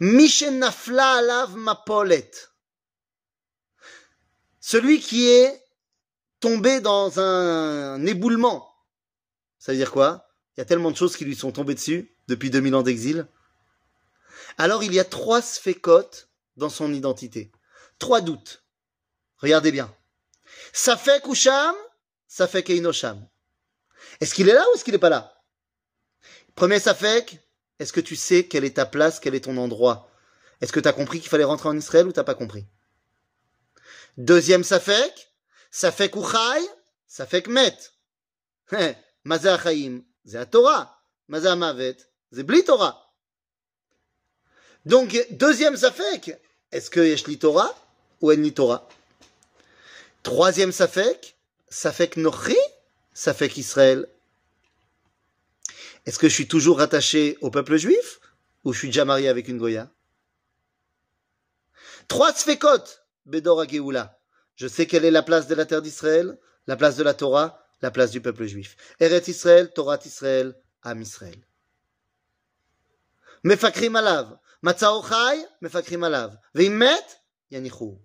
Mishenafla 0.00 1.14
alav 1.14 1.56
mapolet. 1.56 2.30
Celui 4.60 5.00
qui 5.00 5.28
est 5.28 5.63
tombé 6.44 6.82
dans 6.82 7.20
un 7.20 8.04
éboulement. 8.04 8.70
Ça 9.58 9.72
veut 9.72 9.78
dire 9.78 9.90
quoi? 9.90 10.28
Il 10.54 10.60
y 10.60 10.62
a 10.62 10.66
tellement 10.66 10.90
de 10.90 10.96
choses 10.96 11.16
qui 11.16 11.24
lui 11.24 11.34
sont 11.34 11.52
tombées 11.52 11.74
dessus 11.74 12.14
depuis 12.28 12.50
2000 12.50 12.74
ans 12.74 12.82
d'exil. 12.82 13.26
Alors 14.58 14.84
il 14.84 14.92
y 14.92 15.00
a 15.00 15.06
trois 15.06 15.40
sphécotes 15.40 16.28
dans 16.58 16.68
son 16.68 16.92
identité. 16.92 17.50
Trois 17.98 18.20
doutes. 18.20 18.62
Regardez 19.38 19.72
bien. 19.72 19.90
Ça 20.74 20.98
fait 20.98 21.22
Kusham, 21.22 21.74
ça 22.28 22.46
fait 22.46 22.62
Keinosham. 22.62 23.26
Est-ce 24.20 24.34
qu'il 24.34 24.50
est 24.50 24.54
là 24.54 24.66
ou 24.70 24.74
est-ce 24.74 24.84
qu'il 24.84 24.92
n'est 24.92 24.98
pas 24.98 25.08
là? 25.08 25.40
Premier 26.54 26.78
Safek, 26.78 27.38
est-ce 27.78 27.94
que 27.94 28.02
tu 28.02 28.16
sais 28.16 28.48
quelle 28.48 28.66
est 28.66 28.76
ta 28.76 28.84
place, 28.84 29.18
quel 29.18 29.34
est 29.34 29.44
ton 29.46 29.56
endroit? 29.56 30.10
Est-ce 30.60 30.74
que 30.74 30.80
tu 30.80 30.88
as 30.88 30.92
compris 30.92 31.20
qu'il 31.20 31.30
fallait 31.30 31.44
rentrer 31.44 31.70
en 31.70 31.76
Israël 31.78 32.06
ou 32.06 32.12
t'as 32.12 32.22
pas 32.22 32.34
compris? 32.34 32.66
Deuxième 34.18 34.62
Safek, 34.62 35.33
Safek 35.74 36.14
Uchai, 36.14 36.62
Safek 37.08 37.48
Met. 37.48 37.76
Mazé 39.24 39.48
Achaim, 39.48 40.02
c'est 40.24 40.34
la 40.34 40.46
Torah. 40.46 41.02
Mazé 41.26 41.48
Amavet, 41.48 41.96
c'est 42.30 42.44
Bli 42.44 42.62
Torah. 42.62 43.12
Donc, 44.86 45.18
deuxième 45.32 45.76
Safek, 45.76 46.38
est-ce 46.70 46.90
que 46.90 47.00
Yesh 47.00 47.24
Torah 47.40 47.74
ou 48.20 48.30
En 48.30 48.50
Torah? 48.50 48.88
Troisième 50.22 50.70
Safek, 50.70 51.36
Safek 51.68 52.18
Nochi, 52.18 52.56
Safek 53.12 53.56
Israël. 53.56 54.08
Est-ce 56.06 56.20
que 56.20 56.28
je 56.28 56.34
suis 56.34 56.46
toujours 56.46 56.78
rattaché 56.78 57.36
au 57.40 57.50
peuple 57.50 57.78
juif 57.78 58.20
ou 58.62 58.72
je 58.72 58.78
suis 58.78 58.88
déjà 58.88 59.04
marié 59.04 59.26
avec 59.26 59.48
une 59.48 59.58
Goya? 59.58 59.90
Trois 62.06 62.32
Sfekot, 62.32 62.84
Bedor 63.26 63.68
Geoula. 63.68 64.20
Je 64.56 64.68
sais 64.68 64.86
quelle 64.86 65.04
est 65.04 65.10
la 65.10 65.22
place 65.22 65.46
de 65.46 65.54
la 65.54 65.66
terre 65.66 65.82
d'Israël, 65.82 66.38
la 66.66 66.76
place 66.76 66.96
de 66.96 67.02
la 67.02 67.14
Torah, 67.14 67.66
la 67.82 67.90
place 67.90 68.10
du 68.10 68.20
peuple 68.20 68.46
juif. 68.46 68.76
Eret 69.00 69.24
Israël, 69.26 69.72
Torah 69.72 69.98
Israël, 70.04 70.54
Am 70.82 71.00
Israël. 71.00 71.38
Mefakrim 73.42 73.96
alav. 73.96 74.38
Matzao 74.62 75.02
chai, 75.02 75.44
mefakrim 75.60 76.04
alav. 76.04 76.38
Veim 76.54 76.70
met, 76.70 77.04
yanichou. 77.50 77.98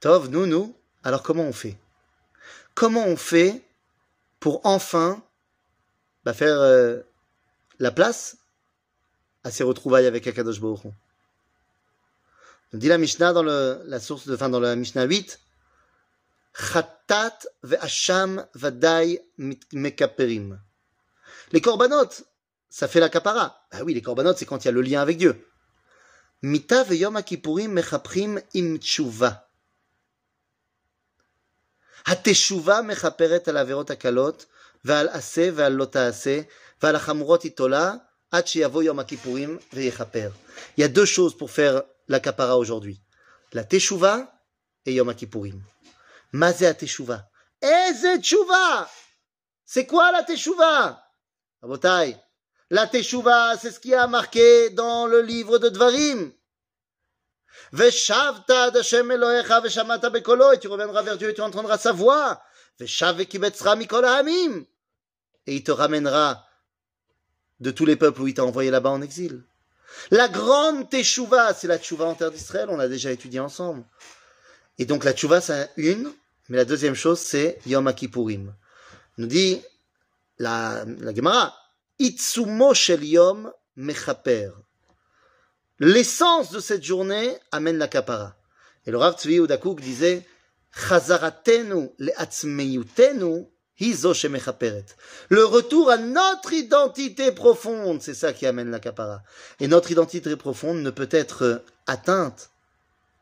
Tov, 0.00 0.28
nous, 0.28 0.46
nous. 0.46 0.76
Alors 1.02 1.22
comment 1.22 1.44
on 1.44 1.52
fait? 1.52 1.78
Comment 2.74 3.06
on 3.06 3.16
fait 3.16 3.62
pour 4.40 4.60
enfin 4.64 5.22
bah, 6.24 6.34
faire 6.34 6.58
euh, 6.60 7.00
la 7.78 7.90
place 7.90 8.36
à 9.44 9.50
ces 9.50 9.62
retrouvailles 9.62 10.06
avec 10.06 10.26
Akadosh 10.26 10.60
Baruch 10.60 10.92
dit 12.75 12.87
la 12.87 12.97
Mishnah 12.97 13.33
dans 13.33 13.43
le, 13.43 13.81
la 13.85 13.99
source 13.99 14.27
de, 14.27 14.35
enfin 14.35 14.49
dans 14.49 14.59
la 14.59 14.75
Mishnah 14.75 15.03
8, 15.03 15.39
Chatat 16.53 17.39
ve'asham 17.63 18.45
vadai 18.55 19.21
mekaperim. 19.73 20.59
Les 21.51 21.61
korbanot, 21.61 22.09
ça 22.69 22.87
fait 22.87 22.99
la 22.99 23.09
kapara. 23.09 23.67
Ah 23.71 23.83
oui, 23.83 23.93
les 23.93 24.01
korbanot, 24.01 24.35
c'est 24.35 24.45
quand 24.45 24.63
il 24.63 24.67
y 24.67 24.69
a 24.69 24.71
le 24.71 24.81
lien 24.81 25.01
avec 25.01 25.17
Dieu. 25.17 25.45
Mita 26.41 26.83
ve'yom 26.83 27.15
akipurim 27.15 27.71
mechaprim 27.71 28.41
im 28.53 28.79
tshuva. 28.79 29.47
התשובה 32.05 32.81
מכפרת 32.81 33.47
על 33.47 33.57
העבירות 33.57 33.89
הקלות 33.89 34.45
ועל 34.85 35.09
עשה 35.09 35.49
ועל 35.53 35.73
לא 35.73 35.85
תעשה 35.85 36.41
ועל 36.81 36.95
החמורות 36.95 37.43
היא 37.43 37.51
תולה 37.51 37.93
עד 38.31 38.47
שיבוא 38.47 38.83
יום 38.83 38.99
הכיפורים 38.99 39.57
ויכפר. 39.73 40.29
Il 40.77 40.81
y 40.81 40.83
a 40.83 40.87
deux 40.87 41.05
choses 41.05 41.37
pour 41.37 41.51
faire 41.51 41.81
la 42.08 42.20
kapara 42.20 42.58
aujourd'hui 42.58 43.00
La 43.52 43.64
teshuva 43.64 44.32
et 44.84 44.94
Yom 44.94 45.14
Kippourim. 45.14 45.60
Mazé 46.32 46.72
teshuva. 46.74 47.28
Eh, 47.62 47.66
Eze 47.90 48.20
teshuva 48.20 48.88
C'est 49.64 49.86
quoi 49.86 50.12
la 50.12 50.22
teshuva? 50.22 51.02
Ah, 51.62 52.06
la 52.70 52.86
teshuva, 52.88 53.56
c'est 53.56 53.70
ce 53.70 53.78
qui 53.78 53.94
a 53.94 54.06
marqué 54.08 54.70
dans 54.70 55.06
le 55.06 55.22
livre 55.22 55.58
de 55.58 55.68
Dvarim. 55.68 56.32
Veshavta 57.72 58.70
d'Hashem 58.70 59.10
Elohecha 59.10 59.60
veshamata 59.60 60.10
bekolo, 60.10 60.52
et 60.52 60.58
tu 60.58 60.68
reviendras 60.68 61.02
vers 61.02 61.16
Dieu 61.16 61.30
et 61.30 61.34
tu 61.34 61.40
entendras 61.42 61.78
sa 61.78 61.92
voix. 61.92 62.42
Veshav 62.78 63.16
vekibetzra 63.16 63.76
mikol 63.76 64.04
hamim. 64.04 64.64
Et 65.46 65.56
il 65.56 65.64
te 65.64 65.70
ramènera 65.70 66.44
de 67.60 67.70
tous 67.70 67.86
les 67.86 67.96
peuples 67.96 68.20
où 68.20 68.28
il 68.28 68.34
t'a 68.34 68.44
envoyé 68.44 68.70
là-bas 68.70 68.90
en 68.90 69.00
exil. 69.00 69.44
La 70.10 70.28
grande 70.28 70.88
teshuva, 70.88 71.54
c'est 71.54 71.66
la 71.66 71.78
teshuva 71.78 72.06
en 72.06 72.14
terre 72.14 72.30
d'Israël, 72.30 72.68
on 72.70 72.76
l'a 72.76 72.88
déjà 72.88 73.10
étudié 73.10 73.40
ensemble. 73.40 73.84
Et 74.78 74.84
donc 74.84 75.04
la 75.04 75.12
teshuva, 75.12 75.40
c'est 75.40 75.70
une, 75.76 76.12
mais 76.48 76.56
la 76.56 76.64
deuxième 76.64 76.94
chose, 76.94 77.18
c'est 77.18 77.58
Yom 77.66 77.92
Kippourim. 77.92 78.54
Nous 79.18 79.26
dit 79.26 79.62
la, 80.38 80.84
la 81.00 81.14
Gemara, 81.14 81.56
Itsumo 81.98 82.74
shel 82.74 83.04
Yom 83.04 83.52
mechaper. 83.76 84.50
L'essence 85.78 86.50
de 86.50 86.60
cette 86.60 86.84
journée 86.84 87.36
amène 87.52 87.78
la 87.78 87.88
kapara. 87.88 88.36
Et 88.86 88.90
le 88.90 88.98
Rav 88.98 89.18
Tzvi 89.18 89.38
Udakouk 89.38 89.80
disait, 89.80 90.26
Chazaratenu 90.72 91.90
shemechaperet. 91.98 93.48
Le 93.78 95.44
retour 95.44 95.90
à 95.90 95.98
notre 95.98 96.52
identité 96.52 97.30
profonde, 97.32 98.00
c'est 98.00 98.14
ça 98.14 98.32
qui 98.32 98.46
amène 98.46 98.70
la 98.70 98.80
kapara. 98.80 99.22
Et 99.60 99.68
notre 99.68 99.90
identité 99.90 100.34
profonde 100.36 100.78
ne 100.78 100.90
peut 100.90 101.08
être 101.10 101.62
atteinte 101.86 102.50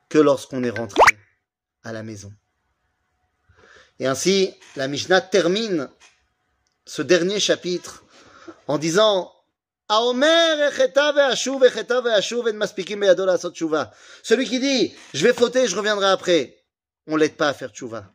que 0.08 0.18
lorsqu'on 0.18 0.62
est 0.62 0.70
rentré 0.70 1.00
à 1.82 1.92
la 1.92 2.02
maison. 2.02 2.32
Et 3.98 4.06
ainsi, 4.06 4.54
la 4.76 4.86
Mishnah 4.88 5.20
termine 5.20 5.88
ce 6.86 7.02
dernier 7.02 7.40
chapitre 7.40 8.04
en 8.68 8.78
disant 8.78 9.32
celui 14.22 14.48
qui 14.48 14.60
dit, 14.60 14.94
je 15.12 15.26
vais 15.26 15.34
fauter, 15.34 15.66
je 15.68 15.76
reviendrai 15.76 16.06
après, 16.06 16.56
on 17.06 17.16
l'aide 17.16 17.36
pas 17.36 17.48
à 17.48 17.54
faire 17.54 17.70
tchouva. 17.70 18.10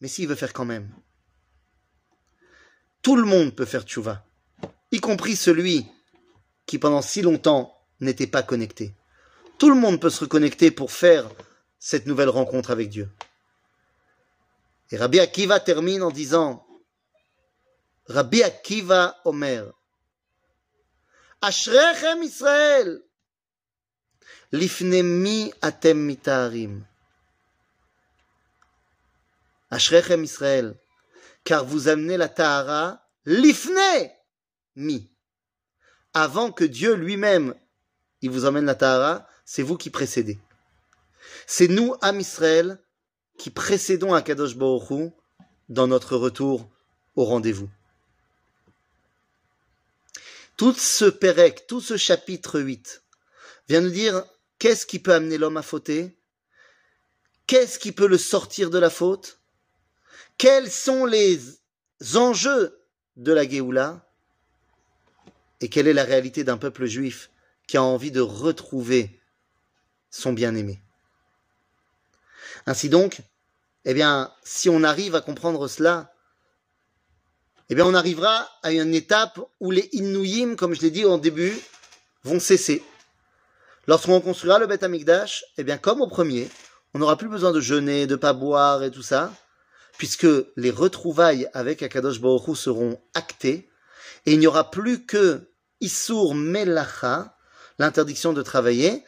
Mais 0.00 0.08
s'il 0.08 0.28
veut 0.28 0.34
faire 0.34 0.52
quand 0.52 0.66
même. 0.66 0.92
Tout 3.02 3.16
le 3.16 3.24
monde 3.24 3.54
peut 3.54 3.64
faire 3.64 3.82
tchouva, 3.82 4.24
y 4.90 5.00
compris 5.00 5.36
celui 5.36 5.86
qui 6.66 6.78
pendant 6.78 7.02
si 7.02 7.22
longtemps 7.22 7.74
n'était 8.00 8.26
pas 8.26 8.42
connecté. 8.42 8.94
Tout 9.58 9.70
le 9.70 9.76
monde 9.76 10.00
peut 10.00 10.10
se 10.10 10.20
reconnecter 10.20 10.70
pour 10.70 10.92
faire 10.92 11.28
cette 11.78 12.06
nouvelle 12.06 12.28
rencontre 12.28 12.70
avec 12.70 12.88
Dieu. 12.90 13.10
Et 14.90 14.96
Rabbi 14.96 15.20
Akiva 15.20 15.60
termine 15.60 16.02
en 16.02 16.10
disant, 16.10 16.66
Rabbi 18.06 18.42
Akiva 18.42 19.16
Omer, 19.24 19.64
Ashrechem 21.40 22.22
Israël. 22.22 23.00
Lifnemi 24.50 25.52
atem 25.60 25.98
mitarim. 25.98 26.84
Ashrechem 29.70 30.24
Israël. 30.24 30.74
Car 31.48 31.64
vous 31.64 31.88
amenez 31.88 32.18
la 32.18 32.28
Tahara 32.28 33.08
l'ifne 33.24 33.80
mi. 34.76 35.10
Avant 36.12 36.52
que 36.52 36.64
Dieu 36.64 36.92
lui-même 36.92 37.54
il 38.20 38.28
vous 38.28 38.44
emmène 38.44 38.66
la 38.66 38.74
Tahara, 38.74 39.26
c'est 39.46 39.62
vous 39.62 39.78
qui 39.78 39.88
précédez. 39.88 40.38
C'est 41.46 41.68
nous, 41.68 41.94
Am 42.02 42.20
Israël, 42.20 42.78
qui 43.38 43.48
précédons 43.48 44.12
à 44.12 44.20
Kadosh 44.20 44.56
Baruch 44.56 45.10
dans 45.70 45.86
notre 45.86 46.18
retour 46.18 46.68
au 47.16 47.24
rendez-vous. 47.24 47.70
Tout 50.58 50.74
ce 50.74 51.06
Pérec, 51.06 51.66
tout 51.66 51.80
ce 51.80 51.96
chapitre 51.96 52.60
8 52.60 53.02
vient 53.70 53.80
nous 53.80 53.88
dire 53.88 54.22
qu'est-ce 54.58 54.84
qui 54.84 54.98
peut 54.98 55.14
amener 55.14 55.38
l'homme 55.38 55.56
à 55.56 55.62
fauter, 55.62 56.14
qu'est-ce 57.46 57.78
qui 57.78 57.92
peut 57.92 58.06
le 58.06 58.18
sortir 58.18 58.68
de 58.68 58.78
la 58.78 58.90
faute, 58.90 59.38
quels 60.38 60.70
sont 60.70 61.04
les 61.04 61.40
enjeux 62.14 62.80
de 63.16 63.32
la 63.32 63.46
Géoula, 63.46 64.00
et 65.60 65.68
quelle 65.68 65.88
est 65.88 65.92
la 65.92 66.04
réalité 66.04 66.44
d'un 66.44 66.56
peuple 66.56 66.86
juif 66.86 67.30
qui 67.66 67.76
a 67.76 67.82
envie 67.82 68.12
de 68.12 68.20
retrouver 68.20 69.20
son 70.10 70.32
bien-aimé? 70.32 70.80
Ainsi 72.66 72.88
donc, 72.88 73.20
eh 73.84 73.94
bien, 73.94 74.32
si 74.44 74.68
on 74.68 74.84
arrive 74.84 75.16
à 75.16 75.20
comprendre 75.20 75.66
cela, 75.66 76.14
eh 77.70 77.74
bien 77.74 77.84
on 77.84 77.94
arrivera 77.94 78.48
à 78.62 78.72
une 78.72 78.94
étape 78.94 79.40
où 79.60 79.70
les 79.70 79.88
Inuyim, 79.92 80.54
comme 80.54 80.74
je 80.74 80.80
l'ai 80.80 80.90
dit 80.90 81.04
au 81.04 81.18
début, 81.18 81.58
vont 82.22 82.40
cesser. 82.40 82.82
Lorsqu'on 83.86 84.20
construira 84.20 84.58
le 84.58 84.66
Beth 84.66 84.84
Amikdash, 84.84 85.44
eh 85.56 85.64
bien 85.64 85.78
comme 85.78 86.00
au 86.00 86.06
premier, 86.06 86.48
on 86.94 87.00
n'aura 87.00 87.16
plus 87.16 87.28
besoin 87.28 87.52
de 87.52 87.60
jeûner, 87.60 88.06
de 88.06 88.16
pas 88.16 88.32
boire 88.32 88.84
et 88.84 88.90
tout 88.90 89.02
ça, 89.02 89.32
puisque 89.98 90.28
les 90.56 90.70
retrouvailles 90.70 91.50
avec 91.52 91.82
Akadosh 91.82 92.20
Baruch 92.20 92.56
seront 92.56 92.98
actées, 93.14 93.68
et 94.24 94.32
il 94.32 94.38
n'y 94.38 94.46
aura 94.46 94.70
plus 94.70 95.04
que 95.04 95.50
Isur 95.80 96.34
Melacha, 96.34 97.36
l'interdiction 97.78 98.32
de 98.32 98.42
travailler, 98.42 99.04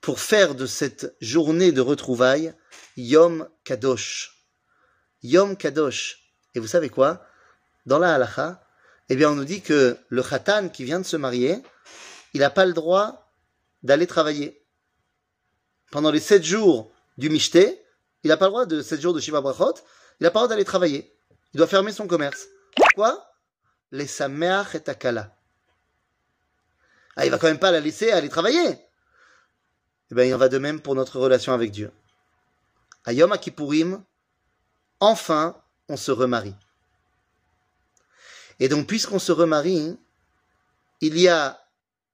pour 0.00 0.20
faire 0.20 0.54
de 0.54 0.66
cette 0.66 1.16
journée 1.20 1.72
de 1.72 1.80
retrouvailles 1.80 2.54
Yom 2.96 3.48
Kadosh. 3.64 4.46
Yom 5.22 5.56
Kadosh. 5.56 6.32
Et 6.54 6.60
vous 6.60 6.66
savez 6.66 6.90
quoi? 6.90 7.24
Dans 7.86 7.98
la 7.98 8.14
halacha, 8.14 8.62
eh 9.08 9.16
bien, 9.16 9.30
on 9.30 9.34
nous 9.34 9.44
dit 9.44 9.62
que 9.62 9.96
le 10.08 10.22
khatan 10.22 10.68
qui 10.68 10.84
vient 10.84 11.00
de 11.00 11.06
se 11.06 11.16
marier, 11.16 11.62
il 12.34 12.40
n'a 12.40 12.50
pas 12.50 12.66
le 12.66 12.72
droit 12.72 13.32
d'aller 13.82 14.06
travailler. 14.06 14.62
Pendant 15.90 16.10
les 16.10 16.20
sept 16.20 16.44
jours 16.44 16.92
du 17.16 17.30
Mishté, 17.30 17.82
il 18.24 18.28
n'a 18.28 18.36
pas 18.36 18.46
le 18.46 18.50
droit 18.50 18.66
de 18.66 18.82
sept 18.82 19.00
jours 19.00 19.14
de 19.14 19.20
Shiva 19.20 19.40
Brachot, 19.40 19.74
il 20.22 20.26
n'a 20.26 20.30
pas 20.30 20.46
d'aller 20.46 20.64
travailler. 20.64 21.12
Il 21.52 21.58
doit 21.58 21.66
fermer 21.66 21.90
son 21.90 22.06
commerce. 22.06 22.46
Pourquoi? 22.76 23.28
Les 23.90 24.06
sameach 24.06 24.76
et 24.76 24.88
akala. 24.88 25.36
Ah, 27.16 27.26
il 27.26 27.32
va 27.32 27.38
quand 27.38 27.48
même 27.48 27.58
pas 27.58 27.72
la 27.72 27.80
laisser 27.80 28.12
aller 28.12 28.28
travailler. 28.28 28.78
Eh 30.12 30.14
bien, 30.14 30.22
il 30.22 30.32
en 30.32 30.38
va 30.38 30.48
de 30.48 30.58
même 30.58 30.80
pour 30.80 30.94
notre 30.94 31.18
relation 31.18 31.52
avec 31.52 31.72
Dieu. 31.72 31.90
À 33.04 33.12
Yom 33.12 33.36
enfin, 35.00 35.60
on 35.88 35.96
se 35.96 36.12
remarie. 36.12 36.54
Et 38.60 38.68
donc, 38.68 38.86
puisqu'on 38.86 39.18
se 39.18 39.32
remarie, 39.32 39.98
il 41.00 41.18
y 41.18 41.26
a 41.26 41.60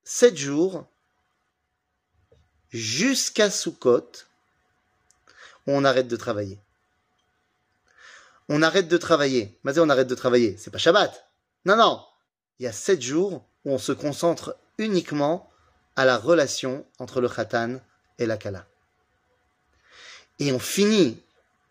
sept 0.02 0.34
jours 0.34 0.86
jusqu'à 2.70 3.50
Sukkot 3.50 4.10
on 5.66 5.84
arrête 5.84 6.08
de 6.08 6.16
travailler. 6.16 6.58
On 8.48 8.62
arrête 8.62 8.88
de 8.88 8.96
travailler. 8.96 9.58
Mais 9.64 9.78
on 9.78 9.88
arrête 9.88 10.08
de 10.08 10.14
travailler. 10.14 10.56
C'est 10.58 10.70
pas 10.70 10.78
Shabbat. 10.78 11.28
Non, 11.64 11.76
non. 11.76 12.04
Il 12.58 12.64
y 12.64 12.66
a 12.66 12.72
sept 12.72 13.02
jours 13.02 13.44
où 13.64 13.72
on 13.72 13.78
se 13.78 13.92
concentre 13.92 14.56
uniquement 14.78 15.50
à 15.96 16.04
la 16.04 16.16
relation 16.16 16.86
entre 16.98 17.20
le 17.20 17.28
Khatan 17.28 17.80
et 18.18 18.26
la 18.26 18.36
Kala. 18.36 18.66
Et 20.38 20.52
on 20.52 20.58
finit 20.58 21.20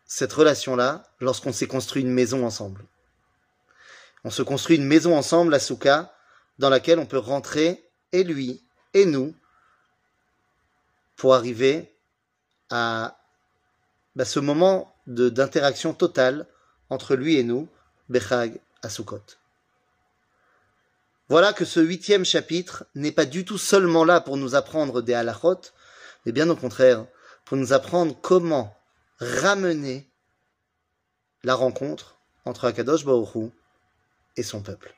cette 0.06 0.34
relation-là 0.34 1.04
lorsqu'on 1.20 1.54
s'est 1.54 1.68
construit 1.68 2.02
une 2.02 2.12
maison 2.12 2.46
ensemble. 2.46 2.86
On 4.24 4.30
se 4.30 4.42
construit 4.42 4.78
une 4.78 4.86
maison 4.86 5.18
ensemble 5.18 5.54
à 5.54 5.60
Souka 5.60 6.14
dans 6.60 6.70
laquelle 6.70 7.00
on 7.00 7.06
peut 7.06 7.18
rentrer, 7.18 7.84
et 8.12 8.24
lui, 8.24 8.64
et 8.94 9.06
nous, 9.06 9.36
pour 11.16 11.36
arriver 11.36 11.94
à 12.70 13.18
bah, 14.16 14.26
ce 14.26 14.40
moment 14.40 14.96
d'interaction 15.06 15.94
totale 15.94 16.48
entre 16.90 17.16
lui 17.16 17.38
et 17.38 17.44
nous, 17.44 17.68
Bechag 18.10 18.60
à 18.82 18.90
Sukkot. 18.90 19.24
Voilà 21.30 21.52
que 21.52 21.66
ce 21.66 21.82
huitième 21.82 22.24
chapitre 22.24 22.86
n'est 22.96 23.12
pas 23.12 23.26
du 23.26 23.44
tout 23.44 23.58
seulement 23.58 24.06
là 24.06 24.22
pour 24.22 24.38
nous 24.38 24.56
apprendre 24.56 25.02
des 25.02 25.14
halachot, 25.14 25.60
mais 26.26 26.32
bien 26.32 26.50
au 26.50 26.56
contraire, 26.56 27.06
pour 27.44 27.58
nous 27.58 27.74
apprendre 27.74 28.16
comment 28.22 28.76
ramener 29.20 30.10
la 31.44 31.56
rencontre 31.56 32.20
entre 32.46 32.66
Akadosh 32.66 33.04
Baruch 33.04 33.52
et 34.38 34.44
son 34.44 34.62
peuple. 34.62 34.94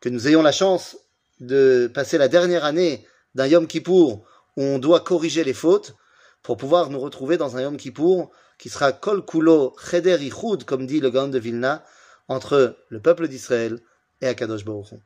Que 0.00 0.08
nous 0.08 0.28
ayons 0.28 0.42
la 0.42 0.52
chance 0.52 0.98
de 1.40 1.90
passer 1.92 2.18
la 2.18 2.28
dernière 2.28 2.64
année 2.64 3.06
d'un 3.34 3.46
Yom 3.46 3.66
Kippour 3.66 4.26
où 4.56 4.62
on 4.62 4.78
doit 4.78 5.00
corriger 5.00 5.44
les 5.44 5.54
fautes 5.54 5.94
pour 6.42 6.56
pouvoir 6.56 6.90
nous 6.90 7.00
retrouver 7.00 7.36
dans 7.36 7.56
un 7.56 7.62
Yom 7.62 7.76
Kippour 7.76 8.30
qui 8.58 8.68
sera 8.68 8.92
Kol 8.92 9.24
Kulo 9.24 9.74
Cheder 9.78 10.18
Ichud, 10.20 10.64
comme 10.64 10.86
dit 10.86 11.00
le 11.00 11.10
Gaon 11.10 11.28
de 11.28 11.38
Vilna, 11.38 11.84
entre 12.26 12.76
le 12.88 13.00
peuple 13.00 13.28
d'Israël 13.28 13.80
et 14.20 14.26
Akadosh 14.26 14.64
Baruch 14.64 14.92
Hu. 14.92 14.96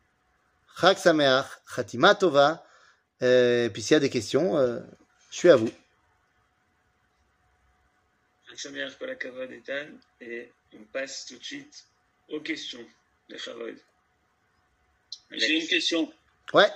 Chag 0.80 0.96
Sameach, 0.96 1.46
Chatima 1.72 2.14
Tova, 2.14 2.64
et 3.20 3.70
puis 3.72 3.82
s'il 3.82 3.94
y 3.94 3.96
a 3.96 4.00
des 4.00 4.10
questions, 4.10 4.56
euh, 4.56 4.80
je 5.30 5.36
suis 5.36 5.50
à 5.50 5.56
vous. 5.56 5.70
Chag 8.48 8.58
Sameach, 8.58 8.98
Kol 8.98 9.10
Akavod, 9.10 9.50
Etan, 9.52 9.88
et 10.20 10.50
on 10.74 10.84
passe 10.92 11.26
tout 11.26 11.36
de 11.36 11.44
suite 11.44 11.84
aux 12.30 12.40
questions 12.40 12.84
de 13.28 13.36
Chavod. 13.36 13.76
J'ai 15.30 15.60
une 15.60 15.68
question. 15.68 16.12
Ouais. 16.52 16.68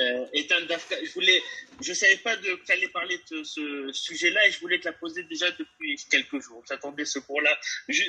Euh, 0.00 0.26
Ethan 0.32 0.60
Dafka, 0.68 0.96
je 1.04 1.12
voulais, 1.12 1.40
je 1.80 1.92
savais 1.92 2.16
pas 2.16 2.36
de 2.36 2.58
tu 2.66 2.72
allais 2.72 2.88
parler 2.88 3.18
de 3.30 3.44
ce 3.44 3.92
sujet-là 3.92 4.46
et 4.46 4.50
je 4.50 4.58
voulais 4.58 4.80
te 4.80 4.86
la 4.86 4.92
poser 4.92 5.22
déjà 5.24 5.48
depuis 5.52 5.96
quelques 6.10 6.40
jours. 6.40 6.64
J'attendais 6.68 7.04
ce 7.04 7.20
cours-là. 7.20 7.56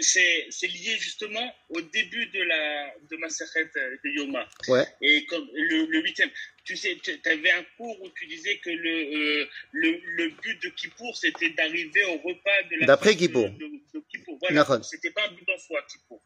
C'est 0.01 0.47
c'est 0.49 0.67
lié 0.67 0.97
justement 0.99 1.53
au 1.69 1.81
début 1.81 2.25
de 2.27 2.41
la 2.41 2.93
de 3.11 3.17
ma 3.17 3.27
de 3.27 4.09
Yoma. 4.09 4.49
Ouais. 4.67 4.85
Et 5.01 5.25
comme 5.25 5.47
le, 5.53 5.85
le 5.85 6.01
huitième, 6.01 6.31
tu 6.63 6.75
sais, 6.75 6.97
tu 7.03 7.29
avais 7.29 7.51
un 7.51 7.63
cours 7.77 8.01
où 8.01 8.09
tu 8.09 8.25
disais 8.25 8.57
que 8.57 8.71
le 8.71 9.41
euh, 9.41 9.45
le, 9.71 9.99
le 10.03 10.29
but 10.29 10.63
de 10.63 10.69
Kippour 10.69 11.15
c'était 11.15 11.49
d'arriver 11.49 12.03
au 12.05 12.17
repas 12.17 12.63
de 12.71 12.79
la 12.79 12.87
D'après 12.87 13.15
Kippour. 13.15 13.49
De, 13.51 13.67
de 13.93 14.03
Kippour. 14.09 14.39
Voilà. 14.41 14.81
C'était 14.81 15.11
pas 15.11 15.27
un 15.27 15.31
but 15.31 15.47
en 15.49 15.59
soi 15.59 15.85
Kippour. 15.87 16.23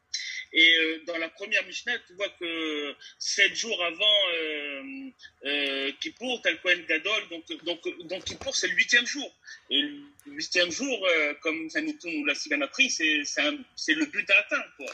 Et 0.51 0.77
euh, 0.77 1.03
dans 1.05 1.17
la 1.17 1.29
première 1.29 1.63
Mishnah, 1.65 1.97
tu 2.07 2.13
vois 2.15 2.29
que 2.39 2.95
sept 3.19 3.55
jours 3.55 3.83
avant 3.83 4.17
euh, 4.33 4.83
euh, 5.45 5.91
Kippour, 6.01 6.41
t'as 6.41 6.51
le 6.51 6.57
Kohen 6.57 6.83
Gadol, 6.87 7.29
donc, 7.29 7.63
donc, 7.63 8.07
donc 8.07 8.23
Kippour, 8.23 8.55
c'est 8.55 8.67
le 8.67 8.73
huitième 8.73 9.05
jour. 9.05 9.31
Et 9.69 9.81
le 9.81 10.01
huitième 10.25 10.71
jour, 10.71 11.07
euh, 11.07 11.33
comme 11.41 11.69
Sanitoun 11.69 12.11
nous 12.13 12.25
l'a 12.25 12.33
si 12.33 12.49
bien 12.49 12.61
appris, 12.61 12.89
c'est 12.89 13.05
le 13.13 14.05
but 14.05 14.29
à 14.31 14.39
atteindre. 14.39 14.71
Quoi. 14.77 14.87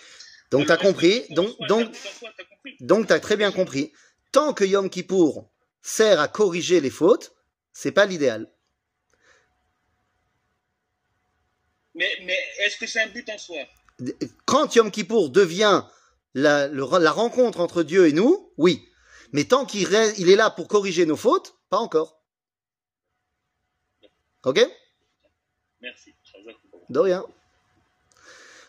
Donc, 0.52 0.66
tu 0.66 0.72
as 0.72 0.78
compris. 0.78 1.26
Donc, 1.30 1.56
soi, 1.58 2.34
compris. 2.50 2.76
donc, 2.82 3.08
tu 3.08 3.14
as 3.14 3.20
très 3.20 3.38
bien 3.38 3.52
compris. 3.52 3.94
Tant 4.34 4.54
que 4.54 4.66
Yom 4.66 4.90
Kippour 4.90 5.50
sert 5.82 6.20
à 6.20 6.28
corriger 6.28 6.82
les 6.82 6.90
fautes, 6.90 7.34
c'est 7.72 7.94
pas 7.94 8.06
l'idéal. 8.06 8.52
Mais, 11.94 12.12
mais 12.24 12.38
est-ce 12.60 12.76
que 12.76 12.88
c'est 12.88 13.02
un 13.02 13.08
but 13.08 13.30
en 13.30 13.38
soi? 13.38 13.60
Quand 14.46 14.76
Yom 14.76 14.92
Kippour 14.92 15.30
devient 15.30 15.84
la, 16.34 16.68
le- 16.68 17.00
la 17.00 17.12
rencontre 17.12 17.60
entre 17.60 17.84
Dieu 17.84 18.08
et 18.08 18.12
nous, 18.14 18.52
oui. 18.58 18.88
Mais 19.32 19.46
tant 19.46 19.66
qu'il 19.66 19.88
il 20.18 20.30
est 20.30 20.36
là 20.36 20.50
pour 20.50 20.68
corriger 20.68 21.06
nos 21.06 21.16
fautes, 21.16 21.56
pas 21.70 21.78
encore. 21.78 22.22
Ok? 24.44 24.60
Merci. 25.82 26.14
De 26.90 27.00
rien. 27.00 27.26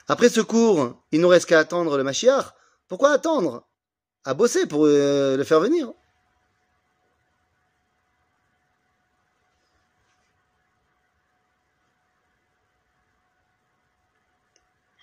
Après 0.09 0.29
ce 0.29 0.41
cours, 0.41 1.03
il 1.12 1.20
nous 1.20 1.29
reste 1.29 1.47
qu'à 1.47 1.59
attendre 1.59 1.97
le 1.97 2.05
Mashiach. 2.05 2.55
Pourquoi 2.89 3.11
attendre? 3.11 3.66
À 4.24 4.35
bosser 4.35 4.66
pour 4.66 4.87
euh, 4.87 5.37
le 5.37 5.45
faire 5.45 5.61
venir. 5.61 5.93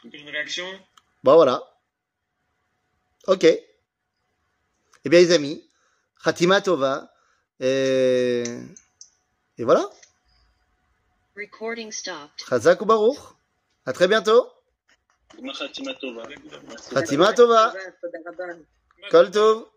Une 0.04 0.30
réaction 0.44 0.68
Bon 1.24 1.36
voilà. 1.36 1.64
Ok. 3.28 3.44
Eh 3.46 3.64
bien 5.06 5.20
les 5.20 5.32
amis, 5.32 5.70
Khatima 6.24 6.62
Tova. 6.62 7.10
Et, 7.60 8.44
et 9.58 9.64
voilà. 9.64 9.90
Recording 11.36 11.92
stopped. 11.92 12.46
Chazak 12.50 12.82
ou 12.82 12.86
Baruch? 12.86 13.18
À 13.86 13.94
très 13.94 14.08
bientôt. 14.08 14.50
Khatima 15.58 15.94
Tova. 15.94 16.24
Khatima 16.92 17.34
Tova. 17.34 17.74
Kol 19.10 19.32
Tov. 19.32 19.68